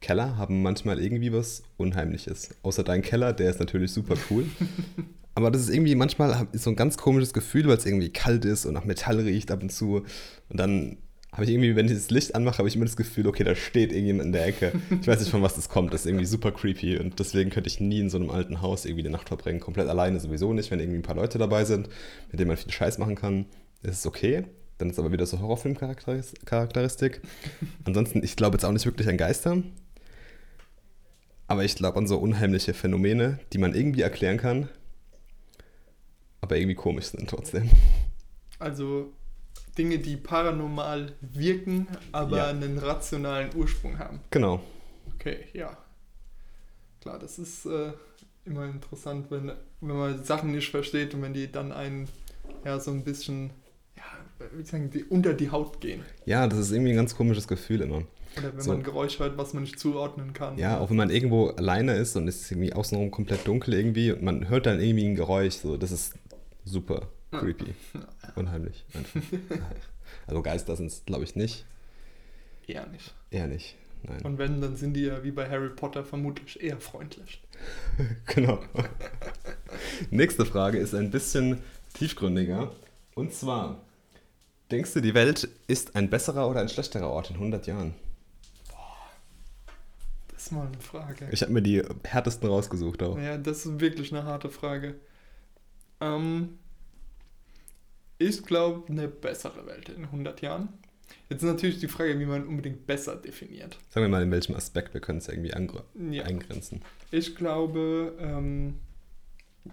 Keller 0.01 0.37
haben 0.37 0.63
manchmal 0.63 1.01
irgendwie 1.01 1.33
was 1.33 1.63
Unheimliches. 1.79 2.51
Außer 2.63 2.85
dein 2.85 3.03
Keller, 3.03 3.33
der 3.33 3.51
ist 3.51 3.59
natürlich 3.59 3.91
super 3.93 4.17
cool. 4.31 4.45
Aber 5.37 5.51
das 5.51 5.63
ist 5.63 5.71
irgendwie 5.71 5.95
manchmal 5.97 6.47
so 6.53 6.71
ein 6.71 6.77
ganz 6.77 6.97
komisches 6.97 7.33
Gefühl, 7.33 7.67
weil 7.67 7.77
es 7.79 7.87
irgendwie 7.87 8.11
kalt 8.11 8.45
ist 8.45 8.67
und 8.67 8.75
nach 8.75 8.85
Metall 8.85 9.19
riecht 9.19 9.51
ab 9.51 9.63
und 9.63 9.71
zu. 9.73 10.05
Und 10.49 10.61
dann 10.61 10.99
habe 11.35 11.45
ich 11.45 11.51
irgendwie, 11.51 11.77
wenn 11.77 11.87
ich 11.87 11.93
das 11.93 12.11
Licht 12.11 12.35
anmache, 12.35 12.59
habe 12.59 12.69
ich 12.69 12.77
immer 12.77 12.87
das 12.87 12.97
Gefühl, 12.97 13.27
okay, 13.27 13.45
da 13.45 13.55
steht 13.55 13.93
irgendjemand 13.93 14.27
in 14.27 14.33
der 14.33 14.47
Ecke. 14.47 14.73
Ich 15.01 15.07
weiß 15.07 15.19
nicht, 15.19 15.31
von 15.31 15.43
was 15.43 15.57
das 15.57 15.69
kommt. 15.69 15.93
Das 15.93 16.03
ist 16.03 16.07
irgendwie 16.07 16.25
super 16.25 16.53
creepy. 16.53 16.97
Und 16.99 17.19
deswegen 17.19 17.51
könnte 17.51 17.69
ich 17.69 17.81
nie 17.81 17.99
in 18.01 18.09
so 18.09 18.17
einem 18.17 18.31
alten 18.31 18.63
Haus 18.63 18.85
irgendwie 18.85 19.03
die 19.03 19.11
Nacht 19.11 19.29
verbringen. 19.29 19.61
Komplett 19.61 19.89
alleine 19.89 20.21
sowieso 20.21 20.53
nicht. 20.53 20.71
Wenn 20.71 20.81
irgendwie 20.81 21.01
ein 21.01 21.03
paar 21.03 21.17
Leute 21.17 21.39
dabei 21.39 21.65
sind, 21.65 21.89
mit 22.31 22.39
denen 22.41 22.49
man 22.49 22.57
viel 22.57 22.73
Scheiß 22.73 22.99
machen 22.99 23.17
kann, 23.17 23.47
ist 23.83 23.99
es 23.99 24.07
okay. 24.07 24.45
Dann 24.79 24.91
ist 24.91 24.99
aber 24.99 25.13
wieder 25.13 25.27
so 25.27 25.41
Horrorfilm-Charakteristik. 25.41 27.21
Ansonsten, 27.85 28.25
ich 28.25 28.37
glaube 28.37 28.55
jetzt 28.57 28.65
auch 28.65 28.73
nicht 28.73 28.87
wirklich 28.87 29.09
an 29.09 29.17
Geister. 29.17 29.63
Aber 31.47 31.65
ich 31.65 31.75
glaube 31.75 31.99
an 31.99 32.07
so 32.07 32.17
unheimliche 32.19 32.75
Phänomene, 32.75 33.39
die 33.53 33.59
man 33.59 33.75
irgendwie 33.75 34.01
erklären 34.01 34.39
kann, 34.39 34.69
aber 36.41 36.57
irgendwie 36.57 36.75
komisch 36.75 37.07
sind 37.07 37.29
trotzdem. 37.29 37.69
Also 38.59 39.13
Dinge, 39.77 39.99
die 39.99 40.17
paranormal 40.17 41.13
wirken, 41.21 41.89
aber 42.13 42.37
Ja. 42.39 42.47
einen 42.49 42.79
rationalen 42.79 43.51
Ursprung 43.57 43.99
haben. 43.99 44.21
Genau. 44.31 44.61
Okay, 45.17 45.39
ja. 45.53 45.77
Klar, 47.01 47.19
das 47.19 47.39
ist 47.39 47.67
äh, 47.67 47.93
immer 48.45 48.65
interessant, 48.67 49.27
wenn, 49.31 49.53
wenn 49.81 49.97
man 49.97 50.25
Sachen 50.25 50.53
nicht 50.53 50.71
versteht 50.71 51.15
und 51.15 51.23
wenn 51.23 51.35
die 51.35 51.51
dann 51.51 51.73
einen 51.73 52.09
ja 52.65 52.79
so 52.81 52.91
ein 52.91 53.05
bisschen, 53.05 53.51
ja, 53.97 54.05
wie 54.57 54.65
sagen 54.65 54.91
die, 54.91 55.05
unter 55.05 55.35
die 55.35 55.51
Haut 55.51 55.81
gehen. 55.81 56.03
Ja, 56.25 56.47
das 56.47 56.59
ist 56.59 56.73
irgendwie 56.73 56.91
ein 56.93 56.97
ganz 56.97 57.17
komisches 57.17 57.49
Gefühl 57.49 57.81
immer. 57.83 58.03
Oder 58.39 58.53
wenn 58.53 58.61
So. 58.61 58.71
man 58.71 58.81
ein 58.81 58.85
Geräusch 58.85 59.19
hört, 59.19 59.37
was 59.39 59.55
man 59.55 59.63
nicht 59.65 59.79
zuordnen 59.79 60.33
kann. 60.33 60.59
Ja, 60.59 60.79
auch 60.81 60.91
wenn 60.91 60.97
man 60.97 61.11
irgendwo 61.11 61.49
alleine 61.49 61.95
ist 61.95 62.17
und 62.17 62.27
es 62.27 62.41
ist 62.43 62.51
irgendwie 62.51 62.73
außenrum 62.73 63.11
komplett 63.11 63.47
dunkel 63.47 63.75
irgendwie 63.75 64.13
und 64.13 64.23
man 64.23 64.49
hört 64.49 64.67
dann 64.67 64.81
irgendwie 64.81 65.07
ein 65.07 65.15
Geräusch, 65.15 65.55
so, 65.55 65.77
das 65.77 65.93
ist 65.93 66.15
super. 66.65 67.09
Creepy. 67.41 67.75
Unheimlich. 68.35 68.85
Also 70.27 70.43
Geister 70.43 70.77
sind 70.77 70.87
es, 70.87 71.05
glaube 71.05 71.25
ich, 71.25 71.35
nicht. 71.35 71.65
Eher 72.67 72.87
nicht. 72.87 73.15
Eher 73.31 73.47
nicht. 73.47 73.77
Nein. 74.03 74.23
Und 74.23 74.39
wenn, 74.39 74.61
dann 74.61 74.77
sind 74.77 74.95
die 74.95 75.03
ja 75.03 75.25
wie 75.25 75.31
bei 75.31 75.49
Harry 75.49 75.71
Potter 75.71 76.05
vermutlich 76.05 76.63
eher 76.63 76.79
freundlich. 76.79 77.43
Genau. 78.27 78.59
Nächste 80.11 80.45
Frage 80.45 80.79
ist 80.79 80.95
ein 80.95 81.11
bisschen 81.11 81.61
tiefgründiger. 81.95 82.73
Und 83.15 83.33
zwar, 83.33 83.81
denkst 84.71 84.93
du, 84.95 85.01
die 85.01 85.15
Welt 85.15 85.49
ist 85.69 85.97
ein 85.97 86.11
besserer 86.11 86.49
oder 86.49 86.61
ein 86.61 86.69
schlechterer 86.69 87.09
Ort 87.09 87.31
in 87.31 87.37
100 87.37 87.67
Jahren? 87.67 87.95
Das 90.29 90.47
ist 90.47 90.53
mal 90.53 90.67
eine 90.67 90.81
Frage. 90.81 91.29
Ich 91.31 91.43
habe 91.43 91.53
mir 91.53 91.63
die 91.63 91.83
härtesten 92.05 92.49
rausgesucht 92.49 93.03
auch. 93.03 93.19
Ja, 93.19 93.39
das 93.39 93.65
ist 93.65 93.81
wirklich 93.81 94.13
eine 94.13 94.25
harte 94.25 94.51
Frage. 94.51 94.97
Ähm, 96.01 96.59
ich 98.19 98.43
glaube, 98.45 98.91
eine 98.91 99.09
bessere 99.09 99.67
Welt 99.67 99.89
in 99.89 100.05
100 100.05 100.41
Jahren. 100.41 100.69
Jetzt 101.29 101.43
ist 101.43 101.49
natürlich 101.49 101.79
die 101.81 101.89
Frage, 101.89 102.19
wie 102.19 102.27
man 102.27 102.47
unbedingt 102.47 102.87
besser 102.87 103.17
definiert. 103.17 103.79
Sagen 103.91 104.05
wir 104.05 104.09
mal, 104.09 104.23
in 104.23 104.31
welchem 104.31 104.55
Aspekt 104.55 104.95
wir 104.95 105.01
können 105.01 105.19
es 105.19 105.29
irgendwie 105.29 105.51
Ja. 105.51 106.25
eingrenzen. 106.25 106.83
Ich 107.11 107.35
glaube, 107.37 108.15
ähm, 108.21 108.75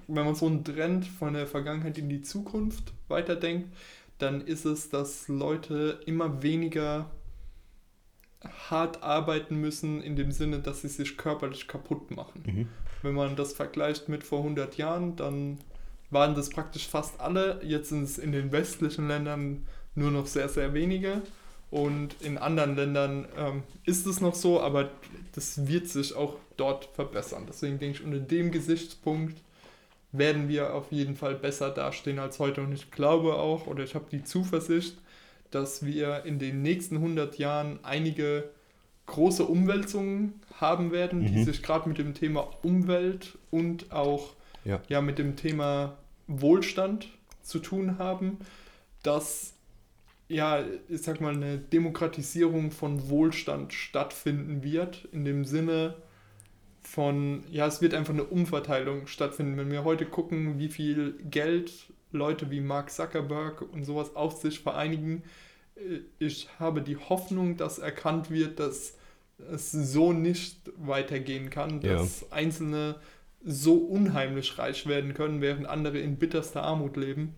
wenn 0.07 0.25
man 0.25 0.35
so 0.35 0.47
einen 0.47 0.63
Trend 0.63 1.05
von 1.05 1.33
der 1.33 1.47
Vergangenheit 1.47 1.97
in 1.97 2.09
die 2.09 2.21
Zukunft 2.21 2.93
weiterdenkt, 3.07 3.69
dann 4.17 4.41
ist 4.41 4.65
es, 4.65 4.89
dass 4.89 5.27
Leute 5.27 5.99
immer 6.05 6.43
weniger 6.43 7.09
hart 8.69 9.03
arbeiten 9.03 9.57
müssen, 9.57 10.01
in 10.01 10.15
dem 10.15 10.31
Sinne, 10.31 10.59
dass 10.59 10.81
sie 10.81 10.87
sich 10.87 11.17
körperlich 11.17 11.67
kaputt 11.67 12.11
machen. 12.11 12.43
Mhm. 12.45 12.67
Wenn 13.03 13.13
man 13.13 13.35
das 13.35 13.53
vergleicht 13.53 14.09
mit 14.09 14.23
vor 14.23 14.39
100 14.43 14.77
Jahren, 14.77 15.15
dann 15.15 15.59
waren 16.11 16.35
das 16.35 16.49
praktisch 16.49 16.87
fast 16.87 17.19
alle. 17.19 17.59
Jetzt 17.63 17.89
sind 17.89 18.03
es 18.03 18.17
in 18.17 18.31
den 18.31 18.51
westlichen 18.51 19.07
Ländern 19.07 19.65
nur 19.95 20.11
noch 20.11 20.27
sehr, 20.27 20.49
sehr 20.49 20.73
wenige. 20.73 21.21
Und 21.69 22.15
in 22.21 22.37
anderen 22.37 22.75
Ländern 22.75 23.27
ähm, 23.37 23.63
ist 23.85 24.05
es 24.05 24.19
noch 24.19 24.35
so, 24.35 24.59
aber 24.61 24.89
das 25.33 25.67
wird 25.67 25.87
sich 25.87 26.13
auch 26.13 26.35
dort 26.57 26.85
verbessern. 26.93 27.45
Deswegen 27.47 27.79
denke 27.79 27.99
ich, 27.99 28.03
unter 28.05 28.19
dem 28.19 28.51
Gesichtspunkt 28.51 29.37
werden 30.11 30.49
wir 30.49 30.73
auf 30.73 30.91
jeden 30.91 31.15
Fall 31.15 31.35
besser 31.35 31.69
dastehen 31.69 32.19
als 32.19 32.39
heute. 32.39 32.61
Und 32.61 32.73
ich 32.73 32.91
glaube 32.91 33.35
auch, 33.35 33.67
oder 33.67 33.83
ich 33.85 33.95
habe 33.95 34.05
die 34.11 34.23
Zuversicht, 34.23 34.97
dass 35.49 35.85
wir 35.85 36.25
in 36.25 36.39
den 36.39 36.61
nächsten 36.61 36.97
100 36.97 37.37
Jahren 37.37 37.79
einige 37.83 38.49
große 39.05 39.45
Umwälzungen 39.45 40.41
haben 40.59 40.91
werden, 40.91 41.25
die 41.25 41.37
Mhm. 41.39 41.43
sich 41.45 41.63
gerade 41.63 41.87
mit 41.87 41.97
dem 41.97 42.13
Thema 42.13 42.49
Umwelt 42.63 43.37
und 43.49 43.91
auch 43.93 44.33
Ja. 44.65 44.81
ja, 44.89 45.01
mit 45.01 45.17
dem 45.17 45.35
Thema 45.37 45.97
Wohlstand 46.39 47.07
zu 47.41 47.59
tun 47.59 47.97
haben, 47.97 48.37
dass 49.03 49.53
ja, 50.27 50.63
ich 50.87 51.01
sag 51.01 51.19
mal, 51.19 51.33
eine 51.33 51.57
Demokratisierung 51.57 52.71
von 52.71 53.09
Wohlstand 53.09 53.73
stattfinden 53.73 54.63
wird, 54.63 55.09
in 55.11 55.25
dem 55.25 55.43
Sinne 55.43 55.95
von, 56.83 57.43
ja, 57.51 57.67
es 57.67 57.81
wird 57.81 57.93
einfach 57.93 58.13
eine 58.13 58.23
Umverteilung 58.23 59.07
stattfinden. 59.07 59.57
Wenn 59.57 59.71
wir 59.71 59.83
heute 59.83 60.05
gucken, 60.05 60.57
wie 60.57 60.69
viel 60.69 61.17
Geld 61.29 61.71
Leute 62.13 62.49
wie 62.49 62.61
Mark 62.61 62.91
Zuckerberg 62.91 63.61
und 63.61 63.83
sowas 63.83 64.15
auf 64.15 64.37
sich 64.41 64.61
vereinigen, 64.61 65.23
äh, 65.75 65.99
ich 66.19 66.47
habe 66.59 66.81
die 66.81 66.95
Hoffnung, 66.97 67.57
dass 67.57 67.77
erkannt 67.79 68.31
wird, 68.31 68.59
dass 68.59 68.95
es 69.51 69.71
so 69.71 70.13
nicht 70.13 70.57
weitergehen 70.77 71.49
kann, 71.49 71.81
Ja. 71.81 71.93
dass 71.97 72.31
Einzelne 72.31 72.95
so 73.43 73.75
unheimlich 73.75 74.57
reich 74.57 74.87
werden 74.87 75.13
können, 75.13 75.41
während 75.41 75.67
andere 75.67 75.99
in 75.99 76.17
bitterster 76.17 76.63
Armut 76.63 76.97
leben. 76.97 77.35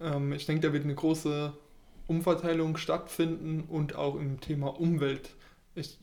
Ähm, 0.00 0.32
ich 0.32 0.46
denke, 0.46 0.66
da 0.66 0.72
wird 0.72 0.84
eine 0.84 0.94
große 0.94 1.52
Umverteilung 2.06 2.76
stattfinden 2.76 3.62
und 3.68 3.94
auch 3.94 4.16
im 4.16 4.40
Thema 4.40 4.68
Umwelt. 4.78 5.30
Ich 5.74 5.98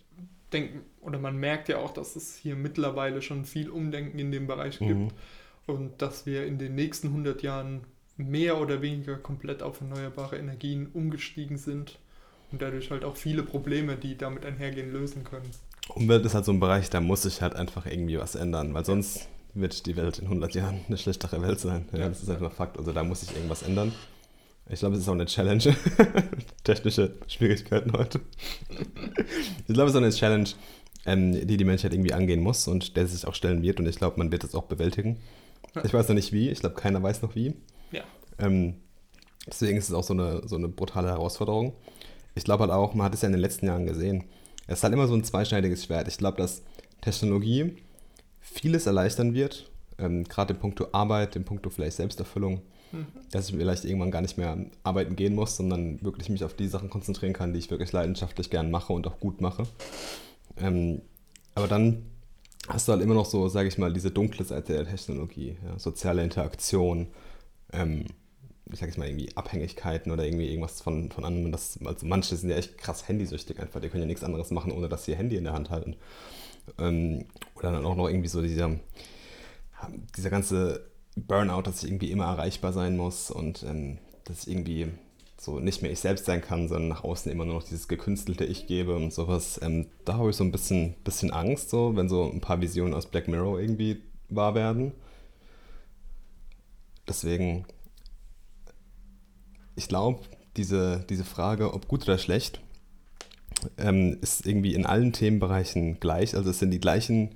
denke, 0.54 0.80
oder 1.02 1.20
man 1.20 1.38
merkt 1.38 1.70
ja 1.70 1.78
auch, 1.78 1.94
dass 1.94 2.16
es 2.16 2.36
hier 2.36 2.56
mittlerweile 2.56 3.22
schon 3.22 3.46
viel 3.46 3.70
Umdenken 3.70 4.18
in 4.18 4.32
dem 4.32 4.48
Bereich 4.48 4.80
gibt 4.80 4.90
Mhm. 4.92 5.10
und 5.68 6.02
dass 6.02 6.26
wir 6.26 6.46
in 6.46 6.58
den 6.58 6.76
nächsten 6.76 7.10
100 7.10 7.44
Jahren 7.44 7.82
mehr 8.18 8.60
oder 8.60 8.82
weniger 8.82 9.16
komplett 9.18 9.62
auf 9.64 9.82
erneuerbare 9.82 10.38
Energien 10.38 10.88
umgestiegen 10.94 11.58
sind 11.58 12.00
und 12.52 12.62
dadurch 12.62 12.90
halt 12.92 13.04
auch 13.06 13.16
viele 13.16 13.44
Probleme, 13.44 13.96
die 13.96 14.18
damit 14.18 14.46
einhergehen, 14.46 14.92
lösen 14.92 15.24
können. 15.24 15.50
Umwelt 15.96 16.26
ist 16.26 16.36
halt 16.36 16.46
so 16.46 16.52
ein 16.52 16.60
Bereich, 16.60 16.90
da 16.90 17.02
muss 17.02 17.24
sich 17.24 17.42
halt 17.42 17.56
einfach 17.56 17.86
irgendwie 17.86 18.20
was 18.20 18.36
ändern, 18.36 18.74
weil 18.74 18.86
sonst 18.86 19.28
wird 19.54 19.86
die 19.86 19.96
Welt 19.96 20.20
in 20.20 20.26
100 20.26 20.54
Jahren 20.54 20.82
eine 20.88 20.98
schlechtere 20.98 21.42
Welt 21.42 21.60
sein. 21.60 21.88
Ja, 21.92 22.08
das 22.08 22.22
ist 22.22 22.30
einfach 22.30 22.52
Fakt. 22.52 22.78
Also 22.78 22.92
da 22.92 23.04
muss 23.04 23.22
sich 23.22 23.36
irgendwas 23.36 23.64
ändern. 23.64 23.92
Ich 24.70 24.80
glaube, 24.80 24.96
es 24.96 25.02
ist 25.02 25.10
auch 25.10 25.14
eine 25.14 25.26
Challenge. 25.26 25.64
Technische 26.64 27.16
Schwierigkeiten 27.28 27.92
heute. 27.94 28.22
ich 29.68 29.74
glaube, 29.74 29.90
es 29.90 29.92
ist 29.92 29.96
auch 29.96 30.04
eine 30.04 30.12
Challenge, 30.12 30.50
ähm, 31.06 31.48
die 31.48 31.58
die 31.58 31.66
Menschheit 31.66 31.94
irgendwie 31.94 32.14
angehen 32.14 32.42
muss 32.42 32.68
und 32.68 32.96
der 32.96 33.08
sich 33.08 33.26
auch 33.26 33.34
stellen 33.34 33.64
wird. 33.64 33.80
Und 33.80 33.88
ich 33.88 33.96
glaube, 33.96 34.20
man 34.20 34.32
wird 34.32 34.44
es 34.44 34.54
auch 34.54 34.66
bewältigen. 34.66 35.18
Ja. 35.74 35.84
Ich 35.84 35.94
weiß 35.94 36.08
noch 36.08 36.16
nicht 36.16 36.32
wie. 36.32 36.50
Ich 36.50 36.60
glaube, 36.60 36.76
keiner 36.76 37.02
weiß 37.02 37.24
noch 37.24 37.34
wie. 37.34 37.56
Ja. 37.92 38.04
Ähm, 38.38 38.76
deswegen 39.48 39.78
ist 39.78 39.90
es 39.90 39.96
auch 39.96 40.04
so 40.04 40.14
eine, 40.14 40.48
so 40.48 40.56
eine 40.56 40.68
brutale 40.68 41.08
Herausforderung. 41.10 41.74
Ich 42.36 42.44
glaube 42.44 42.62
halt 42.62 42.72
auch, 42.72 42.94
man 42.94 43.06
hat 43.06 43.16
es 43.16 43.24
ja 43.24 43.26
in 43.28 43.34
den 43.34 43.42
letzten 43.42 43.66
Jahren 43.66 43.88
gesehen. 43.88 44.26
Es 44.70 44.80
ist 44.80 44.84
halt 44.84 44.94
immer 44.94 45.08
so 45.08 45.16
ein 45.16 45.24
zweischneidiges 45.24 45.86
Schwert. 45.86 46.08
Ich 46.08 46.18
glaube, 46.18 46.38
dass 46.38 46.62
Technologie 47.02 47.76
vieles 48.40 48.86
erleichtern 48.86 49.34
wird, 49.34 49.70
ähm, 49.98 50.26
gerade 50.26 50.54
in 50.54 50.60
puncto 50.60 50.88
Arbeit, 50.92 51.36
in 51.36 51.44
puncto 51.44 51.72
vielleicht 51.72 51.98
Selbsterfüllung, 51.98 52.62
mhm. 52.92 53.08
dass 53.32 53.50
ich 53.50 53.56
vielleicht 53.56 53.84
irgendwann 53.84 54.12
gar 54.12 54.22
nicht 54.22 54.38
mehr 54.38 54.58
arbeiten 54.84 55.16
gehen 55.16 55.34
muss, 55.34 55.58
sondern 55.58 56.00
wirklich 56.04 56.30
mich 56.30 56.44
auf 56.44 56.54
die 56.54 56.68
Sachen 56.68 56.92
konzentrieren 56.92 57.34
kann, 57.34 57.52
die 57.52 57.60
ich 57.60 57.72
wirklich 57.72 57.92
leidenschaftlich 57.92 58.52
gern 58.52 58.70
mache 58.70 58.94
und 58.94 59.08
auch 59.08 59.20
gut 59.20 59.42
mache. 59.42 59.64
Ähm, 60.58 61.02
aber 61.56 61.68
dann 61.68 62.04
hast 62.68 62.88
du 62.88 62.92
halt 62.92 63.02
immer 63.02 63.16
noch 63.16 63.26
so, 63.26 63.48
sage 63.48 63.68
ich 63.68 63.80
mal, 63.80 63.92
diese 63.92 64.12
dunkle 64.12 64.46
Seite 64.46 64.74
der 64.74 64.86
Technologie, 64.86 65.58
ja, 65.66 65.80
soziale 65.80 66.24
Interaktion, 66.24 67.08
ähm, 67.74 68.06
ich 68.72 68.80
sage 68.80 68.92
jetzt 68.92 68.98
mal 68.98 69.08
irgendwie 69.08 69.36
Abhängigkeiten 69.36 70.12
oder 70.12 70.24
irgendwie 70.26 70.48
irgendwas 70.48 70.82
von, 70.82 71.12
von 71.12 71.26
anderen. 71.26 71.52
Das, 71.52 71.80
also 71.84 72.06
manche 72.06 72.36
sind 72.36 72.50
ja 72.50 72.58
echt 72.58 72.78
krass 72.78 73.08
handysüchtig 73.08 73.60
einfach, 73.60 73.82
die 73.82 73.90
können 73.90 74.04
ja 74.04 74.08
nichts 74.08 74.24
anderes 74.24 74.52
machen, 74.52 74.72
ohne 74.72 74.90
dass 74.90 75.06
sie 75.06 75.12
ihr 75.12 75.18
Handy 75.18 75.38
in 75.38 75.44
der 75.44 75.54
Hand 75.54 75.70
halten. 75.70 75.96
Ähm, 76.78 77.26
oder 77.56 77.72
dann 77.72 77.86
auch 77.86 77.96
noch 77.96 78.08
irgendwie 78.08 78.28
so 78.28 78.42
dieser, 78.42 78.80
dieser 80.16 80.30
ganze 80.30 80.90
Burnout, 81.16 81.64
dass 81.64 81.84
ich 81.84 81.90
irgendwie 81.90 82.12
immer 82.12 82.26
erreichbar 82.26 82.74
sein 82.74 82.96
muss 82.96 83.32
und 83.32 83.64
ähm, 83.64 83.98
dass 84.26 84.44
ich 84.44 84.54
irgendwie 84.54 84.88
so 85.40 85.60
nicht 85.60 85.82
mehr 85.82 85.92
ich 85.92 86.00
selbst 86.00 86.26
sein 86.26 86.42
kann, 86.42 86.68
sondern 86.68 86.90
nach 86.90 87.04
außen 87.04 87.32
immer 87.32 87.46
nur 87.46 87.56
noch 87.56 87.64
dieses 87.64 87.88
gekünstelte 87.88 88.46
Ich 88.46 88.68
gebe 88.68 88.96
und 88.96 89.14
sowas. 89.14 89.60
Ähm, 89.64 89.88
da 90.06 90.16
habe 90.16 90.30
ich 90.30 90.36
so 90.36 90.44
ein 90.44 90.52
bisschen, 90.52 90.96
bisschen 91.04 91.32
Angst, 91.32 91.70
so, 91.70 91.96
wenn 91.96 92.10
so 92.10 92.30
ein 92.30 92.42
paar 92.42 92.62
Visionen 92.62 92.94
aus 92.94 93.08
Black 93.08 93.28
Mirror 93.28 93.60
irgendwie 93.60 94.02
wahr 94.30 94.54
werden. 94.54 94.92
Deswegen, 97.08 97.66
ich 99.80 99.88
glaube, 99.88 100.20
diese, 100.58 101.06
diese 101.10 101.24
Frage, 101.24 101.74
ob 101.74 101.88
gut 101.88 102.04
oder 102.04 102.18
schlecht, 102.18 102.60
ähm, 103.78 104.18
ist 104.22 104.46
irgendwie 104.46 104.74
in 104.74 104.86
allen 104.86 105.14
Themenbereichen 105.14 106.02
gleich. 106.02 106.36
Also 106.36 106.50
es 106.50 106.60
sind 106.60 106.72
die 106.72 106.82
gleichen, 106.82 107.32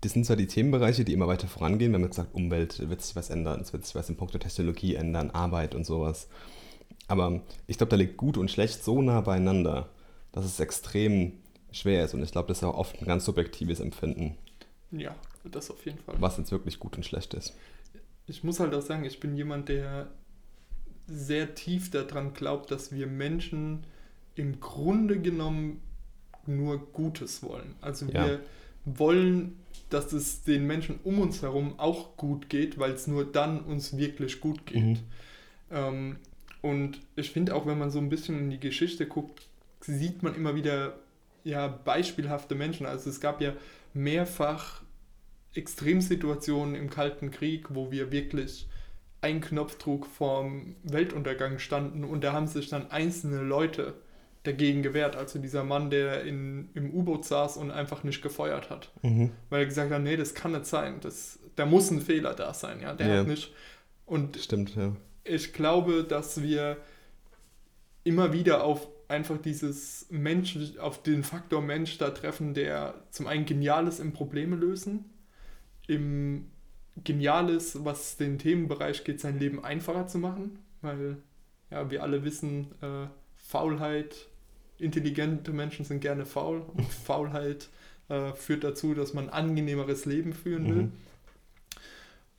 das 0.00 0.12
sind 0.12 0.26
zwar 0.26 0.36
die 0.36 0.48
Themenbereiche, 0.48 1.04
die 1.04 1.12
immer 1.12 1.28
weiter 1.28 1.46
vorangehen. 1.46 1.92
Wir 1.92 2.00
haben 2.00 2.08
gesagt, 2.08 2.34
Umwelt 2.34 2.88
wird 2.90 3.02
sich 3.02 3.14
was 3.14 3.30
ändern, 3.30 3.60
es 3.60 3.72
wird 3.72 3.86
sich 3.86 3.94
was 3.94 4.08
in 4.08 4.16
puncto 4.16 4.38
Technologie 4.38 4.96
ändern, 4.96 5.30
Arbeit 5.30 5.76
und 5.76 5.86
sowas. 5.86 6.28
Aber 7.06 7.42
ich 7.68 7.78
glaube, 7.78 7.90
da 7.90 7.96
liegt 7.96 8.16
gut 8.16 8.36
und 8.36 8.50
schlecht 8.50 8.82
so 8.82 9.00
nah 9.00 9.20
beieinander, 9.20 9.88
dass 10.32 10.44
es 10.44 10.58
extrem 10.58 11.34
schwer 11.70 12.04
ist. 12.04 12.14
Und 12.14 12.22
ich 12.24 12.32
glaube, 12.32 12.48
das 12.48 12.58
ist 12.58 12.64
auch 12.64 12.76
oft 12.76 13.00
ein 13.00 13.06
ganz 13.06 13.24
subjektives 13.24 13.78
Empfinden. 13.78 14.36
Ja, 14.90 15.14
das 15.44 15.70
auf 15.70 15.84
jeden 15.86 16.00
Fall. 16.00 16.16
Was 16.18 16.36
jetzt 16.36 16.50
wirklich 16.50 16.80
gut 16.80 16.96
und 16.96 17.06
schlecht 17.06 17.32
ist. 17.34 17.54
Ich 18.26 18.42
muss 18.42 18.58
halt 18.58 18.74
auch 18.74 18.82
sagen, 18.82 19.04
ich 19.04 19.20
bin 19.20 19.36
jemand, 19.36 19.68
der 19.68 20.08
sehr 21.06 21.54
tief 21.54 21.90
daran 21.90 22.34
glaubt, 22.34 22.70
dass 22.70 22.92
wir 22.92 23.06
Menschen 23.06 23.84
im 24.34 24.60
Grunde 24.60 25.20
genommen 25.20 25.80
nur 26.46 26.78
Gutes 26.92 27.42
wollen. 27.42 27.74
Also 27.80 28.06
ja. 28.06 28.26
wir 28.26 28.40
wollen, 28.84 29.58
dass 29.90 30.12
es 30.12 30.42
den 30.42 30.66
Menschen 30.66 31.00
um 31.04 31.20
uns 31.20 31.42
herum 31.42 31.78
auch 31.78 32.16
gut 32.16 32.48
geht, 32.48 32.78
weil 32.78 32.92
es 32.92 33.06
nur 33.06 33.24
dann 33.24 33.60
uns 33.60 33.96
wirklich 33.96 34.40
gut 34.40 34.66
geht. 34.66 34.84
Mhm. 34.84 34.98
Ähm, 35.70 36.16
und 36.62 37.00
ich 37.14 37.30
finde 37.30 37.54
auch, 37.54 37.66
wenn 37.66 37.78
man 37.78 37.90
so 37.90 37.98
ein 37.98 38.08
bisschen 38.08 38.38
in 38.38 38.50
die 38.50 38.60
Geschichte 38.60 39.06
guckt, 39.06 39.48
sieht 39.80 40.22
man 40.22 40.34
immer 40.34 40.54
wieder 40.54 40.98
ja, 41.44 41.68
beispielhafte 41.68 42.54
Menschen. 42.54 42.86
Also 42.86 43.08
es 43.10 43.20
gab 43.20 43.40
ja 43.40 43.52
mehrfach 43.94 44.82
Extremsituationen 45.54 46.74
im 46.74 46.90
Kalten 46.90 47.30
Krieg, 47.30 47.74
wo 47.74 47.90
wir 47.90 48.10
wirklich 48.10 48.66
ein 49.20 49.40
Knopfdruck 49.40 50.06
vorm 50.06 50.76
Weltuntergang 50.82 51.58
standen 51.58 52.04
und 52.04 52.22
da 52.22 52.32
haben 52.32 52.46
sich 52.46 52.68
dann 52.68 52.90
einzelne 52.90 53.42
Leute 53.42 53.94
dagegen 54.42 54.82
gewehrt. 54.82 55.16
Also 55.16 55.38
dieser 55.38 55.64
Mann, 55.64 55.90
der 55.90 56.22
in, 56.22 56.68
im 56.74 56.94
U-Boot 56.94 57.24
saß 57.24 57.56
und 57.56 57.70
einfach 57.70 58.04
nicht 58.04 58.22
gefeuert 58.22 58.70
hat. 58.70 58.92
Mhm. 59.02 59.32
Weil 59.50 59.60
er 59.60 59.66
gesagt 59.66 59.90
hat, 59.90 60.02
nee, 60.02 60.16
das 60.16 60.34
kann 60.34 60.52
nicht 60.52 60.66
sein. 60.66 61.00
Das, 61.00 61.40
da 61.56 61.66
muss 61.66 61.90
ein 61.90 62.00
Fehler 62.00 62.34
da 62.34 62.54
sein. 62.54 62.80
Ja, 62.80 62.94
der 62.94 63.08
ja. 63.08 63.20
hat 63.20 63.26
nicht. 63.26 63.52
Und 64.04 64.36
Stimmt, 64.36 64.76
ja 64.76 64.92
ich 65.26 65.52
glaube, 65.52 66.04
dass 66.04 66.42
wir 66.42 66.76
immer 68.04 68.32
wieder 68.32 68.64
auf 68.64 68.88
einfach 69.08 69.38
dieses 69.38 70.06
Mensch, 70.10 70.58
auf 70.78 71.02
den 71.02 71.22
Faktor 71.22 71.62
Mensch 71.62 71.98
da 71.98 72.10
treffen, 72.10 72.54
der 72.54 72.94
zum 73.10 73.26
einen 73.26 73.44
genial 73.44 73.86
ist 73.86 74.00
im 74.00 74.12
Probleme 74.12 74.56
lösen, 74.56 75.04
im 75.86 76.50
Geniales, 77.04 77.84
was 77.84 78.16
den 78.16 78.38
Themenbereich 78.38 79.04
geht, 79.04 79.20
sein 79.20 79.38
Leben 79.38 79.64
einfacher 79.64 80.06
zu 80.06 80.18
machen, 80.18 80.58
weil 80.82 81.18
ja, 81.70 81.90
wir 81.90 82.02
alle 82.02 82.24
wissen, 82.24 82.68
äh, 82.80 83.06
Faulheit, 83.36 84.16
intelligente 84.78 85.52
Menschen 85.52 85.84
sind 85.84 86.00
gerne 86.00 86.26
faul 86.26 86.62
und 86.74 86.86
Faulheit 87.04 87.68
äh, 88.08 88.32
führt 88.32 88.64
dazu, 88.64 88.94
dass 88.94 89.14
man 89.14 89.28
ein 89.28 89.46
angenehmeres 89.48 90.04
Leben 90.04 90.32
führen 90.32 90.68
will. 90.68 90.82
Mhm. 90.82 90.92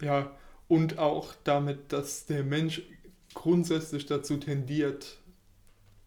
Ja, 0.01 0.31
und 0.67 0.99
auch 0.99 1.33
damit, 1.43 1.91
dass 1.93 2.25
der 2.25 2.43
Mensch 2.43 2.81
grundsätzlich 3.33 4.05
dazu 4.05 4.37
tendiert, 4.37 5.17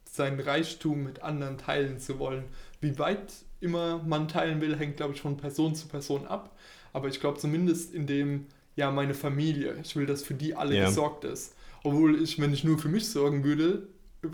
sein 0.04 0.40
Reichtum 0.40 1.04
mit 1.04 1.22
anderen 1.22 1.58
teilen 1.58 1.98
zu 1.98 2.18
wollen. 2.18 2.44
Wie 2.80 2.98
weit 2.98 3.32
immer 3.60 4.02
man 4.02 4.28
teilen 4.28 4.60
will, 4.60 4.76
hängt, 4.76 4.96
glaube 4.96 5.14
ich, 5.14 5.20
von 5.20 5.36
Person 5.36 5.74
zu 5.74 5.86
Person 5.86 6.26
ab. 6.26 6.56
Aber 6.92 7.08
ich 7.08 7.20
glaube 7.20 7.38
zumindest 7.38 7.94
in 7.94 8.06
dem, 8.06 8.46
ja, 8.76 8.90
meine 8.90 9.14
Familie, 9.14 9.76
ich 9.82 9.96
will, 9.96 10.06
dass 10.06 10.22
für 10.22 10.34
die 10.34 10.54
alle 10.54 10.76
ja. 10.76 10.86
gesorgt 10.86 11.24
ist. 11.24 11.54
Obwohl 11.82 12.22
ich, 12.22 12.40
wenn 12.40 12.52
ich 12.52 12.64
nur 12.64 12.78
für 12.78 12.88
mich 12.88 13.08
sorgen 13.08 13.44
würde, 13.44 13.88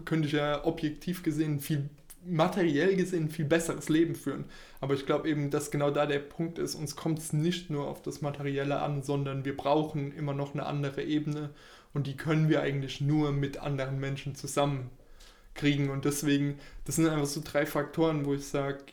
könnte 0.04 0.26
ich 0.26 0.34
ja 0.34 0.64
objektiv 0.64 1.22
gesehen 1.22 1.60
viel 1.60 1.88
materiell 2.28 2.96
gesehen 2.96 3.30
viel 3.30 3.44
besseres 3.44 3.88
Leben 3.88 4.14
führen. 4.14 4.46
Aber 4.80 4.94
ich 4.94 5.06
glaube 5.06 5.28
eben, 5.28 5.50
dass 5.50 5.70
genau 5.70 5.90
da 5.90 6.06
der 6.06 6.18
Punkt 6.18 6.58
ist, 6.58 6.74
uns 6.74 6.96
kommt 6.96 7.18
es 7.18 7.32
nicht 7.32 7.70
nur 7.70 7.86
auf 7.86 8.02
das 8.02 8.20
Materielle 8.20 8.80
an, 8.80 9.02
sondern 9.02 9.44
wir 9.44 9.56
brauchen 9.56 10.12
immer 10.12 10.34
noch 10.34 10.54
eine 10.54 10.66
andere 10.66 11.02
Ebene 11.04 11.50
und 11.94 12.06
die 12.06 12.16
können 12.16 12.48
wir 12.48 12.62
eigentlich 12.62 13.00
nur 13.00 13.32
mit 13.32 13.58
anderen 13.58 14.00
Menschen 14.00 14.34
zusammen 14.34 14.90
kriegen. 15.54 15.90
Und 15.90 16.04
deswegen, 16.04 16.58
das 16.84 16.96
sind 16.96 17.08
einfach 17.08 17.26
so 17.26 17.40
drei 17.42 17.64
Faktoren, 17.64 18.26
wo 18.26 18.34
ich 18.34 18.46
sage, 18.46 18.84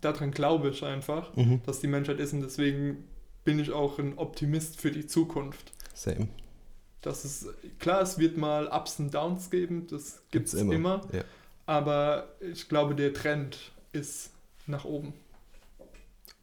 daran 0.00 0.30
glaube 0.30 0.70
ich 0.70 0.84
einfach, 0.84 1.34
mhm. 1.36 1.60
dass 1.64 1.80
die 1.80 1.86
Menschheit 1.86 2.20
ist 2.20 2.32
und 2.32 2.40
deswegen 2.42 3.04
bin 3.44 3.58
ich 3.58 3.72
auch 3.72 3.98
ein 3.98 4.18
Optimist 4.18 4.80
für 4.80 4.90
die 4.90 5.06
Zukunft. 5.06 5.72
Same. 5.94 6.28
Das 7.00 7.24
ist 7.24 7.48
klar, 7.80 8.02
es 8.02 8.18
wird 8.18 8.36
mal 8.36 8.68
Ups 8.68 8.98
und 9.00 9.12
Downs 9.12 9.50
geben, 9.50 9.86
das 9.88 10.22
gibt 10.30 10.48
es 10.48 10.54
immer. 10.54 10.72
immer. 10.72 11.00
Ja. 11.12 11.24
Aber 11.66 12.28
ich 12.40 12.68
glaube, 12.68 12.94
der 12.94 13.12
Trend 13.12 13.58
ist 13.92 14.30
nach 14.66 14.84
oben. 14.84 15.12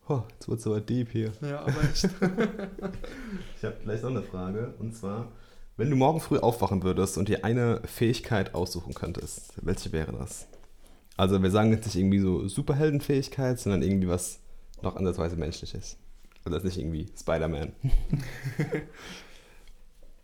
Oh, 0.08 0.24
jetzt 0.34 0.50
wird 0.50 0.60
es 0.60 0.68
aber 0.68 0.82
deep 0.82 1.12
hier. 1.12 1.32
Ja, 1.42 1.62
aber 1.62 1.84
echt. 1.84 2.04
ich 3.58 3.64
habe 3.64 3.76
vielleicht 3.82 4.04
noch 4.04 4.10
eine 4.10 4.24
Frage. 4.24 4.74
Und 4.80 4.96
zwar, 4.96 5.32
wenn 5.78 5.90
du 5.90 5.96
morgen 5.96 6.20
früh 6.20 6.40
aufwachen 6.40 6.84
würdest 6.84 7.18
und 7.18 7.30
dir 7.30 7.46
eine 7.46 7.82
Fähigkeit 7.86 8.56
aussuchen 8.56 8.94
könntest, 8.94 9.54
welche 9.62 9.92
wäre 9.94 10.12
das? 10.12 10.48
Also 11.20 11.44
wir 11.44 11.52
sagen 11.52 11.72
jetzt 11.72 11.86
nicht 11.86 11.98
irgendwie 11.98 12.20
so 12.20 12.48
Superheldenfähigkeit, 12.48 13.60
sondern 13.60 13.82
irgendwie 13.82 14.08
was 14.08 14.40
noch 14.82 14.96
andersweise 14.96 15.36
menschliches. 15.36 15.98
Also 16.46 16.58
das 16.58 16.64
ist 16.64 16.64
nicht 16.64 16.78
irgendwie 16.78 17.08
Spider-Man. 17.20 17.74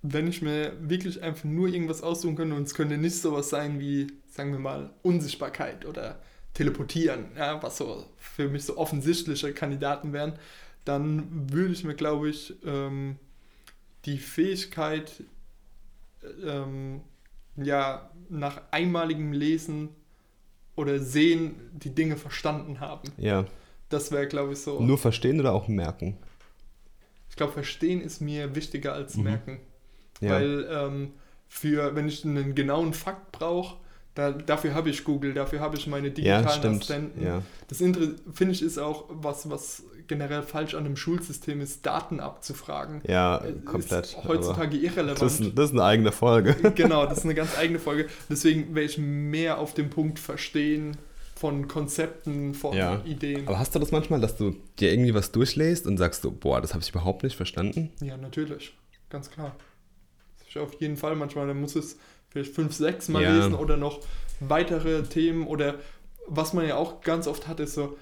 wenn 0.02 0.28
ich 0.28 0.42
mir 0.42 0.72
wirklich 0.80 1.22
einfach 1.22 1.44
nur 1.44 1.68
irgendwas 1.68 2.02
aussuchen 2.02 2.38
könnte 2.38 2.56
und 2.56 2.64
es 2.64 2.74
könnte 2.74 2.98
nicht 2.98 3.18
sowas 3.18 3.50
sein 3.50 3.78
wie, 3.78 4.08
sagen 4.30 4.54
wir 4.54 4.60
mal, 4.60 4.94
Unsichtbarkeit 5.02 5.86
oder 5.86 6.22
Teleportieren, 6.54 7.26
ja, 7.36 7.62
was 7.62 7.76
so 7.76 8.06
für 8.18 8.48
mich 8.48 8.64
so 8.64 8.78
offensichtliche 8.78 9.52
Kandidaten 9.52 10.14
wären, 10.14 10.40
dann 10.86 11.52
würde 11.52 11.74
ich 11.74 11.84
mir, 11.84 11.96
glaube 11.96 12.30
ich, 12.30 12.56
ähm, 12.66 13.18
die 14.06 14.18
Fähigkeit, 14.18 15.26
ähm, 16.42 17.02
ja, 17.58 18.10
nach 18.30 18.62
einmaligem 18.72 19.34
Lesen 19.34 19.90
oder 20.76 21.00
Sehen 21.00 21.56
die 21.74 21.94
Dinge 21.94 22.18
verstanden 22.18 22.80
haben. 22.80 23.12
Ja. 23.18 23.46
Das 23.90 24.12
wäre, 24.12 24.28
glaube 24.28 24.54
ich, 24.54 24.60
so. 24.60 24.80
Nur 24.80 24.98
verstehen 24.98 25.40
oder 25.40 25.54
auch 25.54 25.68
merken? 25.68 26.18
Ich 27.30 27.36
glaube, 27.36 27.54
verstehen 27.54 28.02
ist 28.02 28.22
mir 28.22 28.56
wichtiger 28.56 28.94
als 28.94 29.16
mhm. 29.18 29.24
merken. 29.24 29.60
Ja. 30.22 30.32
Weil 30.32 30.68
ähm, 30.70 31.14
für, 31.48 31.96
wenn 31.96 32.08
ich 32.08 32.26
einen 32.26 32.56
genauen 32.56 32.94
Fakt 32.94 33.32
brauche, 33.32 33.78
da, 34.16 34.32
dafür 34.32 34.74
habe 34.74 34.90
ich 34.90 35.04
Google, 35.04 35.34
dafür 35.34 35.60
habe 35.60 35.76
ich 35.76 35.88
meine 35.88 36.10
digitalen 36.10 36.46
ja, 36.46 36.70
Assistenten. 36.70 37.24
Ja. 37.24 37.42
Das 37.68 37.80
finde 37.80 38.52
ich 38.52 38.62
ist 38.62 38.78
auch 38.78 39.06
was, 39.10 39.50
was 39.50 39.84
generell 40.08 40.44
falsch 40.44 40.74
an 40.74 40.86
einem 40.86 40.96
Schulsystem 40.96 41.62
ist, 41.62 41.86
Daten 41.86 42.20
abzufragen. 42.20 43.02
Ja, 43.08 43.44
komplett. 43.66 44.06
Ist 44.06 44.24
heutzutage 44.24 44.78
irrelevant. 44.78 45.22
Das 45.22 45.40
ist, 45.40 45.58
das 45.58 45.66
ist, 45.70 45.72
eine 45.74 45.84
eigene 45.84 46.12
Folge. 46.12 46.56
Genau, 46.76 47.06
das 47.06 47.20
ist 47.20 47.24
eine 47.24 47.36
ganz 47.36 47.58
eigene 47.58 47.80
Folge. 47.80 48.08
Deswegen 48.30 48.76
wäre 48.76 48.86
ich 48.86 48.98
mehr 48.98 49.60
auf 49.60 49.74
dem 49.74 49.90
Punkt 49.90 50.20
verstehen 50.20 50.98
von 51.36 51.68
Konzepten, 51.68 52.54
von 52.54 52.76
ja. 52.76 53.02
Ideen. 53.06 53.48
Aber 53.48 53.60
hast 53.60 53.76
du 53.76 53.80
das 53.80 53.92
manchmal, 53.92 54.22
dass 54.22 54.38
du 54.38 54.56
dir 54.80 54.92
irgendwie 54.92 55.14
was 55.14 55.32
durchlässt 55.32 55.86
und 55.86 55.98
sagst 55.98 56.22
so, 56.22 56.32
boah, 56.32 56.62
das 56.62 56.74
habe 56.74 56.84
ich 56.84 56.90
überhaupt 56.90 57.24
nicht 57.24 57.36
verstanden? 57.36 57.92
Ja, 58.02 58.18
natürlich. 58.18 58.74
Ganz 59.10 59.30
klar 59.30 59.56
auf 60.60 60.80
jeden 60.80 60.98
Fall 60.98 61.16
manchmal. 61.16 61.48
Dann 61.48 61.60
muss 61.60 61.76
es 61.76 61.98
vielleicht 62.30 62.54
fünf, 62.54 62.74
sechs 62.74 63.10
Mal 63.10 63.24
ja. 63.24 63.36
lesen 63.36 63.54
oder 63.54 63.78
noch 63.78 64.02
weitere 64.40 65.04
Themen 65.04 65.48
oder 65.48 65.76
was 66.28 66.54
man 66.54 66.68
ja 66.68 66.76
auch 66.76 67.02
ganz 67.02 67.28
oft 67.28 67.48
hat, 67.48 67.60
ist 67.60 67.76
so, 67.76 67.98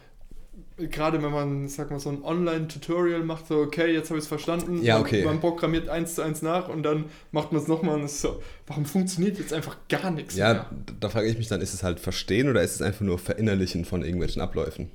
gerade 0.78 1.22
wenn 1.22 1.32
man, 1.32 1.68
sag 1.68 1.92
mal, 1.92 2.00
so 2.00 2.10
ein 2.10 2.24
Online-Tutorial 2.24 3.24
macht, 3.24 3.48
so, 3.48 3.60
okay, 3.60 3.92
jetzt 3.94 4.10
habe 4.10 4.18
ich 4.20 4.24
es 4.24 4.28
verstanden, 4.28 4.82
Ja, 4.84 5.00
okay. 5.00 5.24
man, 5.26 5.40
programmiert 5.40 5.90
eins 5.90 6.16
zu 6.16 6.22
eins 6.22 6.42
nach 6.42 6.70
und 6.70 6.84
dann 6.84 7.06
macht 7.32 7.52
man 7.52 7.62
es 7.62 7.68
nochmal 7.68 7.96
und 7.96 8.06
ist 8.06 8.22
so, 8.22 8.42
warum 8.68 8.86
funktioniert 8.86 9.38
jetzt 9.38 9.54
einfach 9.54 9.78
gar 9.90 10.12
nichts 10.12 10.36
Ja, 10.36 10.54
mehr? 10.54 10.66
da 11.00 11.10
frage 11.10 11.28
ich 11.28 11.38
mich 11.38 11.48
dann, 11.48 11.62
ist 11.62 11.74
es 11.74 11.84
halt 11.84 12.00
Verstehen 12.00 12.50
oder 12.50 12.62
ist 12.64 12.76
es 12.76 12.82
einfach 12.82 13.02
nur 13.02 13.20
Verinnerlichen 13.20 13.86
von 13.86 14.04
irgendwelchen 14.04 14.42
Abläufen? 14.42 14.90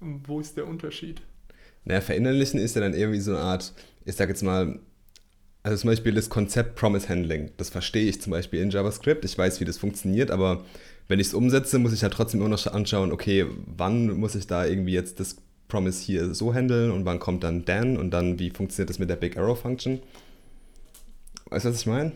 Wo 0.00 0.38
ist 0.40 0.56
der 0.56 0.66
Unterschied? 0.68 1.22
Naja, 1.84 2.00
verinnerlichen 2.00 2.60
ist 2.60 2.74
ja 2.76 2.80
dann 2.80 2.94
eher 2.94 3.12
wie 3.12 3.20
so 3.20 3.32
eine 3.32 3.40
Art, 3.40 3.72
ich 4.04 4.16
sag 4.16 4.28
jetzt 4.28 4.42
mal, 4.42 4.78
also 5.64 5.78
zum 5.80 5.90
Beispiel 5.90 6.12
das 6.12 6.28
Konzept 6.28 6.76
Promise 6.76 7.08
Handling, 7.08 7.50
das 7.56 7.70
verstehe 7.70 8.08
ich 8.08 8.20
zum 8.20 8.30
Beispiel 8.30 8.60
in 8.60 8.70
JavaScript, 8.70 9.24
ich 9.24 9.36
weiß, 9.36 9.60
wie 9.60 9.64
das 9.64 9.78
funktioniert, 9.78 10.30
aber 10.30 10.62
wenn 11.08 11.18
ich 11.18 11.28
es 11.28 11.34
umsetze, 11.34 11.78
muss 11.78 11.92
ich 11.92 12.02
halt 12.02 12.12
trotzdem 12.12 12.40
immer 12.40 12.50
noch 12.50 12.66
anschauen, 12.66 13.10
okay, 13.12 13.46
wann 13.76 14.08
muss 14.18 14.34
ich 14.34 14.46
da 14.46 14.66
irgendwie 14.66 14.92
jetzt 14.92 15.20
das 15.20 15.36
Promise 15.68 16.04
hier 16.04 16.34
so 16.34 16.54
handeln 16.54 16.90
und 16.90 17.06
wann 17.06 17.18
kommt 17.18 17.42
dann 17.44 17.64
then 17.64 17.96
und 17.96 18.10
dann 18.10 18.38
wie 18.38 18.50
funktioniert 18.50 18.90
das 18.90 18.98
mit 18.98 19.08
der 19.08 19.16
Big 19.16 19.38
Arrow 19.38 19.58
Function? 19.58 20.00
Weißt 21.48 21.64
du, 21.64 21.70
was 21.70 21.80
ich 21.80 21.86
meine? 21.86 22.12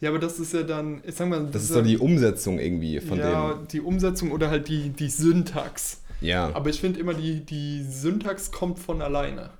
Ja, 0.00 0.08
aber 0.08 0.18
das 0.18 0.40
ist 0.40 0.52
ja 0.52 0.62
dann, 0.62 1.02
ich 1.06 1.14
sag 1.14 1.28
mal, 1.28 1.46
Das 1.52 1.62
ist 1.62 1.68
so 1.68 1.82
die 1.82 1.98
Umsetzung 1.98 2.58
irgendwie 2.58 2.98
von 3.00 3.18
ja, 3.18 3.54
die 3.70 3.80
Umsetzung 3.80 4.32
oder 4.32 4.50
halt 4.50 4.68
die, 4.68 4.88
die 4.88 5.08
Syntax. 5.08 6.00
dem. 6.20 6.28
Ja, 6.28 6.50
Aber 6.54 6.70
ich 6.70 6.80
finde 6.80 6.98
immer, 6.98 7.14
die, 7.14 7.44
die 7.44 7.82
Syntax 7.82 8.50
kommt 8.50 8.78
von 8.78 9.02
alleine. 9.02 9.50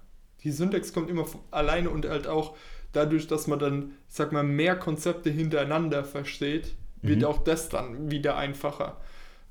Die 0.44 0.50
Syntax 0.50 0.92
kommt 0.92 1.10
immer 1.10 1.26
alleine 1.50 1.90
und 1.90 2.06
halt 2.08 2.26
auch 2.26 2.56
dadurch, 2.92 3.26
dass 3.26 3.46
man 3.46 3.58
dann, 3.58 3.92
sag 4.08 4.32
mal, 4.32 4.42
mehr 4.42 4.76
Konzepte 4.76 5.30
hintereinander 5.30 6.04
versteht, 6.04 6.74
wird 7.00 7.20
Mhm. 7.20 7.24
auch 7.24 7.38
das 7.44 7.68
dann 7.68 8.10
wieder 8.10 8.36
einfacher. 8.36 9.00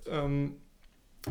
Ähm, 0.08 0.56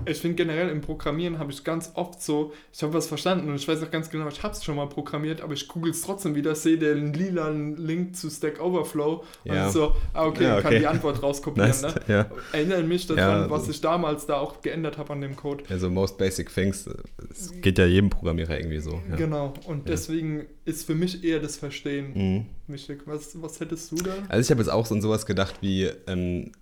ich 0.07 0.19
finde 0.19 0.37
generell 0.37 0.69
im 0.69 0.81
Programmieren 0.83 1.39
habe 1.41 1.51
ich 1.51 1.65
ganz 1.65 1.91
oft 1.95 2.23
so, 2.23 2.53
ich 2.73 2.81
habe 2.83 2.95
was 2.95 3.09
verstanden 3.09 3.49
und 3.49 3.57
ich 3.57 3.67
weiß 3.67 3.83
auch 3.83 3.91
ganz 3.91 4.09
genau, 4.09 4.29
ich 4.29 4.41
habe 4.43 4.55
es 4.55 4.63
schon 4.63 4.77
mal 4.77 4.87
programmiert, 4.89 5.41
aber 5.41 5.53
ich 5.55 5.67
google 5.67 5.91
es 5.91 6.03
trotzdem 6.03 6.37
wieder, 6.37 6.55
sehe 6.55 6.79
den 6.79 7.13
lilanen 7.13 7.77
Link 7.77 8.15
zu 8.15 8.31
Stack 8.31 8.61
Overflow 8.61 9.25
Ja. 9.45 9.67
und 9.67 9.73
so, 9.73 9.97
ah 10.15 10.27
okay, 10.27 10.45
Ja, 10.45 10.57
und 10.57 10.63
kann 10.63 10.71
okay. 10.73 10.79
die 10.81 10.87
Antwort 10.87 11.21
rauskopieren. 11.25 11.71
nice. 11.71 11.83
Ne? 11.83 11.95
Ja. 12.07 12.27
Erinnere 12.53 12.85
mich 12.85 13.09
daran, 13.09 13.43
Ja. 13.43 13.51
was 13.51 13.69
ich 13.69 13.81
damals 13.81 14.27
da 14.27 14.39
auch 14.39 14.61
geändert 14.63 14.97
habe 14.97 15.13
an 15.13 15.23
dem 15.23 15.35
Code. 15.35 15.65
Also 15.69 15.91
most 15.91 16.19
basic 16.19 16.55
things, 16.55 16.89
es 17.29 17.53
geht 17.61 17.77
ja 17.79 17.87
jedem 17.87 18.11
Programmierer 18.11 18.59
irgendwie 18.59 18.79
so. 18.81 19.03
Genau, 19.17 19.55
und 19.67 19.89
deswegen 19.89 20.47
ist 20.65 20.87
für 20.87 20.95
mich 20.95 21.25
eher 21.25 21.41
das 21.41 21.57
Verstehen 21.57 22.13
Mhm. 22.15 22.47
wichtig. 22.69 23.01
Was, 23.07 23.41
was 23.43 23.59
hättest 23.59 23.91
du 23.91 23.97
da? 23.97 24.13
Also 24.29 24.41
ich 24.41 24.51
habe 24.53 24.61
jetzt 24.63 24.71
auch 24.71 24.87
so 24.87 24.95
an 24.95 25.03
sowas 25.03 25.27
gedacht 25.27 25.57
wie 25.63 25.91
ähm, 26.07 26.53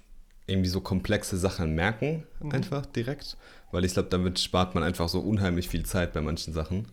irgendwie 0.49 0.69
so 0.69 0.81
komplexe 0.81 1.37
Sachen 1.37 1.75
merken, 1.75 2.25
Mhm. 2.41 2.53
einfach 2.53 2.87
direkt. 2.87 3.37
Weil 3.71 3.85
ich 3.85 3.93
glaube, 3.93 4.09
damit 4.09 4.39
spart 4.41 4.75
man 4.75 4.83
einfach 4.83 5.09
so 5.09 5.21
unheimlich 5.21 5.69
viel 5.69 5.85
Zeit 5.85 6.13
bei 6.13 6.21
manchen 6.21 6.53
Sachen. 6.55 6.87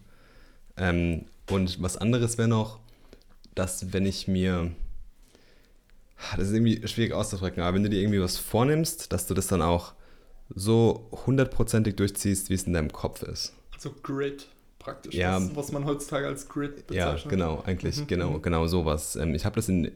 Ähm, 0.77 1.25
und 1.49 1.81
was 1.81 1.95
anderes 1.97 2.37
wäre 2.37 2.49
noch, 2.49 2.79
dass 3.55 3.93
wenn 3.93 4.05
ich 4.05 4.27
mir. 4.27 4.71
Das 6.37 6.47
ist 6.47 6.53
irgendwie 6.53 6.85
schwierig 6.87 7.13
auszudrücken, 7.13 7.61
aber 7.61 7.75
wenn 7.75 7.83
du 7.83 7.89
dir 7.89 7.99
irgendwie 8.01 8.21
was 8.21 8.37
vornimmst, 8.37 9.11
dass 9.11 9.27
du 9.27 9.33
das 9.33 9.47
dann 9.47 9.61
auch 9.61 9.93
so 10.53 11.09
hundertprozentig 11.25 11.95
durchziehst, 11.95 12.49
wie 12.49 12.53
es 12.53 12.63
in 12.63 12.73
deinem 12.73 12.91
Kopf 12.91 13.21
ist. 13.23 13.53
Also 13.73 13.91
Grid 14.01 14.47
praktisch, 14.79 15.13
Ja. 15.15 15.35
was, 15.35 15.55
was 15.55 15.71
man 15.71 15.85
heutzutage 15.85 16.27
als 16.27 16.47
Grid 16.47 16.77
Ja, 16.91 17.11
bezeichnet. 17.11 17.29
genau, 17.31 17.63
eigentlich, 17.65 17.97
Mhm, 17.97 18.07
genau, 18.07 18.29
mhm. 18.31 18.41
genau 18.41 18.67
sowas. 18.67 19.15
Ähm, 19.15 19.33
ich 19.35 19.43
habe 19.45 19.55
das 19.55 19.67
in, 19.69 19.91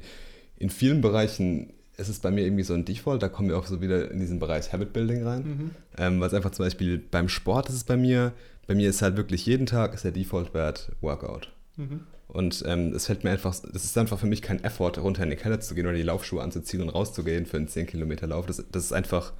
in 0.58 0.70
vielen 0.70 1.02
Bereichen, 1.02 1.72
es 2.00 2.10
ist 2.10 2.22
bei 2.22 2.32
mir 2.32 2.46
irgendwie 2.46 2.64
so 2.64 2.74
ein 2.74 2.86
Default, 2.86 3.22
da 3.22 3.30
kommen 3.30 3.50
wir 3.50 3.58
auch 3.58 3.66
so 3.66 3.82
wieder 3.82 4.10
in 4.10 4.20
diesen 4.20 4.40
Bereich 4.40 4.72
Habit 4.72 4.94
Building 4.94 5.24
rein. 5.24 5.42
Mhm. 5.42 5.72
Ähm, 5.98 6.20
was 6.22 6.34
einfach 6.34 6.52
zum 6.52 6.66
Beispiel 6.66 6.98
beim 6.98 7.30
Sport 7.30 7.70
ist 7.70 7.76
es 7.76 7.84
bei 7.84 7.98
mir, 7.98 8.32
bei 8.68 8.76
mir 8.76 8.90
ist 8.90 9.02
halt 9.02 9.18
wirklich 9.18 9.46
jeden 9.46 9.66
Tag 9.66 9.94
ist 9.94 10.04
der 10.04 10.12
Default-Wert 10.12 10.92
Workout. 11.02 11.52
Mhm. 11.78 12.02
Und 12.28 12.64
ähm, 12.68 12.94
es 12.94 13.08
fällt 13.08 13.24
mir 13.24 13.32
einfach, 13.32 13.56
das 13.56 13.84
ist 13.84 13.98
einfach 13.98 14.20
für 14.20 14.28
mich 14.28 14.44
kein 14.44 14.64
Effort, 14.64 14.94
runter 15.00 15.24
in 15.24 15.30
den 15.30 15.40
Keller 15.40 15.60
zu 15.60 15.74
gehen 15.74 15.88
oder 15.88 15.96
die 15.96 16.04
Laufschuhe 16.04 16.44
anzuziehen 16.44 16.84
und 16.84 16.90
rauszugehen 16.90 17.48
für 17.48 17.58
einen 17.58 17.68
10 17.68 17.88
Kilometer 17.88 18.28
Lauf. 18.28 18.46
Das, 18.46 18.64
das 18.72 18.86
ist 18.86 18.94
einfach, 18.94 19.34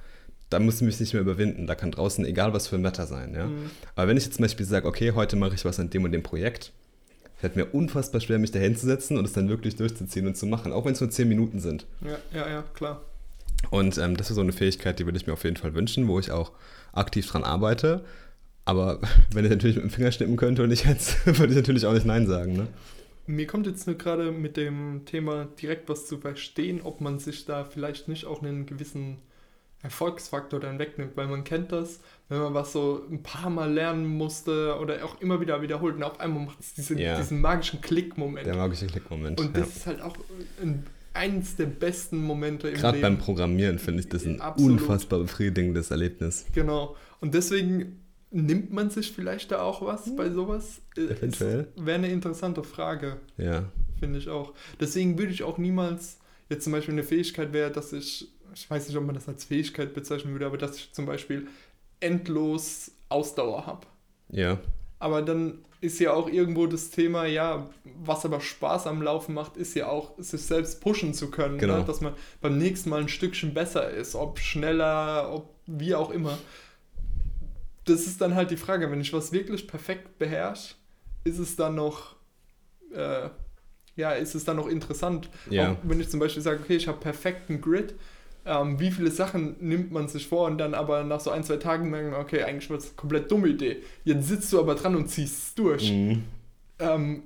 da 0.50 0.58
muss 0.58 0.76
ich 0.76 0.82
mich 0.82 0.98
nicht 0.98 1.12
mehr 1.12 1.22
überwinden. 1.22 1.68
Da 1.68 1.76
kann 1.76 1.92
draußen 1.92 2.24
egal 2.24 2.52
was 2.52 2.66
für 2.66 2.74
ein 2.74 2.82
Wetter 2.82 3.06
sein. 3.06 3.32
Ja? 3.34 3.46
Mhm. 3.46 3.70
Aber 3.94 4.08
wenn 4.08 4.16
ich 4.16 4.24
jetzt 4.24 4.36
zum 4.36 4.42
Beispiel 4.42 4.66
sage, 4.66 4.88
okay, 4.88 5.12
heute 5.12 5.36
mache 5.36 5.54
ich 5.54 5.64
was 5.64 5.78
an 5.78 5.90
dem 5.90 6.02
und 6.02 6.10
dem 6.10 6.24
Projekt, 6.24 6.72
fällt 7.40 7.56
mir 7.56 7.66
unfassbar 7.66 8.20
schwer, 8.20 8.38
mich 8.38 8.50
da 8.50 8.58
hinzusetzen 8.58 9.16
und 9.16 9.24
es 9.24 9.32
dann 9.32 9.48
wirklich 9.48 9.76
durchzuziehen 9.76 10.26
und 10.26 10.36
zu 10.36 10.46
machen, 10.46 10.72
auch 10.72 10.84
wenn 10.84 10.92
es 10.92 11.00
nur 11.00 11.10
10 11.10 11.28
Minuten 11.28 11.58
sind. 11.58 11.86
Ja, 12.02 12.18
ja, 12.38 12.48
ja, 12.48 12.64
klar. 12.74 13.00
Und 13.70 13.98
ähm, 13.98 14.16
das 14.16 14.30
ist 14.30 14.36
so 14.36 14.42
eine 14.42 14.52
Fähigkeit, 14.52 14.98
die 14.98 15.06
würde 15.06 15.18
ich 15.18 15.26
mir 15.26 15.32
auf 15.32 15.44
jeden 15.44 15.56
Fall 15.56 15.74
wünschen, 15.74 16.06
wo 16.06 16.18
ich 16.18 16.30
auch 16.30 16.52
aktiv 16.92 17.26
dran 17.26 17.44
arbeite. 17.44 18.04
Aber 18.64 19.00
wenn 19.32 19.44
ich 19.44 19.50
natürlich 19.50 19.76
mit 19.76 19.84
dem 19.84 19.90
Finger 19.90 20.12
schnippen 20.12 20.36
könnte 20.36 20.62
und 20.62 20.70
ich 20.70 20.84
jetzt, 20.84 21.24
würde 21.38 21.52
ich 21.52 21.56
natürlich 21.56 21.86
auch 21.86 21.94
nicht 21.94 22.06
Nein 22.06 22.26
sagen. 22.26 22.54
Ne? 22.54 22.66
Mir 23.26 23.46
kommt 23.46 23.66
jetzt 23.66 23.86
nur 23.86 23.96
gerade 23.96 24.32
mit 24.32 24.56
dem 24.56 25.02
Thema 25.06 25.46
direkt 25.60 25.88
was 25.88 26.06
zu 26.06 26.18
verstehen, 26.18 26.80
ob 26.82 27.00
man 27.00 27.18
sich 27.18 27.46
da 27.46 27.64
vielleicht 27.64 28.08
nicht 28.08 28.26
auch 28.26 28.42
einen 28.42 28.66
gewissen 28.66 29.18
Erfolgsfaktor 29.82 30.60
dann 30.60 30.78
wegnimmt, 30.78 31.16
weil 31.16 31.26
man 31.26 31.44
kennt 31.44 31.72
das, 31.72 32.00
wenn 32.30 32.38
man 32.38 32.54
was 32.54 32.72
so 32.72 33.04
ein 33.10 33.22
paar 33.22 33.50
Mal 33.50 33.70
lernen 33.72 34.06
musste 34.06 34.76
oder 34.80 35.04
auch 35.04 35.20
immer 35.20 35.40
wieder 35.40 35.60
wiederholt 35.60 35.96
und 35.96 36.02
auf 36.04 36.18
einmal 36.20 36.46
macht 36.46 36.60
es 36.60 36.72
diese, 36.74 36.98
Ja. 36.98 37.18
diesen 37.18 37.40
magischen 37.40 37.80
Klickmoment. 37.82 38.46
Der 38.46 38.56
magische 38.56 38.86
Klickmoment. 38.86 39.38
Und 39.40 39.54
ja. 39.54 39.60
das 39.60 39.76
ist 39.76 39.86
halt 39.86 40.00
auch 40.00 40.16
ein, 40.62 40.86
eines 41.12 41.56
der 41.56 41.66
besten 41.66 42.22
Momente 42.22 42.68
im 42.68 42.76
Gerade 42.76 43.00
beim 43.00 43.14
Leben. 43.14 43.24
Programmieren 43.24 43.78
finde 43.80 44.00
ich 44.00 44.08
das 44.08 44.24
ein 44.24 44.40
Absolut. 44.40 44.80
unfassbar 44.80 45.18
befriedigendes 45.18 45.90
Erlebnis. 45.90 46.46
Genau. 46.54 46.96
Und 47.20 47.34
deswegen 47.34 48.00
nimmt 48.30 48.72
man 48.72 48.90
sich 48.90 49.10
vielleicht 49.10 49.50
da 49.50 49.62
auch 49.62 49.84
was 49.84 50.14
bei 50.14 50.30
sowas? 50.30 50.80
Äh, 50.96 51.06
Eventuell. 51.06 51.66
Wäre 51.74 51.98
eine 51.98 52.12
interessante 52.12 52.62
Frage, 52.62 53.16
Ja. 53.38 53.64
finde 53.98 54.20
ich 54.20 54.28
auch. 54.28 54.54
Deswegen 54.78 55.18
würde 55.18 55.32
ich 55.32 55.42
auch 55.42 55.58
niemals, 55.58 56.18
jetzt 56.48 56.62
zum 56.62 56.72
Beispiel 56.72 56.94
eine 56.94 57.02
Fähigkeit 57.02 57.52
wäre, 57.52 57.72
dass 57.72 57.92
ich, 57.92 58.28
ich 58.54 58.70
weiß 58.70 58.86
nicht, 58.86 58.96
ob 58.96 59.04
man 59.04 59.16
das 59.16 59.26
als 59.26 59.42
Fähigkeit 59.44 59.94
bezeichnen 59.94 60.32
würde, 60.32 60.46
aber 60.46 60.58
dass 60.58 60.76
ich 60.76 60.92
zum 60.92 61.06
Beispiel 61.06 61.48
endlos 62.00 62.92
Ausdauer 63.08 63.66
habe. 63.66 63.86
Ja. 64.30 64.58
Aber 64.98 65.22
dann 65.22 65.58
ist 65.80 65.98
ja 65.98 66.12
auch 66.12 66.28
irgendwo 66.28 66.66
das 66.66 66.90
Thema, 66.90 67.24
ja, 67.26 67.68
was 67.84 68.24
aber 68.24 68.40
Spaß 68.40 68.86
am 68.86 69.00
Laufen 69.02 69.34
macht, 69.34 69.56
ist 69.56 69.74
ja 69.74 69.88
auch, 69.88 70.12
sich 70.18 70.42
selbst 70.42 70.80
pushen 70.80 71.14
zu 71.14 71.30
können. 71.30 71.58
Genau. 71.58 71.78
Ne? 71.78 71.84
Dass 71.84 72.00
man 72.00 72.14
beim 72.40 72.58
nächsten 72.58 72.90
Mal 72.90 73.00
ein 73.00 73.08
Stückchen 73.08 73.54
besser 73.54 73.90
ist, 73.90 74.14
ob 74.14 74.38
schneller, 74.38 75.32
ob 75.32 75.54
wie 75.66 75.94
auch 75.94 76.10
immer. 76.10 76.36
Das 77.84 78.06
ist 78.06 78.20
dann 78.20 78.34
halt 78.34 78.50
die 78.50 78.58
Frage, 78.58 78.90
wenn 78.90 79.00
ich 79.00 79.12
was 79.12 79.32
wirklich 79.32 79.66
perfekt 79.66 80.18
beherrsche, 80.18 80.74
ist 81.24 81.38
es 81.38 81.56
dann 81.56 81.76
noch, 81.76 82.16
äh, 82.94 83.30
ja, 83.96 84.12
ist 84.12 84.34
es 84.34 84.44
dann 84.44 84.56
noch 84.56 84.68
interessant. 84.68 85.30
Ja. 85.48 85.72
Auch 85.72 85.76
wenn 85.82 86.00
ich 86.00 86.10
zum 86.10 86.20
Beispiel 86.20 86.42
sage, 86.42 86.60
okay, 86.62 86.76
ich 86.76 86.88
habe 86.88 86.98
perfekten 86.98 87.60
Grid, 87.60 87.94
ähm, 88.46 88.80
wie 88.80 88.90
viele 88.90 89.10
Sachen 89.10 89.56
nimmt 89.60 89.92
man 89.92 90.08
sich 90.08 90.26
vor 90.26 90.46
und 90.46 90.58
dann 90.58 90.74
aber 90.74 91.04
nach 91.04 91.20
so 91.20 91.30
ein, 91.30 91.44
zwei 91.44 91.56
Tagen 91.56 91.90
merken, 91.90 92.14
okay, 92.14 92.42
eigentlich 92.42 92.70
war 92.70 92.76
das 92.76 92.86
eine 92.86 92.96
komplett 92.96 93.30
dumme 93.30 93.48
Idee. 93.48 93.78
Jetzt 94.04 94.28
sitzt 94.28 94.52
du 94.52 94.58
aber 94.58 94.74
dran 94.74 94.96
und 94.96 95.08
ziehst 95.08 95.38
es 95.38 95.54
durch. 95.54 95.90
Mhm. 95.92 96.24
Ähm, 96.78 97.22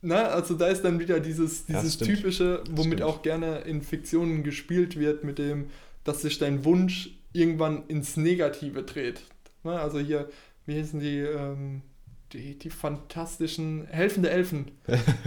na, 0.00 0.24
also 0.28 0.54
da 0.54 0.68
ist 0.68 0.82
dann 0.82 0.98
wieder 0.98 1.20
dieses, 1.20 1.66
Ja, 1.68 1.80
dieses 1.80 1.94
stimmt. 1.94 2.10
typische, 2.16 2.62
womit 2.70 3.02
auch 3.02 3.22
gerne 3.22 3.58
in 3.60 3.82
Fiktionen 3.82 4.42
gespielt 4.42 4.98
wird, 4.98 5.24
mit 5.24 5.38
dem, 5.38 5.66
dass 6.04 6.22
sich 6.22 6.38
dein 6.38 6.64
Wunsch 6.64 7.10
irgendwann 7.32 7.86
ins 7.88 8.16
Negative 8.16 8.82
dreht. 8.82 9.22
Na, 9.62 9.78
also 9.78 9.98
hier, 10.00 10.28
wie 10.66 10.74
hießen 10.74 11.00
die, 11.00 11.18
ähm, 11.18 11.82
die, 12.32 12.58
die 12.58 12.70
fantastischen 12.70 13.86
helfende 13.88 14.30
Elfen, 14.30 14.70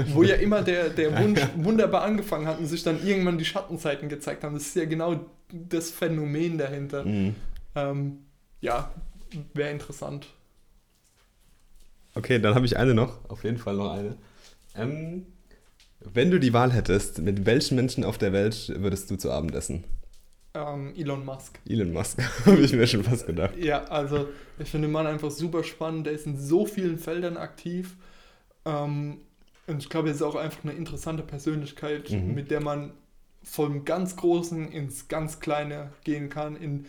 wo 0.07 0.23
ja 0.23 0.35
immer 0.35 0.61
der, 0.61 0.89
der 0.89 1.17
Wunsch 1.19 1.41
wunderbar 1.55 2.03
angefangen 2.03 2.47
hat 2.47 2.59
und 2.59 2.67
sich 2.67 2.83
dann 2.83 3.05
irgendwann 3.05 3.37
die 3.37 3.45
Schattenseiten 3.45 4.09
gezeigt 4.09 4.43
haben. 4.43 4.53
Das 4.53 4.63
ist 4.63 4.75
ja 4.75 4.85
genau 4.85 5.25
das 5.51 5.91
Phänomen 5.91 6.57
dahinter. 6.57 7.05
Mhm. 7.05 7.35
Ähm, 7.75 8.19
ja, 8.61 8.91
wäre 9.53 9.71
interessant. 9.71 10.27
Okay, 12.15 12.39
dann 12.39 12.55
habe 12.55 12.65
ich 12.65 12.77
eine 12.77 12.93
noch. 12.93 13.29
Auf 13.29 13.43
jeden 13.43 13.57
Fall 13.57 13.75
noch 13.75 13.91
eine. 13.91 14.15
Ähm, 14.75 15.25
wenn 15.99 16.31
du 16.31 16.39
die 16.39 16.53
Wahl 16.53 16.71
hättest, 16.71 17.19
mit 17.19 17.45
welchen 17.45 17.75
Menschen 17.75 18.03
auf 18.03 18.17
der 18.17 18.31
Welt 18.31 18.73
würdest 18.77 19.11
du 19.11 19.17
zu 19.17 19.31
Abend 19.31 19.53
essen? 19.53 19.83
Ähm, 20.55 20.93
Elon 20.95 21.23
Musk. 21.25 21.59
Elon 21.67 21.91
Musk, 21.93 22.17
habe 22.45 22.61
ich 22.61 22.71
mir 22.73 22.87
schon 22.87 23.03
fast 23.03 23.27
gedacht. 23.27 23.55
Ja, 23.57 23.83
also 23.85 24.27
ich 24.57 24.69
finde 24.69 24.87
den 24.87 24.93
Mann 24.93 25.05
einfach 25.05 25.29
super 25.31 25.63
spannend. 25.63 26.07
Der 26.07 26.13
ist 26.13 26.25
in 26.25 26.37
so 26.39 26.65
vielen 26.65 26.97
Feldern 26.97 27.37
aktiv. 27.37 27.95
Ähm, 28.65 29.17
und 29.67 29.81
ich 29.83 29.89
glaube, 29.89 30.09
er 30.09 30.15
ist 30.15 30.21
auch 30.21 30.35
einfach 30.35 30.63
eine 30.63 30.73
interessante 30.73 31.23
Persönlichkeit, 31.23 32.09
Mhm. 32.11 32.33
mit 32.33 32.51
der 32.51 32.61
man 32.61 32.93
vom 33.43 33.85
ganz 33.85 34.15
Großen 34.15 34.71
ins 34.71 35.07
ganz 35.07 35.39
Kleine 35.39 35.91
gehen 36.03 36.29
kann. 36.29 36.55
In, 36.55 36.85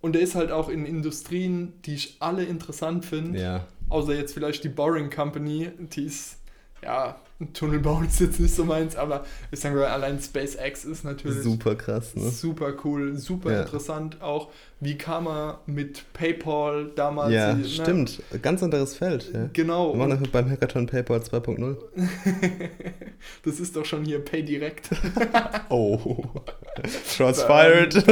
und 0.00 0.16
er 0.16 0.22
ist 0.22 0.34
halt 0.34 0.50
auch 0.50 0.68
in 0.70 0.86
Industrien, 0.86 1.74
die 1.84 1.94
ich 1.94 2.16
alle 2.20 2.44
interessant 2.44 3.04
finde. 3.04 3.38
Ja, 3.40 3.66
Außer 3.90 4.14
jetzt 4.14 4.32
vielleicht 4.34 4.62
die 4.64 4.68
Boring 4.68 5.10
Company, 5.10 5.70
die 5.78 6.04
ist, 6.04 6.38
ja, 6.82 7.20
Tunnel 7.54 7.78
bauen 7.80 8.04
ist 8.06 8.20
jetzt 8.20 8.38
nicht 8.38 8.54
so 8.54 8.64
meins, 8.64 8.96
aber 8.96 9.24
ich 9.50 9.60
sage 9.60 9.76
mal, 9.76 9.86
allein 9.86 10.20
SpaceX 10.20 10.84
ist 10.84 11.04
natürlich 11.04 11.42
Super 11.42 11.74
krass, 11.74 12.14
ne? 12.14 12.28
super 12.30 12.74
cool, 12.84 13.16
super 13.16 13.52
Ja. 13.52 13.60
interessant. 13.62 14.20
Auch 14.20 14.48
wie 14.80 14.98
kam 14.98 15.26
er 15.26 15.60
mit 15.66 16.04
PayPal 16.12 16.90
damals? 16.94 17.32
Ja, 17.32 17.54
ne? 17.54 17.64
stimmt. 17.64 18.22
Ganz 18.42 18.62
anderes 18.62 18.94
Feld. 18.96 19.30
Ja. 19.32 19.48
Genau. 19.52 19.96
Wir 19.96 20.06
machen 20.06 20.28
beim 20.30 20.50
Hackathon 20.50 20.86
PayPal 20.86 21.20
2.0. 21.20 21.76
das 23.44 23.60
ist 23.60 23.74
doch 23.76 23.84
schon 23.84 24.04
hier 24.04 24.24
Pay 24.24 24.42
Direct. 24.44 24.90
Oh. 25.70 26.24
Shots 27.06 27.42
fired. 27.42 28.04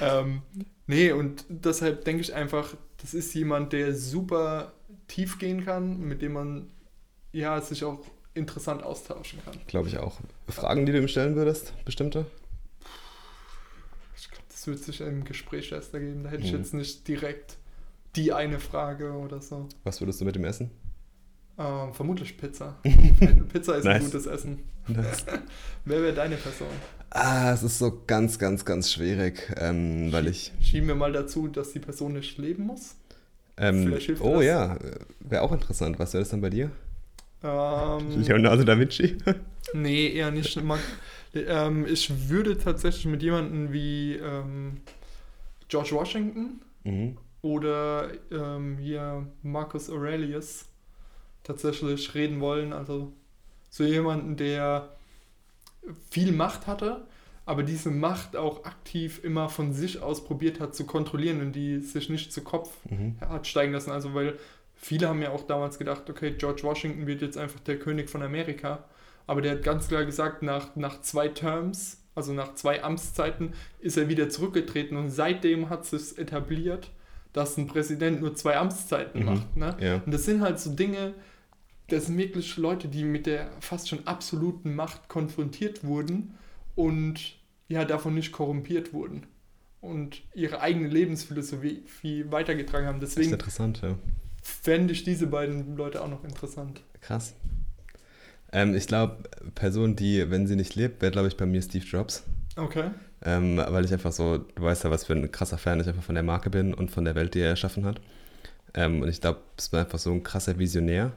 ähm, 0.00 0.42
nee, 0.86 1.12
und 1.12 1.44
deshalb 1.48 2.04
denke 2.04 2.22
ich 2.22 2.34
einfach, 2.34 2.74
das 3.00 3.14
ist 3.14 3.32
jemand, 3.34 3.72
der 3.72 3.94
super 3.94 4.72
tief 5.08 5.38
gehen 5.38 5.64
kann, 5.64 6.00
mit 6.00 6.20
dem 6.22 6.32
man 6.32 6.66
ja 7.32 7.60
sich 7.60 7.84
auch 7.84 8.00
interessant 8.34 8.82
austauschen 8.82 9.40
kann. 9.44 9.54
Glaube 9.66 9.88
ich 9.88 9.98
auch. 9.98 10.18
Fragen, 10.48 10.86
die 10.86 10.92
du 10.92 10.98
ihm 10.98 11.08
stellen 11.08 11.34
würdest, 11.36 11.72
bestimmte? 11.84 12.26
Ich 14.16 14.30
glaube, 14.30 14.44
das 14.48 14.66
wird 14.66 14.78
sich 14.78 15.00
im 15.00 15.24
Gespräch 15.24 15.72
erst 15.72 15.94
ergeben. 15.94 16.24
Da 16.24 16.30
hätte 16.30 16.44
ich 16.44 16.52
Mhm. 16.52 16.58
jetzt 16.58 16.74
nicht 16.74 17.08
direkt 17.08 17.56
die 18.16 18.32
eine 18.32 18.58
Frage 18.58 19.12
oder 19.12 19.40
so. 19.40 19.68
Was 19.84 20.00
würdest 20.00 20.20
du 20.20 20.24
mit 20.24 20.36
ihm 20.36 20.44
essen? 20.44 20.70
Ähm, 21.58 21.92
vermutlich 21.92 22.36
Pizza. 22.38 22.78
Pizza 23.52 23.76
ist 23.76 23.84
Nice. 23.84 23.96
ein 23.96 24.04
gutes 24.04 24.26
Essen. 24.26 24.60
Das- 24.88 25.24
Wer 25.84 26.02
wäre 26.02 26.14
deine 26.14 26.36
Person? 26.36 26.68
ah, 27.10 27.52
es 27.52 27.62
ist 27.62 27.78
so 27.78 28.02
ganz, 28.06 28.38
ganz, 28.38 28.64
ganz 28.64 28.92
schwierig, 28.92 29.52
ähm, 29.56 30.12
weil 30.12 30.28
ich. 30.28 30.52
Schieben 30.60 30.88
wir 30.88 30.94
mal 30.94 31.12
dazu, 31.12 31.48
dass 31.48 31.72
die 31.72 31.80
Person 31.80 32.12
nicht 32.14 32.38
leben 32.38 32.64
muss. 32.64 32.94
Ähm, 33.56 33.84
Vielleicht 33.84 34.06
hilft 34.06 34.22
oh 34.22 34.36
das. 34.36 34.44
ja, 34.44 34.76
wäre 35.20 35.42
auch 35.42 35.52
interessant. 35.52 35.98
Was 35.98 36.12
wäre 36.14 36.22
das 36.22 36.30
dann 36.30 36.40
bei 36.40 36.50
dir? 36.50 36.70
Ähm, 37.42 38.22
Leonardo 38.22 38.64
da 38.64 38.78
Vinci? 38.78 39.16
Nee, 39.72 40.08
eher 40.08 40.30
nicht. 40.32 40.60
Man, 40.62 40.80
ähm, 41.32 41.86
ich 41.86 42.28
würde 42.28 42.58
tatsächlich 42.58 43.06
mit 43.06 43.22
jemandem 43.22 43.72
wie 43.72 44.14
ähm, 44.16 44.80
George 45.68 45.90
Washington 45.92 46.60
mhm. 46.82 47.16
oder 47.42 48.10
ähm, 48.32 48.78
hier 48.78 49.26
Marcus 49.42 49.90
Aurelius 49.90 50.64
tatsächlich 51.44 52.14
reden 52.14 52.40
wollen. 52.40 52.72
Also 52.72 53.12
so 53.68 53.84
jemanden, 53.84 54.36
der 54.36 54.88
viel 56.10 56.32
Macht 56.32 56.66
hatte, 56.66 57.06
aber 57.46 57.62
diese 57.62 57.90
Macht 57.90 58.36
auch 58.36 58.64
aktiv 58.64 59.20
immer 59.22 59.48
von 59.48 59.72
sich 59.72 60.02
aus 60.02 60.24
probiert 60.24 60.58
hat 60.60 60.74
zu 60.74 60.84
kontrollieren 60.84 61.40
und 61.40 61.52
die 61.52 61.78
sich 61.78 62.08
nicht 62.08 62.32
zu 62.32 62.42
Kopf 62.42 62.70
Mhm. 62.90 63.16
hat 63.20 63.46
steigen 63.46 63.72
lassen. 63.72 63.90
Also 63.92 64.14
weil 64.14 64.38
viele 64.80 65.08
haben 65.08 65.20
ja 65.22 65.30
auch 65.30 65.46
damals 65.46 65.78
gedacht, 65.78 66.08
okay, 66.08 66.32
George 66.36 66.62
Washington 66.64 67.06
wird 67.06 67.20
jetzt 67.22 67.36
einfach 67.38 67.60
der 67.60 67.78
König 67.78 68.08
von 68.10 68.22
Amerika. 68.22 68.84
Aber 69.26 69.42
der 69.42 69.52
hat 69.52 69.62
ganz 69.62 69.88
klar 69.88 70.04
gesagt, 70.04 70.42
nach, 70.42 70.74
nach 70.74 71.02
zwei 71.02 71.28
Terms, 71.28 72.02
also 72.14 72.32
nach 72.32 72.54
zwei 72.54 72.82
Amtszeiten, 72.82 73.52
ist 73.78 73.96
er 73.96 74.08
wieder 74.08 74.28
zurückgetreten 74.28 74.96
und 74.96 75.10
seitdem 75.10 75.68
hat 75.68 75.86
sich 75.86 76.18
etabliert, 76.18 76.90
dass 77.32 77.56
ein 77.56 77.68
Präsident 77.68 78.20
nur 78.20 78.34
zwei 78.34 78.56
Amtszeiten 78.56 79.20
Mhm. 79.20 79.26
macht. 79.26 79.56
Ne? 79.56 79.76
Ja. 79.80 80.02
Und 80.04 80.12
das 80.12 80.24
sind 80.24 80.40
halt 80.40 80.58
so 80.58 80.72
Dinge, 80.74 81.14
das 81.88 82.06
sind 82.06 82.18
wirklich 82.18 82.56
Leute, 82.56 82.88
die 82.88 83.04
mit 83.04 83.26
der 83.26 83.50
fast 83.60 83.88
schon 83.88 84.06
absoluten 84.06 84.74
Macht 84.74 85.08
konfrontiert 85.08 85.84
wurden 85.84 86.34
und 86.74 87.36
ja 87.68 87.84
davon 87.84 88.14
nicht 88.14 88.32
korrumpiert 88.32 88.92
wurden 88.92 89.26
und 89.80 90.22
ihre 90.34 90.60
eigene 90.60 90.88
Lebensphilosophie 90.88 91.82
viel 91.86 92.32
weitergetragen 92.32 92.86
haben. 92.88 93.00
Deswegen 93.00 93.32
interessant, 93.32 93.80
ja. 93.82 93.94
Fände 94.50 94.92
ich 94.92 95.04
diese 95.04 95.26
beiden 95.26 95.76
Leute 95.76 96.02
auch 96.02 96.08
noch 96.08 96.24
interessant. 96.24 96.82
Krass. 97.00 97.34
Ähm, 98.52 98.74
ich 98.74 98.86
glaube, 98.86 99.18
Person, 99.54 99.96
die, 99.96 100.30
wenn 100.30 100.46
sie 100.46 100.56
nicht 100.56 100.74
lebt, 100.74 101.00
wäre, 101.02 101.12
glaube 101.12 101.28
ich, 101.28 101.36
bei 101.36 101.46
mir 101.46 101.62
Steve 101.62 101.84
Jobs. 101.84 102.24
Okay. 102.56 102.90
Ähm, 103.22 103.58
weil 103.58 103.84
ich 103.84 103.92
einfach 103.92 104.12
so, 104.12 104.38
du 104.38 104.62
weißt 104.62 104.84
ja, 104.84 104.90
was 104.90 105.04
für 105.04 105.12
ein 105.12 105.30
krasser 105.30 105.58
Fan 105.58 105.80
ich 105.80 105.88
einfach 105.88 106.02
von 106.02 106.14
der 106.14 106.24
Marke 106.24 106.50
bin 106.50 106.74
und 106.74 106.90
von 106.90 107.04
der 107.04 107.14
Welt, 107.14 107.34
die 107.34 107.40
er 107.40 107.50
erschaffen 107.50 107.84
hat. 107.84 108.00
Ähm, 108.74 109.02
und 109.02 109.08
ich 109.08 109.20
glaube, 109.20 109.40
es 109.56 109.72
war 109.72 109.80
einfach 109.80 109.98
so 109.98 110.10
ein 110.10 110.22
krasser 110.22 110.58
Visionär. 110.58 111.12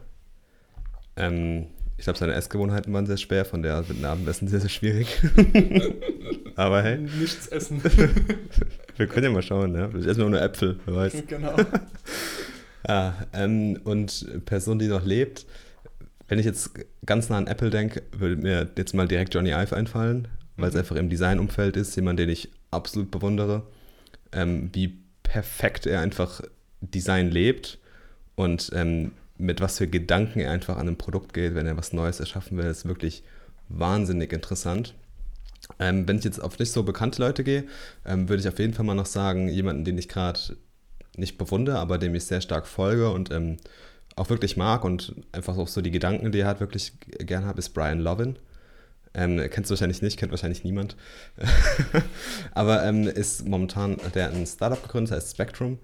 Ähm, 1.15 1.67
ich 1.97 2.03
glaube, 2.05 2.19
seine 2.19 2.33
Essgewohnheiten 2.33 2.91
waren 2.93 3.05
sehr 3.05 3.17
schwer, 3.17 3.45
von 3.45 3.61
der 3.61 3.79
mit 3.81 3.99
dem 3.99 4.05
Abendessen 4.05 4.47
sehr, 4.47 4.59
sehr 4.59 4.69
schwierig. 4.69 5.21
Aber 6.55 6.81
hey, 6.81 6.97
Nichts 6.97 7.47
essen. 7.47 7.81
wir 8.97 9.07
können 9.07 9.25
ja 9.25 9.31
mal 9.31 9.41
schauen, 9.41 9.75
ja. 9.75 9.89
Ich 9.97 10.05
esse 10.05 10.19
nur 10.19 10.41
Äpfel, 10.41 10.79
wer 10.85 10.95
weiß. 10.95 11.23
genau. 11.27 11.55
Ja, 12.87 13.15
ähm, 13.33 13.79
und 13.83 14.45
Person, 14.45 14.79
die 14.79 14.87
noch 14.87 15.05
lebt, 15.05 15.45
wenn 16.27 16.39
ich 16.39 16.45
jetzt 16.45 16.71
ganz 17.05 17.29
nah 17.29 17.37
an 17.37 17.47
Apple 17.47 17.69
denke, 17.69 18.03
würde 18.11 18.37
mir 18.37 18.69
jetzt 18.77 18.93
mal 18.93 19.07
direkt 19.07 19.33
Johnny 19.33 19.51
Ive 19.51 19.75
einfallen, 19.75 20.27
weil 20.57 20.69
es 20.69 20.75
Mhm. 20.75 20.79
einfach 20.79 20.95
im 20.95 21.09
Designumfeld 21.09 21.77
ist, 21.77 21.95
jemand, 21.95 22.19
den 22.19 22.29
ich 22.29 22.51
absolut 22.71 23.11
bewundere, 23.11 23.63
ähm, 24.31 24.69
wie 24.73 24.97
perfekt 25.23 25.85
er 25.85 26.01
einfach 26.01 26.41
Design 26.81 27.31
lebt 27.31 27.79
und 28.35 28.71
ähm, 28.73 29.13
mit 29.37 29.61
was 29.61 29.77
für 29.77 29.87
Gedanken 29.87 30.39
er 30.39 30.51
einfach 30.51 30.77
an 30.77 30.87
ein 30.87 30.97
Produkt 30.97 31.33
geht, 31.33 31.55
wenn 31.55 31.67
er 31.67 31.77
was 31.77 31.93
Neues 31.93 32.19
erschaffen 32.19 32.57
will, 32.57 32.65
ist 32.65 32.85
wirklich 32.87 33.23
wahnsinnig 33.69 34.33
interessant. 34.33 34.95
Ähm, 35.79 36.07
wenn 36.07 36.17
ich 36.17 36.23
jetzt 36.25 36.41
auf 36.41 36.59
nicht 36.59 36.71
so 36.71 36.83
bekannte 36.83 37.21
Leute 37.21 37.43
gehe, 37.43 37.65
ähm, 38.05 38.29
würde 38.29 38.41
ich 38.41 38.47
auf 38.49 38.59
jeden 38.59 38.73
Fall 38.73 38.85
mal 38.85 38.95
noch 38.95 39.05
sagen, 39.05 39.49
jemanden, 39.49 39.85
den 39.85 39.97
ich 39.97 40.09
gerade 40.09 40.39
nicht 41.17 41.37
bewundere, 41.37 41.77
aber 41.79 41.97
dem 41.97 42.15
ich 42.15 42.25
sehr 42.25 42.41
stark 42.41 42.67
folge 42.67 43.09
und 43.09 43.31
ähm, 43.31 43.57
auch 44.15 44.29
wirklich 44.29 44.57
mag 44.57 44.83
und 44.83 45.15
einfach 45.31 45.57
auch 45.57 45.67
so 45.67 45.81
die 45.81 45.91
Gedanken, 45.91 46.31
die 46.31 46.39
er 46.39 46.47
hat, 46.47 46.59
wirklich 46.59 46.93
gern 47.19 47.45
habe, 47.45 47.59
ist 47.59 47.69
Brian 47.69 47.99
Lovin. 47.99 48.37
Ähm, 49.15 49.37
kennst 49.49 49.69
du 49.69 49.73
wahrscheinlich 49.73 50.01
nicht, 50.01 50.17
kennt 50.17 50.31
wahrscheinlich 50.31 50.63
niemand. 50.63 50.95
aber 52.53 52.83
ähm, 52.83 53.07
ist 53.07 53.47
momentan, 53.47 53.97
der 54.15 54.25
hat 54.25 54.33
ein 54.33 54.47
Startup 54.47 54.81
gegründet, 54.81 55.13
heißt 55.13 55.31
Spectrum. 55.31 55.79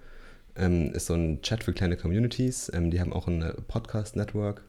Ähm, 0.55 0.91
ist 0.93 1.05
so 1.05 1.13
ein 1.13 1.41
Chat 1.41 1.63
für 1.63 1.73
kleine 1.73 1.95
Communities. 1.95 2.71
Ähm, 2.73 2.89
die 2.89 2.99
haben 2.99 3.13
auch 3.13 3.27
ein 3.27 3.53
Podcast-Network. 3.67 4.63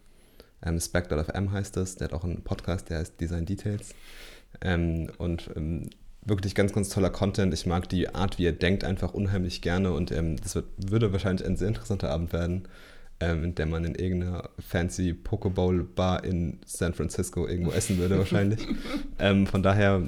Ähm, 0.63 0.79
Spec.fm 0.79 1.53
heißt 1.53 1.77
das. 1.77 1.97
Der 1.97 2.09
hat 2.09 2.15
auch 2.15 2.25
einen 2.25 2.43
Podcast, 2.43 2.91
der 2.91 2.99
heißt 2.99 3.21
Design 3.21 3.47
Details. 3.47 3.95
Ähm, 4.61 5.11
und 5.19 5.51
ähm, 5.57 5.89
wirklich 6.23 6.55
ganz, 6.55 6.73
ganz 6.73 6.89
toller 6.91 7.11
Content. 7.11 7.55
Ich 7.55 7.67
mag 7.67 7.89
die 7.89 8.15
Art, 8.15 8.39
wie 8.39 8.47
er 8.47 8.53
denkt, 8.53 8.85
einfach 8.85 9.15
unheimlich 9.15 9.63
gerne. 9.63 9.93
Und 9.93 10.13
ähm, 10.13 10.37
das 10.37 10.55
wird, 10.55 10.67
würde 10.77 11.13
wahrscheinlich 11.13 11.47
ein 11.47 11.57
sehr 11.57 11.69
interessanter 11.69 12.11
Abend 12.11 12.33
werden, 12.33 12.69
ähm, 13.21 13.45
in 13.45 13.55
der 13.55 13.67
man 13.67 13.85
in 13.85 13.95
irgendeiner 13.95 14.51
fancy 14.59 15.15
Pokeball-Bar 15.15 16.25
in 16.25 16.59
San 16.67 16.95
Francisco 16.95 17.47
irgendwo 17.47 17.73
essen 17.73 17.99
würde, 17.99 18.19
wahrscheinlich. 18.19 18.61
ähm, 19.19 19.47
von 19.47 19.63
daher 19.63 20.03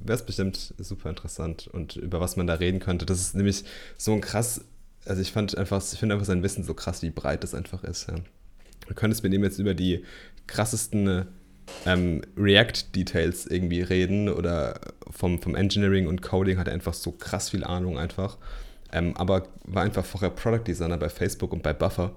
wäre 0.00 0.16
es 0.16 0.24
bestimmt 0.24 0.74
super 0.78 1.10
interessant 1.10 1.66
und 1.66 1.96
über 1.96 2.20
was 2.20 2.36
man 2.36 2.46
da 2.46 2.54
reden 2.54 2.78
könnte. 2.78 3.04
Das 3.04 3.20
ist 3.20 3.34
nämlich 3.34 3.64
so 3.96 4.12
ein 4.12 4.20
krass, 4.20 4.64
also 5.04 5.20
ich 5.20 5.32
fand 5.32 5.58
einfach, 5.58 5.82
ich 5.92 5.98
finde 5.98 6.14
einfach 6.14 6.26
sein 6.26 6.42
Wissen 6.42 6.62
so 6.62 6.74
krass, 6.74 7.02
wie 7.02 7.10
breit 7.10 7.42
das 7.42 7.54
einfach 7.54 7.82
ist. 7.82 8.08
Ja. 8.08 8.14
Du 8.86 8.94
könntest 8.94 9.22
mit 9.24 9.34
ihm 9.34 9.42
jetzt 9.42 9.58
über 9.58 9.74
die 9.74 10.04
krassesten 10.46 11.26
ähm, 11.86 12.22
React-Details 12.36 13.46
irgendwie 13.46 13.82
reden 13.82 14.28
oder 14.28 14.80
vom, 15.10 15.40
vom 15.40 15.54
Engineering 15.54 16.06
und 16.06 16.22
Coding 16.22 16.58
hat 16.58 16.68
er 16.68 16.74
einfach 16.74 16.94
so 16.94 17.12
krass 17.12 17.50
viel 17.50 17.64
Ahnung 17.64 17.98
einfach. 17.98 18.36
Ähm, 18.92 19.16
aber 19.16 19.48
war 19.64 19.82
einfach 19.82 20.04
vorher 20.04 20.30
Product 20.30 20.64
Designer 20.66 20.96
bei 20.96 21.08
Facebook 21.08 21.52
und 21.52 21.62
bei 21.62 21.72
Buffer 21.72 22.12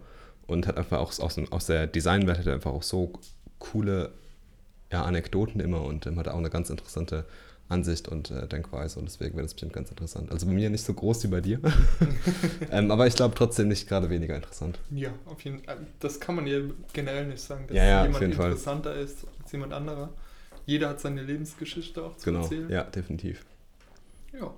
und 0.47 0.67
hat 0.67 0.77
einfach 0.77 0.99
auch 0.99 1.17
aus, 1.19 1.37
aus 1.51 1.65
der 1.65 1.87
Designwelt 1.87 2.39
hat 2.39 2.47
er 2.47 2.53
einfach 2.53 2.71
auch 2.71 2.83
so 2.83 3.13
coole 3.59 4.11
ja, 4.91 5.03
Anekdoten 5.03 5.61
immer 5.61 5.83
und 5.83 6.05
ähm, 6.05 6.17
hat 6.17 6.27
auch 6.27 6.37
eine 6.37 6.49
ganz 6.49 6.69
interessante 6.69 7.25
Ansicht 7.71 8.07
und 8.07 8.29
äh, 8.31 8.47
Denkweise 8.47 8.99
und 8.99 9.05
deswegen 9.05 9.33
wäre 9.35 9.43
das 9.43 9.53
bestimmt 9.53 9.73
ganz 9.73 9.89
interessant. 9.89 10.31
Also 10.31 10.45
bei 10.45 10.51
mir 10.53 10.69
nicht 10.69 10.85
so 10.85 10.93
groß 10.93 11.23
wie 11.23 11.27
bei 11.27 11.41
dir, 11.41 11.59
ähm, 12.71 12.91
aber 12.91 13.07
ich 13.07 13.15
glaube 13.15 13.33
trotzdem 13.35 13.67
nicht 13.69 13.87
gerade 13.87 14.09
weniger 14.09 14.35
interessant. 14.35 14.77
Ja, 14.91 15.09
auf 15.25 15.41
jeden 15.43 15.63
Fall. 15.63 15.77
Das 15.99 16.19
kann 16.19 16.35
man 16.35 16.47
ja 16.47 16.59
generell 16.93 17.27
nicht 17.27 17.41
sagen, 17.41 17.65
dass 17.67 17.77
Ja, 17.77 17.83
ja, 17.83 18.03
jemand 18.03 18.21
jeden 18.21 18.33
Fall. 18.33 18.51
interessanter 18.51 18.93
ist 18.95 19.25
als 19.41 19.51
jemand 19.51 19.73
anderer. 19.73 20.09
Jeder 20.65 20.89
hat 20.89 20.99
seine 21.01 21.23
Lebensgeschichte 21.23 22.03
auch 22.03 22.15
zu 22.17 22.25
Genau, 22.25 22.43
erzählen. 22.43 22.69
ja, 22.69 22.83
definitiv. 22.83 23.43
Ja. 24.39 24.53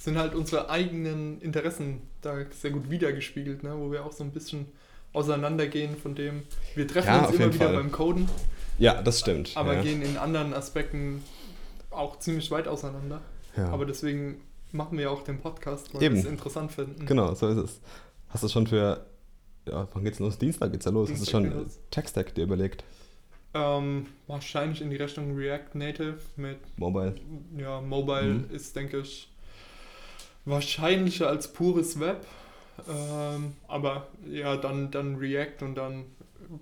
Sind 0.00 0.18
halt 0.18 0.34
unsere 0.34 0.68
eigenen 0.70 1.40
Interessen 1.40 2.00
da 2.22 2.36
sehr 2.50 2.70
gut 2.72 2.90
wiedergespiegelt, 2.90 3.62
ne? 3.62 3.74
wo 3.76 3.90
wir 3.92 4.04
auch 4.04 4.12
so 4.12 4.24
ein 4.24 4.30
bisschen 4.32 4.66
auseinandergehen 5.12 5.96
von 5.96 6.14
dem. 6.14 6.42
Wir 6.74 6.88
treffen 6.88 7.06
Ja, 7.08 7.24
uns 7.26 7.34
immer 7.36 7.52
wieder 7.52 7.66
Fall. 7.66 7.74
beim 7.76 7.92
Coden, 7.92 8.28
Ja, 8.78 9.00
das 9.02 9.20
stimmt. 9.20 9.52
aber 9.54 9.74
ja. 9.74 9.82
gehen 9.82 10.02
in 10.02 10.16
anderen 10.16 10.54
Aspekten 10.54 11.22
auch 11.92 12.18
ziemlich 12.18 12.50
weit 12.50 12.68
auseinander. 12.68 13.20
ja. 13.56 13.68
Aber 13.70 13.84
deswegen 13.86 14.40
machen 14.72 14.96
wir 14.98 15.10
auch 15.10 15.22
den 15.22 15.40
Podcast, 15.40 15.92
weil 15.94 16.02
Eben. 16.02 16.14
wir 16.16 16.22
es 16.22 16.28
interessant 16.28 16.72
finden. 16.72 17.04
Genau, 17.06 17.34
so 17.34 17.48
ist 17.48 17.56
es. 17.58 17.80
Hast 18.30 18.42
du 18.44 18.48
schon 18.48 18.66
für, 18.66 19.04
ja, 19.68 19.86
wann 19.92 20.04
geht's 20.04 20.18
los? 20.18 20.38
Dienstag 20.38 20.72
geht's 20.72 20.84
ja 20.86 20.90
los. 20.90 21.10
Hast 21.10 21.20
du 21.32 21.38
Dienstag 21.40 21.52
schon. 21.62 21.70
Tech-Stack 21.90 22.34
dir 22.34 22.44
überlegt? 22.44 22.84
Ähm, 23.54 24.06
wahrscheinlich 24.26 24.80
in 24.80 24.88
die 24.88 24.96
Richtung 24.96 25.36
React 25.36 25.74
Native 25.74 26.18
mit 26.36 26.56
Mobile. 26.78 27.14
ja, 27.58 27.82
Mobile 27.82 28.22
Mhm. 28.48 28.50
ist, 28.50 28.74
denke 28.74 29.00
ich, 29.00 29.28
wahrscheinlicher 30.44 31.28
als 31.28 31.52
pures 31.52 32.00
Web. 32.00 32.26
Ähm, 32.88 33.52
aber 33.68 34.08
ja, 34.28 34.56
dann, 34.56 34.90
dann 34.90 35.16
React 35.16 35.62
und 35.64 35.74
dann 35.74 36.04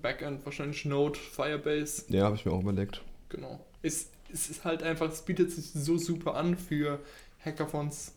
Backend 0.01 0.45
wahrscheinlich 0.45 0.85
Node, 0.85 1.17
Firebase. 1.17 2.03
Ja, 2.09 2.25
habe 2.25 2.35
ich 2.35 2.45
mir 2.45 2.51
auch 2.51 2.61
überlegt. 2.61 3.01
Genau. 3.29 3.59
Es, 3.81 4.09
es 4.33 4.49
ist 4.49 4.63
halt 4.65 4.83
einfach, 4.83 5.09
es 5.11 5.21
bietet 5.21 5.51
sich 5.51 5.71
so 5.73 5.97
super 5.97 6.35
an 6.35 6.57
für 6.57 6.99
Hackathons, 7.43 8.13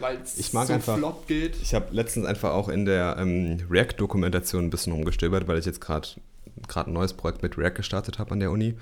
weil 0.00 0.18
es 0.22 0.38
Ich 0.38 0.52
mag 0.52 0.66
so 0.66 0.72
einfach- 0.74 0.96
flott 0.98 1.26
geht. 1.26 1.56
Ich 1.62 1.74
habe 1.74 1.86
letztens 1.94 2.26
einfach 2.26 2.52
auch 2.52 2.68
in 2.68 2.84
der 2.84 3.16
ähm, 3.18 3.58
React-Dokumentation 3.70 4.64
ein 4.64 4.70
bisschen 4.70 4.92
rumgestöbert, 4.92 5.46
weil 5.48 5.58
ich 5.58 5.66
jetzt 5.66 5.80
gerade 5.80 6.08
gerade 6.68 6.90
ein 6.90 6.94
neues 6.94 7.12
Projekt 7.12 7.42
mit 7.42 7.58
React 7.58 7.74
gestartet 7.76 8.18
habe 8.18 8.30
an 8.32 8.40
der 8.40 8.50
Uni. 8.50 8.74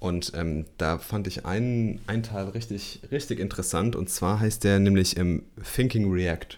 Und 0.00 0.32
ähm, 0.34 0.64
da 0.78 0.98
fand 0.98 1.26
ich 1.28 1.44
einen, 1.46 2.00
einen 2.06 2.22
Teil 2.24 2.48
richtig, 2.48 3.00
richtig 3.12 3.38
interessant. 3.38 3.94
Und 3.94 4.08
zwar 4.10 4.40
heißt 4.40 4.64
der 4.64 4.78
nämlich 4.80 5.16
ähm, 5.16 5.42
Thinking 5.74 6.10
React. 6.10 6.56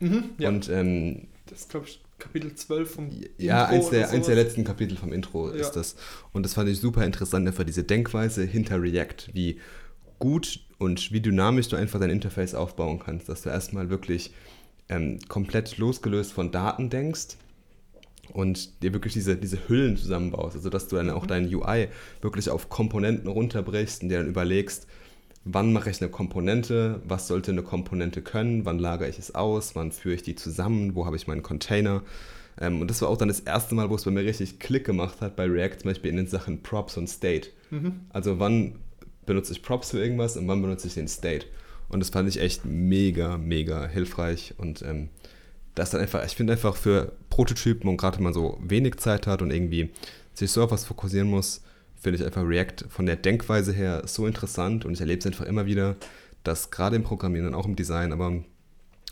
Mhm, 0.00 0.24
ja, 0.38 0.48
Und 0.48 0.68
ähm, 0.70 1.26
das 1.46 1.68
glaube 1.68 1.86
ich, 1.86 2.00
Kapitel 2.18 2.54
12 2.54 2.90
vom 2.90 3.10
ja, 3.38 3.64
Intro 3.64 3.74
eins 3.74 3.90
der, 3.90 4.10
eins 4.10 4.26
der 4.26 4.34
letzten 4.34 4.64
Kapitel 4.64 4.96
vom 4.96 5.12
Intro 5.12 5.48
Ja. 5.50 5.56
ist 5.56 5.72
das. 5.72 5.96
Und 6.32 6.42
das 6.44 6.54
fand 6.54 6.68
ich 6.68 6.80
super 6.80 7.04
interessant, 7.04 7.46
einfach 7.46 7.64
diese 7.64 7.84
Denkweise 7.84 8.44
hinter 8.44 8.82
React, 8.82 9.32
wie 9.32 9.60
gut 10.18 10.60
und 10.78 11.12
wie 11.12 11.20
dynamisch 11.20 11.68
du 11.68 11.76
einfach 11.76 12.00
dein 12.00 12.10
Interface 12.10 12.54
aufbauen 12.54 12.98
kannst, 12.98 13.28
dass 13.28 13.42
du 13.42 13.50
erstmal 13.50 13.88
wirklich 13.88 14.32
ähm, 14.88 15.18
komplett 15.28 15.78
losgelöst 15.78 16.32
von 16.32 16.50
Daten 16.50 16.90
denkst 16.90 17.36
und 18.32 18.82
dir 18.82 18.92
wirklich 18.92 19.12
diese, 19.12 19.36
diese 19.36 19.68
Hüllen 19.68 19.96
zusammenbaust, 19.96 20.56
also 20.56 20.70
dass 20.70 20.88
du 20.88 20.96
dann 20.96 21.10
auch 21.10 21.26
dein 21.26 21.52
UI 21.54 21.88
wirklich 22.20 22.50
auf 22.50 22.68
Komponenten 22.68 23.28
runterbrichst 23.28 24.02
und 24.02 24.08
dir 24.08 24.18
dann 24.18 24.28
überlegst, 24.28 24.86
wann 25.50 25.72
mache 25.72 25.90
ich 25.90 26.00
eine 26.00 26.10
Komponente, 26.10 27.00
was 27.06 27.26
sollte 27.26 27.52
eine 27.52 27.62
Komponente 27.62 28.20
können, 28.22 28.64
wann 28.64 28.78
lagere 28.78 29.08
ich 29.08 29.18
es 29.18 29.34
aus, 29.34 29.74
wann 29.74 29.92
führe 29.92 30.14
ich 30.14 30.22
die 30.22 30.34
zusammen, 30.34 30.94
wo 30.94 31.06
habe 31.06 31.16
ich 31.16 31.26
meinen 31.26 31.42
Container. 31.42 32.02
Ähm, 32.60 32.80
und 32.80 32.90
das 32.90 33.00
war 33.00 33.08
auch 33.08 33.16
dann 33.16 33.28
das 33.28 33.40
erste 33.40 33.74
Mal, 33.74 33.88
wo 33.88 33.94
es 33.94 34.04
bei 34.04 34.10
mir 34.10 34.24
richtig 34.24 34.58
Klick 34.58 34.84
gemacht 34.84 35.20
hat 35.20 35.36
bei 35.36 35.46
React, 35.46 35.78
zum 35.80 35.90
Beispiel 35.90 36.10
in 36.10 36.16
den 36.16 36.26
Sachen 36.26 36.62
Props 36.62 36.96
und 36.96 37.08
State. 37.08 37.48
Mhm. 37.70 38.00
Also 38.10 38.38
wann 38.38 38.74
benutze 39.24 39.52
ich 39.52 39.62
Props 39.62 39.90
für 39.90 39.98
irgendwas 39.98 40.36
und 40.36 40.46
wann 40.48 40.60
benutze 40.60 40.86
ich 40.86 40.94
den 40.94 41.08
State. 41.08 41.46
Und 41.88 42.00
das 42.00 42.10
fand 42.10 42.28
ich 42.28 42.40
echt 42.40 42.66
mega, 42.66 43.38
mega 43.38 43.86
hilfreich. 43.86 44.54
Und 44.58 44.82
ähm, 44.82 45.08
das 45.74 45.90
dann 45.90 46.00
einfach, 46.00 46.24
ich 46.26 46.32
finde 46.32 46.52
einfach 46.54 46.76
für 46.76 47.12
Prototypen 47.30 47.88
und 47.88 47.96
gerade 47.96 48.18
wenn 48.18 48.24
man 48.24 48.34
so 48.34 48.58
wenig 48.60 48.96
Zeit 48.96 49.26
hat 49.26 49.40
und 49.40 49.50
irgendwie 49.50 49.90
sich 50.34 50.50
so 50.50 50.62
auf 50.62 50.70
was 50.70 50.84
fokussieren 50.84 51.30
muss, 51.30 51.62
finde 52.00 52.18
ich 52.18 52.24
einfach 52.24 52.42
React 52.46 52.86
von 52.88 53.06
der 53.06 53.16
Denkweise 53.16 53.72
her 53.72 54.02
so 54.06 54.26
interessant 54.26 54.84
und 54.84 54.92
ich 54.94 55.00
erlebe 55.00 55.18
es 55.20 55.26
einfach 55.26 55.44
immer 55.46 55.66
wieder, 55.66 55.96
dass 56.44 56.70
gerade 56.70 56.96
im 56.96 57.02
Programmieren 57.02 57.48
und 57.48 57.54
auch 57.54 57.66
im 57.66 57.76
Design, 57.76 58.12
aber 58.12 58.42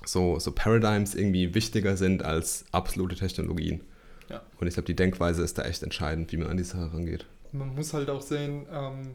so, 0.04 0.38
so 0.38 0.52
Paradigms 0.52 1.14
irgendwie 1.14 1.54
wichtiger 1.54 1.96
sind 1.96 2.22
als 2.24 2.64
absolute 2.72 3.16
Technologien. 3.16 3.80
Ja. 4.28 4.42
Und 4.60 4.66
ich 4.66 4.74
glaube, 4.74 4.86
die 4.86 4.96
Denkweise 4.96 5.42
ist 5.42 5.58
da 5.58 5.62
echt 5.62 5.82
entscheidend, 5.82 6.32
wie 6.32 6.36
man 6.36 6.48
an 6.48 6.56
die 6.56 6.64
Sache 6.64 6.92
rangeht. 6.92 7.26
Man 7.52 7.74
muss 7.74 7.92
halt 7.94 8.10
auch 8.10 8.22
sehen, 8.22 8.66
ähm, 8.72 9.14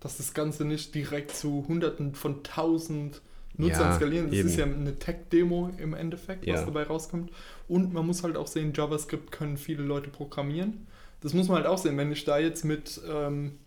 dass 0.00 0.16
das 0.16 0.34
Ganze 0.34 0.64
nicht 0.64 0.94
direkt 0.94 1.32
zu 1.34 1.64
Hunderten 1.68 2.14
von 2.14 2.42
Tausend 2.42 3.20
Nutzern 3.58 3.90
Ja, 3.90 3.96
skalieren. 3.96 4.26
Das 4.28 4.36
eben. 4.38 4.48
ist 4.48 4.56
ja 4.56 4.64
eine 4.64 4.98
Tech-Demo 4.98 5.70
im 5.76 5.92
Endeffekt, 5.92 6.46
was 6.46 6.60
Ja. 6.60 6.64
dabei 6.64 6.84
rauskommt. 6.84 7.30
Und 7.68 7.92
man 7.92 8.06
muss 8.06 8.22
halt 8.22 8.36
auch 8.38 8.46
sehen, 8.46 8.72
JavaScript 8.74 9.30
können 9.30 9.58
viele 9.58 9.82
Leute 9.82 10.08
programmieren. 10.08 10.86
Das 11.22 11.34
muss 11.34 11.48
man 11.48 11.58
halt 11.58 11.66
auch 11.66 11.78
sehen. 11.78 11.96
Wenn 11.96 12.10
ich 12.12 12.24
da 12.24 12.38
jetzt 12.38 12.64
mit, 12.64 13.00
ähm, 13.10 13.58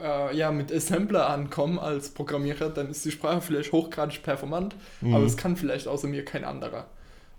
äh, 0.00 0.36
ja, 0.36 0.50
mit 0.52 0.72
Assembler 0.72 1.28
ankomme 1.30 1.80
als 1.80 2.10
Programmierer, 2.10 2.70
dann 2.70 2.90
ist 2.90 3.04
die 3.04 3.10
Sprache 3.10 3.40
vielleicht 3.40 3.72
hochgradig 3.72 4.22
performant, 4.22 4.74
Mhm. 5.00 5.14
aber 5.14 5.24
es 5.24 5.36
kann 5.36 5.56
vielleicht 5.56 5.86
außer 5.88 6.08
mir 6.08 6.24
kein 6.24 6.44
anderer. 6.44 6.86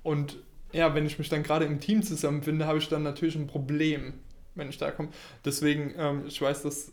Und 0.04 0.38
ja, 0.72 0.96
wenn 0.96 1.06
ich 1.06 1.20
mich 1.20 1.30
dann 1.30 1.44
gerade 1.44 1.66
im 1.66 1.80
Team 1.80 2.02
zusammenfinde, 2.04 2.66
habe 2.66 2.78
ich 2.80 2.88
dann 2.90 3.04
natürlich 3.04 3.36
ein 3.36 3.48
Problem, 3.48 4.14
wenn 4.56 4.70
ich 4.70 4.78
da 4.78 4.92
komme. 4.92 5.10
Deswegen, 5.46 5.94
ähm, 5.98 6.24
ich 6.28 6.42
weiß, 6.42 6.64
dass 6.64 6.92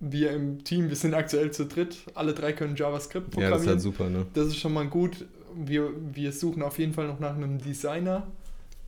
wir 0.00 0.32
im 0.32 0.64
Team, 0.64 0.88
wir 0.88 0.96
sind 0.96 1.14
aktuell 1.14 1.50
zu 1.52 1.64
dritt, 1.66 1.96
alle 2.14 2.34
drei 2.34 2.52
können 2.52 2.76
JavaScript 2.76 3.34
Ja, 3.36 3.50
das 3.50 3.60
ist 3.62 3.66
programmieren. 3.66 3.68
halt 3.68 3.80
super, 3.80 4.10
ne? 4.10 4.26
das 4.34 4.48
ist 4.48 4.56
schon 4.58 4.72
mal 4.74 4.86
gut. 4.86 5.24
Wir, 5.54 5.90
wir 6.12 6.32
suchen 6.32 6.62
auf 6.62 6.78
jeden 6.78 6.92
Fall 6.92 7.06
noch 7.06 7.20
nach 7.20 7.34
einem 7.36 7.58
Designer. 7.58 8.26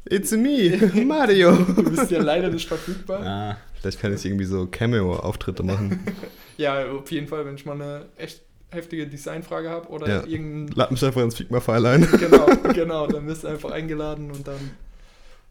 It's 0.09 0.31
me, 0.33 0.77
Mario. 1.05 1.57
Du 1.57 1.91
bist 1.91 2.11
ja 2.11 2.21
leider 2.23 2.49
nicht 2.49 2.69
verfügbar. 2.69 3.21
ah, 3.27 3.57
vielleicht 3.81 4.01
kann 4.01 4.15
ich 4.15 4.25
irgendwie 4.25 4.45
so 4.45 4.67
Cameo-Auftritte 4.67 5.63
machen. 5.63 6.01
Ja, 6.59 6.91
auf 6.91 7.11
jeden 7.13 7.29
Fall, 7.29 7.45
wenn 7.45 7.57
ich 7.57 7.67
mal 7.67 7.75
eine 7.75 8.07
echt 8.17 8.41
heftige 8.71 9.07
Designfrage 9.07 9.69
habe 9.69 9.89
oder 9.89 10.09
Ja. 10.09 10.25
irgendein. 10.27 10.75
Lad 10.75 10.91
mich 10.91 11.05
einfach 11.05 11.21
ins 11.23 11.35
Figma-File 11.37 11.85
ein. 11.85 12.09
Genau, 12.19 12.47
genau, 12.73 13.07
dann 13.07 13.27
wirst 13.27 13.45
du 13.45 13.49
einfach 13.49 13.73
eingeladen 13.73 14.31
und 14.31 14.49
dann. 14.49 14.71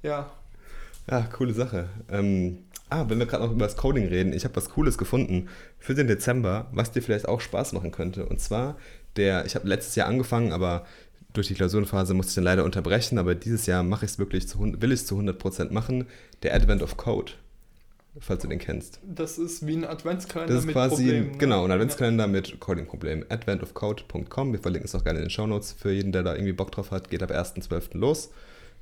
Ja, 0.02 0.32
Ja, 1.08 1.22
coole 1.32 1.54
Sache. 1.54 1.90
Ähm, 2.12 2.58
ah, 2.90 3.06
wenn 3.08 3.20
wir 3.20 3.28
gerade 3.28 3.44
noch 3.44 3.52
über 3.52 3.66
das 3.66 3.78
Coding 3.78 4.08
reden, 4.08 4.34
ich 4.34 4.46
habe 4.46 4.56
was 4.56 4.72
Cooles 4.72 4.98
gefunden 4.98 5.48
für 5.78 5.94
den 5.94 6.08
Dezember, 6.08 6.66
was 6.72 6.92
dir 6.92 7.04
vielleicht 7.04 7.28
auch 7.28 7.40
Spaß 7.40 7.74
machen 7.74 7.92
könnte. 7.92 8.26
Und 8.26 8.42
zwar, 8.42 8.76
der, 9.16 9.46
ich 9.46 9.54
habe 9.54 9.68
letztes 9.68 9.94
Jahr 9.96 10.08
angefangen, 10.08 10.52
aber 10.54 10.88
durch 11.36 11.48
die 11.48 11.54
Klausurenphase 11.54 12.14
musste 12.14 12.32
ich 12.32 12.36
dann 12.36 12.44
leider 12.46 12.64
unterbrechen, 12.64 13.18
aber 13.18 13.36
dieses 13.36 13.66
Jahr 13.68 13.84
mache 13.84 14.06
ich 14.06 14.12
es 14.12 14.20
wirklich 14.20 14.48
zu, 14.48 14.60
will 14.60 14.92
ich 14.92 15.02
es 15.02 15.06
zu 15.06 15.18
100% 15.20 15.72
machen, 15.72 16.06
der 16.44 16.54
Advent 16.56 16.82
of 16.82 16.98
Code, 16.98 17.34
falls 18.20 18.42
du 18.42 18.48
den 18.48 18.60
kennst. 18.60 19.00
das 19.04 19.38
ist 19.38 19.68
wie 19.68 19.76
ein 19.76 19.86
Adventskalender 19.86 20.54
Das 20.54 20.62
ist 20.62 20.66
mit 20.68 20.74
quasi, 20.76 21.04
Problemen. 21.04 21.32
ne? 21.32 21.38
genau, 21.38 21.66
ein 21.66 21.72
Adventskalender 21.72 22.28
mit 22.28 22.60
Coding-Problem. 22.60 23.26
Adventofcode.com. 23.30 24.52
Wir 24.54 24.60
verlinken 24.60 24.86
es 24.88 24.96
auch 24.96 25.04
gerne 25.04 25.20
in 25.20 25.26
den 25.26 25.30
Shownotes. 25.32 25.74
Für 25.74 25.92
jeden, 25.92 26.12
der 26.12 26.24
da 26.24 26.34
irgendwie 26.34 26.54
Bock 26.54 26.72
drauf 26.72 26.92
hat, 26.92 27.10
geht 27.10 27.22
ab 27.24 27.32
1.12. 27.32 27.98
los. 27.98 28.30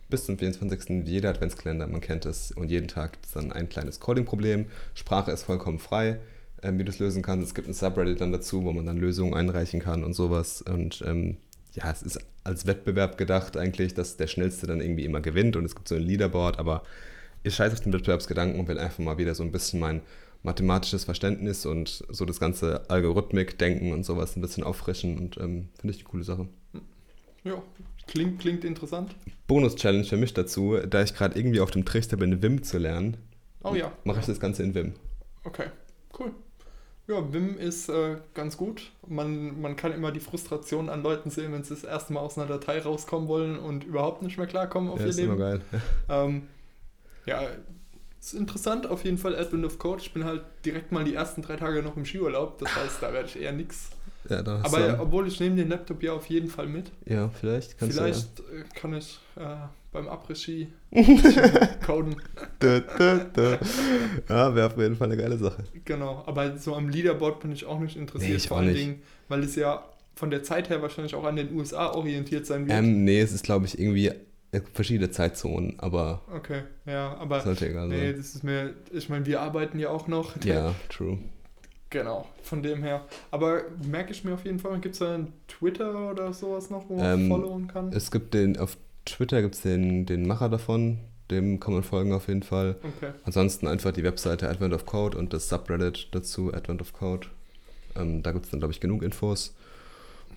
Bis 0.09 0.25
zum 0.25 0.37
24. 0.37 1.07
jeder 1.07 1.29
Adventskalender, 1.29 1.87
man 1.87 2.01
kennt 2.01 2.25
es. 2.25 2.51
Und 2.51 2.69
jeden 2.69 2.87
Tag 2.87 3.13
gibt 3.13 3.25
es 3.25 3.31
dann 3.31 3.51
ein 3.51 3.69
kleines 3.69 3.99
Coding-Problem. 3.99 4.65
Sprache 4.93 5.31
ist 5.31 5.43
vollkommen 5.43 5.79
frei, 5.79 6.19
ähm, 6.61 6.77
wie 6.77 6.83
du 6.83 6.91
es 6.91 6.99
lösen 6.99 7.23
kannst. 7.23 7.47
Es 7.47 7.55
gibt 7.55 7.67
ein 7.67 7.73
Subreddit 7.73 8.21
dann 8.21 8.31
dazu, 8.31 8.63
wo 8.63 8.71
man 8.73 8.85
dann 8.85 8.97
Lösungen 8.97 9.33
einreichen 9.33 9.79
kann 9.79 10.03
und 10.03 10.13
sowas. 10.13 10.61
Und 10.61 11.03
ähm, 11.07 11.37
ja, 11.73 11.89
es 11.91 12.01
ist 12.03 12.19
als 12.43 12.65
Wettbewerb 12.67 13.17
gedacht 13.17 13.57
eigentlich, 13.57 13.93
dass 13.93 14.17
der 14.17 14.27
Schnellste 14.27 14.67
dann 14.67 14.81
irgendwie 14.81 15.05
immer 15.05 15.21
gewinnt. 15.21 15.55
Und 15.55 15.65
es 15.65 15.75
gibt 15.75 15.87
so 15.87 15.95
ein 15.95 16.01
Leaderboard, 16.01 16.59
aber 16.59 16.83
ich 17.43 17.55
scheiße 17.55 17.73
auf 17.73 17.79
den 17.81 17.93
Wettbewerbsgedanken 17.93 18.59
und 18.59 18.67
will 18.67 18.79
einfach 18.79 18.99
mal 18.99 19.17
wieder 19.17 19.35
so 19.35 19.43
ein 19.43 19.51
bisschen 19.51 19.79
mein 19.79 20.01
mathematisches 20.43 21.05
Verständnis 21.05 21.65
und 21.65 22.03
so 22.09 22.25
das 22.25 22.39
ganze 22.39 22.89
Algorithmik-Denken 22.89 23.93
und 23.93 24.05
sowas 24.05 24.35
ein 24.35 24.41
bisschen 24.41 24.63
auffrischen 24.63 25.17
und 25.17 25.37
ähm, 25.37 25.69
finde 25.79 25.95
ich 25.95 25.97
eine 26.01 26.09
coole 26.09 26.23
Sache. 26.23 26.47
Ja, 27.43 27.61
klingt, 28.07 28.39
klingt 28.39 28.65
interessant. 28.65 29.15
Bonus-Challenge 29.47 30.03
für 30.05 30.17
mich 30.17 30.33
dazu, 30.33 30.77
da 30.77 31.01
ich 31.01 31.13
gerade 31.15 31.37
irgendwie 31.39 31.61
auf 31.61 31.71
dem 31.71 31.85
Trichter 31.85 32.17
bin, 32.17 32.41
Vim 32.41 32.61
zu 32.63 32.77
lernen, 32.77 33.17
Oh 33.63 33.73
ja. 33.73 33.91
mache 34.03 34.19
ich 34.19 34.25
das 34.25 34.39
Ganze 34.39 34.63
in 34.63 34.75
Vim. 34.75 34.93
Okay, 35.45 35.67
cool. 36.19 36.31
Ja, 37.07 37.33
Vim 37.33 37.57
ist 37.57 37.89
äh, 37.89 38.15
ganz 38.33 38.55
gut. 38.55 38.91
Man, 39.07 39.59
man 39.61 39.75
kann 39.75 39.91
immer 39.91 40.11
die 40.13 40.21
Frustration 40.21 40.89
an 40.89 41.03
Leuten 41.03 41.29
sehen, 41.29 41.51
wenn 41.51 41.63
sie 41.63 41.73
das 41.73 41.83
erste 41.83 42.13
Mal 42.13 42.21
aus 42.21 42.37
einer 42.37 42.47
Datei 42.47 42.79
rauskommen 42.79 43.27
wollen 43.27 43.59
und 43.59 43.83
überhaupt 43.83 44.21
nicht 44.21 44.37
mehr 44.37 44.47
klarkommen 44.47 44.89
auf 44.89 44.99
Ja, 44.99 45.05
ihr 45.05 45.09
ist 45.09 45.19
immer 45.19 45.33
Leben. 45.35 45.39
geil. 45.39 45.61
Ähm, 46.09 46.43
ja, 47.25 47.41
ist 48.21 48.33
interessant 48.33 48.87
auf 48.87 49.03
jeden 49.03 49.17
Fall, 49.17 49.35
Advent 49.35 49.65
of 49.65 49.79
Code. 49.79 50.01
Ich 50.01 50.13
bin 50.13 50.23
halt 50.23 50.43
direkt 50.65 50.93
mal 50.93 51.03
die 51.03 51.13
ersten 51.13 51.41
drei 51.41 51.57
Tage 51.57 51.83
noch 51.83 51.97
im 51.97 52.05
Skiurlaub, 52.05 52.57
das 52.59 52.73
heißt, 52.73 53.01
da 53.01 53.11
werde 53.11 53.27
ich 53.27 53.37
eher 53.41 53.51
nix. 53.51 53.89
Ja, 54.29 54.39
Aber 54.39 54.79
du, 54.79 54.99
obwohl 55.01 55.27
ich 55.27 55.37
nehme 55.41 55.57
den 55.57 55.67
Laptop 55.67 56.01
ja 56.01 56.13
auf 56.13 56.27
jeden 56.27 56.47
Fall 56.49 56.67
mit. 56.67 56.89
ja, 57.05 57.27
vielleicht 57.29 57.77
kannst 57.77 57.97
Vielleicht 57.97 58.39
äh, 58.39 58.63
kann 58.79 58.93
ich 58.93 59.19
äh, 59.35 59.55
beim 59.93 60.07
Après-Ski 60.09 60.67
coden. 61.85 62.15
Da, 62.59 62.79
da, 62.79 63.17
da. 63.33 63.59
Ja, 64.29 64.55
wäre 64.55 64.67
auf 64.67 64.77
jeden 64.77 64.95
Fall 64.95 65.11
eine 65.11 65.21
geile 65.21 65.37
Sache. 65.37 65.63
Genau, 65.85 66.23
aber 66.25 66.57
so 66.57 66.75
am 66.75 66.89
Leaderboard 66.89 67.39
bin 67.39 67.51
ich 67.51 67.65
auch 67.65 67.79
nicht 67.79 67.95
interessiert, 67.95 68.31
Nee, 68.31 68.37
ich 68.37 68.47
vor 68.47 68.57
allen. 68.57 68.73
Dingen, 68.73 69.01
weil 69.29 69.43
es 69.43 69.55
ja 69.55 69.83
von 70.15 70.29
der 70.29 70.43
Zeit 70.43 70.69
her 70.69 70.81
wahrscheinlich 70.81 71.15
auch 71.15 71.23
an 71.23 71.35
den 71.35 71.53
USA 71.55 71.91
orientiert 71.93 72.45
sein 72.45 72.67
wird. 72.67 72.77
Ähm, 72.77 73.03
nee, 73.03 73.19
es 73.21 73.31
ist 73.31 73.43
glaube 73.45 73.65
ich 73.65 73.79
irgendwie 73.79 74.07
äh, 74.51 74.61
verschiedene 74.73 75.09
Zeitzonen, 75.09 75.75
aber 75.79 76.21
okay, 76.33 76.63
ja, 76.85 77.15
aber 77.17 77.41
sollte 77.41 77.69
egal 77.69 77.87
nee, 77.87 78.07
sein. 78.07 78.17
das 78.17 78.35
ist 78.35 78.43
mir, 78.43 78.73
ich 78.91 79.09
meine, 79.09 79.25
wir 79.25 79.41
arbeiten 79.41 79.79
ja 79.79 79.89
auch 79.89 80.07
noch. 80.07 80.33
Ja, 80.43 80.75
true. 80.89 81.17
Genau, 81.89 82.27
von 82.41 82.63
dem 82.63 82.81
her. 82.81 83.05
Aber 83.29 83.61
merke 83.87 84.11
ich 84.11 84.23
mir 84.23 84.33
auf 84.33 84.45
jeden 84.45 84.57
Fall, 84.57 84.79
gibt 84.79 84.93
es 84.93 84.99
da 84.99 85.13
einen 85.13 85.33
Twitter 85.47 86.09
oder 86.11 86.33
sowas 86.33 86.71
noch, 86.71 86.89
wo 86.89 86.97
man 86.97 87.21
Ähm, 87.21 87.29
followen 87.29 87.67
kann? 87.67 87.91
Es 87.93 88.09
gibt 88.09 88.33
den, 88.33 88.57
auf 88.57 88.77
Twitter 89.05 89.41
gibt 89.41 89.55
es 89.55 89.61
den, 89.61 90.05
den 90.05 90.25
Macher 90.27 90.49
davon, 90.49 90.99
dem 91.31 91.59
kann 91.59 91.73
man 91.73 91.83
folgen 91.83 92.13
auf 92.13 92.27
jeden 92.27 92.43
Fall. 92.43 92.77
Okay, 92.83 93.11
Ansonsten 93.23 93.67
einfach 93.67 93.91
die 93.91 94.03
Webseite 94.03 94.49
Advent 94.49 94.73
of 94.73 94.85
Code 94.85 95.17
und 95.17 95.33
das 95.33 95.49
Subreddit 95.49 96.09
dazu, 96.11 96.53
Advent 96.53 96.81
of 96.81 96.93
Code. 96.93 97.27
Ähm, 97.95 98.23
da 98.23 98.31
gibt 98.31 98.45
es 98.45 98.51
dann, 98.51 98.59
glaube 98.59 98.73
ich, 98.73 98.79
genug 98.79 99.03
Infos. 99.03 99.55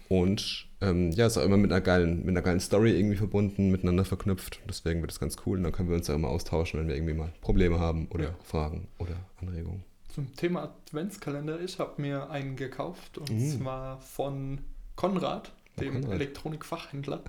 Und 0.09 0.67
ähm, 0.81 1.11
ja, 1.13 1.27
ist 1.27 1.37
auch 1.37 1.43
immer 1.43 1.57
mit 1.57 1.73
einer, 1.73 1.81
geilen, 1.81 2.21
mit 2.21 2.29
einer 2.29 2.43
geilen 2.43 2.61
Story 2.61 2.93
irgendwie 2.97 3.17
verbunden, 3.17 3.71
miteinander 3.71 4.05
verknüpft. 4.05 4.61
Deswegen 4.69 5.01
wird 5.01 5.11
es 5.11 5.19
ganz 5.19 5.37
cool. 5.47 5.59
Und 5.59 5.65
dann 5.65 5.73
können 5.73 5.89
wir 5.89 5.97
uns 5.97 6.07
ja 6.07 6.15
immer 6.15 6.29
austauschen, 6.29 6.79
wenn 6.79 6.87
wir 6.89 6.95
irgendwie 6.95 7.15
mal 7.15 7.33
Probleme 7.41 7.81
haben 7.81 8.07
oder 8.11 8.25
Ja. 8.25 8.35
Fragen 8.45 8.87
oder 8.99 9.17
Anregungen. 9.41 9.83
zum 10.15 10.35
Thema 10.37 10.63
Adventskalender, 10.63 11.61
ich 11.61 11.79
habe 11.79 12.01
mir 12.01 12.31
einen 12.31 12.57
gekauft 12.57 13.19
und 13.19 13.31
Mhm. 13.31 13.51
zwar 13.61 14.01
von 14.01 14.59
Konrad, 14.95 15.53
dem 15.81 15.95
Konrad. 15.95 16.13
Elektronikfachhändler. 16.13 17.23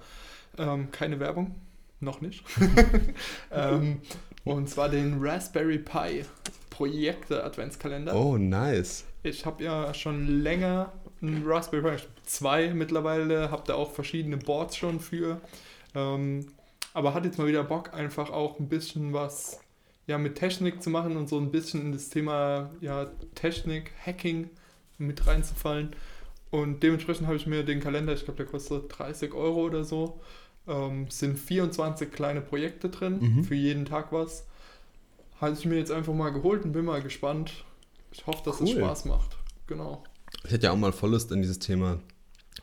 Ähm, 0.58 0.92
keine 0.92 1.20
Werbung. 1.20 1.56
noch 2.00 2.22
nicht. 2.22 2.44
ähm, 3.52 4.02
und 4.44 4.70
zwar 4.70 4.90
den 4.90 5.18
Raspberry 5.20 5.80
Pi 5.80 6.24
Projekte 6.70 7.44
Adventskalender. 7.44 8.16
Oh, 8.16 8.38
nice. 8.38 9.06
Ich 9.24 9.46
habe 9.46 9.64
ja 9.64 9.94
schon 9.94 10.44
länger 10.44 10.92
einen 11.22 11.44
Raspberry 11.46 11.98
Pi, 11.98 12.04
zwei 12.24 12.74
mittlerweile, 12.74 13.50
habe 13.50 13.64
da 13.66 13.74
auch 13.74 13.92
verschiedene 13.92 14.38
Boards 14.38 14.78
schon 14.78 15.00
für. 15.00 15.42
Ähm, 15.96 16.48
aber 16.94 17.14
hat 17.14 17.26
jetzt 17.26 17.38
mal 17.38 17.48
wieder 17.48 17.64
Bock, 17.64 17.94
einfach 17.94 18.30
auch 18.30 18.60
ein 18.60 18.70
bisschen 18.70 19.14
was 19.14 19.60
ja, 20.08 20.18
mit 20.18 20.36
Technik 20.36 20.82
zu 20.82 20.90
machen 20.90 21.18
und 21.18 21.28
so 21.28 21.38
ein 21.38 21.52
bisschen 21.52 21.82
in 21.82 21.92
das 21.92 22.10
Thema 22.10 22.72
ja, 22.80 23.08
Technik, 23.36 23.92
Hacking 24.06 24.50
mit 24.98 25.28
reinzufallen. 25.28 25.96
Und 26.50 26.82
dementsprechend 26.82 27.28
habe 27.28 27.36
ich 27.36 27.46
mir 27.46 27.64
den 27.64 27.82
Kalender, 27.82 28.14
ich 28.14 28.24
glaube, 28.24 28.38
der 28.38 28.46
kostet 28.46 28.86
30 28.98 29.34
Euro 29.34 29.66
oder 29.66 29.84
so. 29.84 30.22
Ähm, 30.68 31.08
sind 31.10 31.40
24 31.40 32.12
kleine 32.12 32.42
Projekte 32.42 32.90
drin, 32.90 33.20
Mhm. 33.20 33.44
für 33.44 33.56
jeden 33.56 33.86
Tag 33.86 34.12
was. 34.12 34.46
Habe 35.40 35.54
ich 35.54 35.66
mir 35.66 35.78
jetzt 35.78 35.92
einfach 35.92 36.14
mal 36.14 36.30
geholt 36.32 36.66
und 36.66 36.72
bin 36.74 36.86
mal 36.86 37.02
gespannt. 37.02 37.64
Ich 38.12 38.26
hoffe, 38.28 38.42
dass 38.44 38.60
es 38.60 38.70
Cool. 38.70 38.78
Spaß 38.78 39.06
macht. 39.06 39.38
Genau. 39.68 40.04
Ich 40.44 40.52
hätte 40.52 40.66
ja 40.66 40.72
auch 40.74 40.78
mal 40.78 40.92
voll 40.92 41.12
Lust, 41.12 41.32
in 41.32 41.42
dieses 41.42 41.60
Thema 41.60 42.00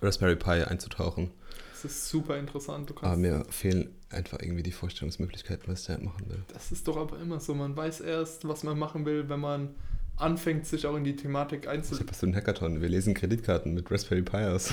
Raspberry 0.02 0.36
Pi 0.36 0.64
einzutauchen. 0.64 1.30
Es 1.72 1.84
ist 1.84 2.09
super 2.09 2.38
interessant. 2.38 2.92
Aber 3.02 3.16
mir 3.16 3.44
fehlen 3.50 3.90
einfach 4.11 4.40
irgendwie 4.40 4.62
die 4.62 4.72
Vorstellungsmöglichkeiten, 4.72 5.64
was 5.72 5.82
ich 5.82 5.86
da 5.86 5.98
machen 5.98 6.28
will. 6.28 6.42
das 6.52 6.72
ist 6.72 6.88
doch 6.88 6.96
aber 6.96 7.18
immer 7.20 7.40
so. 7.40 7.55
Man 7.55 7.76
weiß 7.76 8.00
erst, 8.00 8.46
was 8.48 8.62
man 8.64 8.78
machen 8.78 9.05
will, 9.07 9.28
wenn 9.28 9.40
man 9.40 9.74
anfängt, 10.16 10.66
sich 10.66 10.86
auch 10.86 10.96
in 10.96 11.04
die 11.04 11.16
Thematik 11.16 11.64
Ich 11.64 11.68
einzulassen. 11.68 12.06
habe 12.06 12.16
so 12.16 12.26
einen 12.26 12.36
Hackathon. 12.36 12.80
Wir 12.80 12.88
lesen 12.88 13.14
Kreditkarten 13.14 13.74
mit 13.74 13.90
Raspberry 13.90 14.22
Pi 14.22 14.36
aus. 14.36 14.72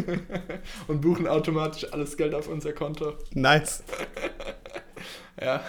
und 0.88 1.00
buchen 1.00 1.26
automatisch 1.26 1.92
alles 1.92 2.16
Geld 2.16 2.34
auf 2.34 2.48
unser 2.48 2.72
Konto. 2.72 3.14
nice. 3.32 3.82
Ja, 5.42 5.60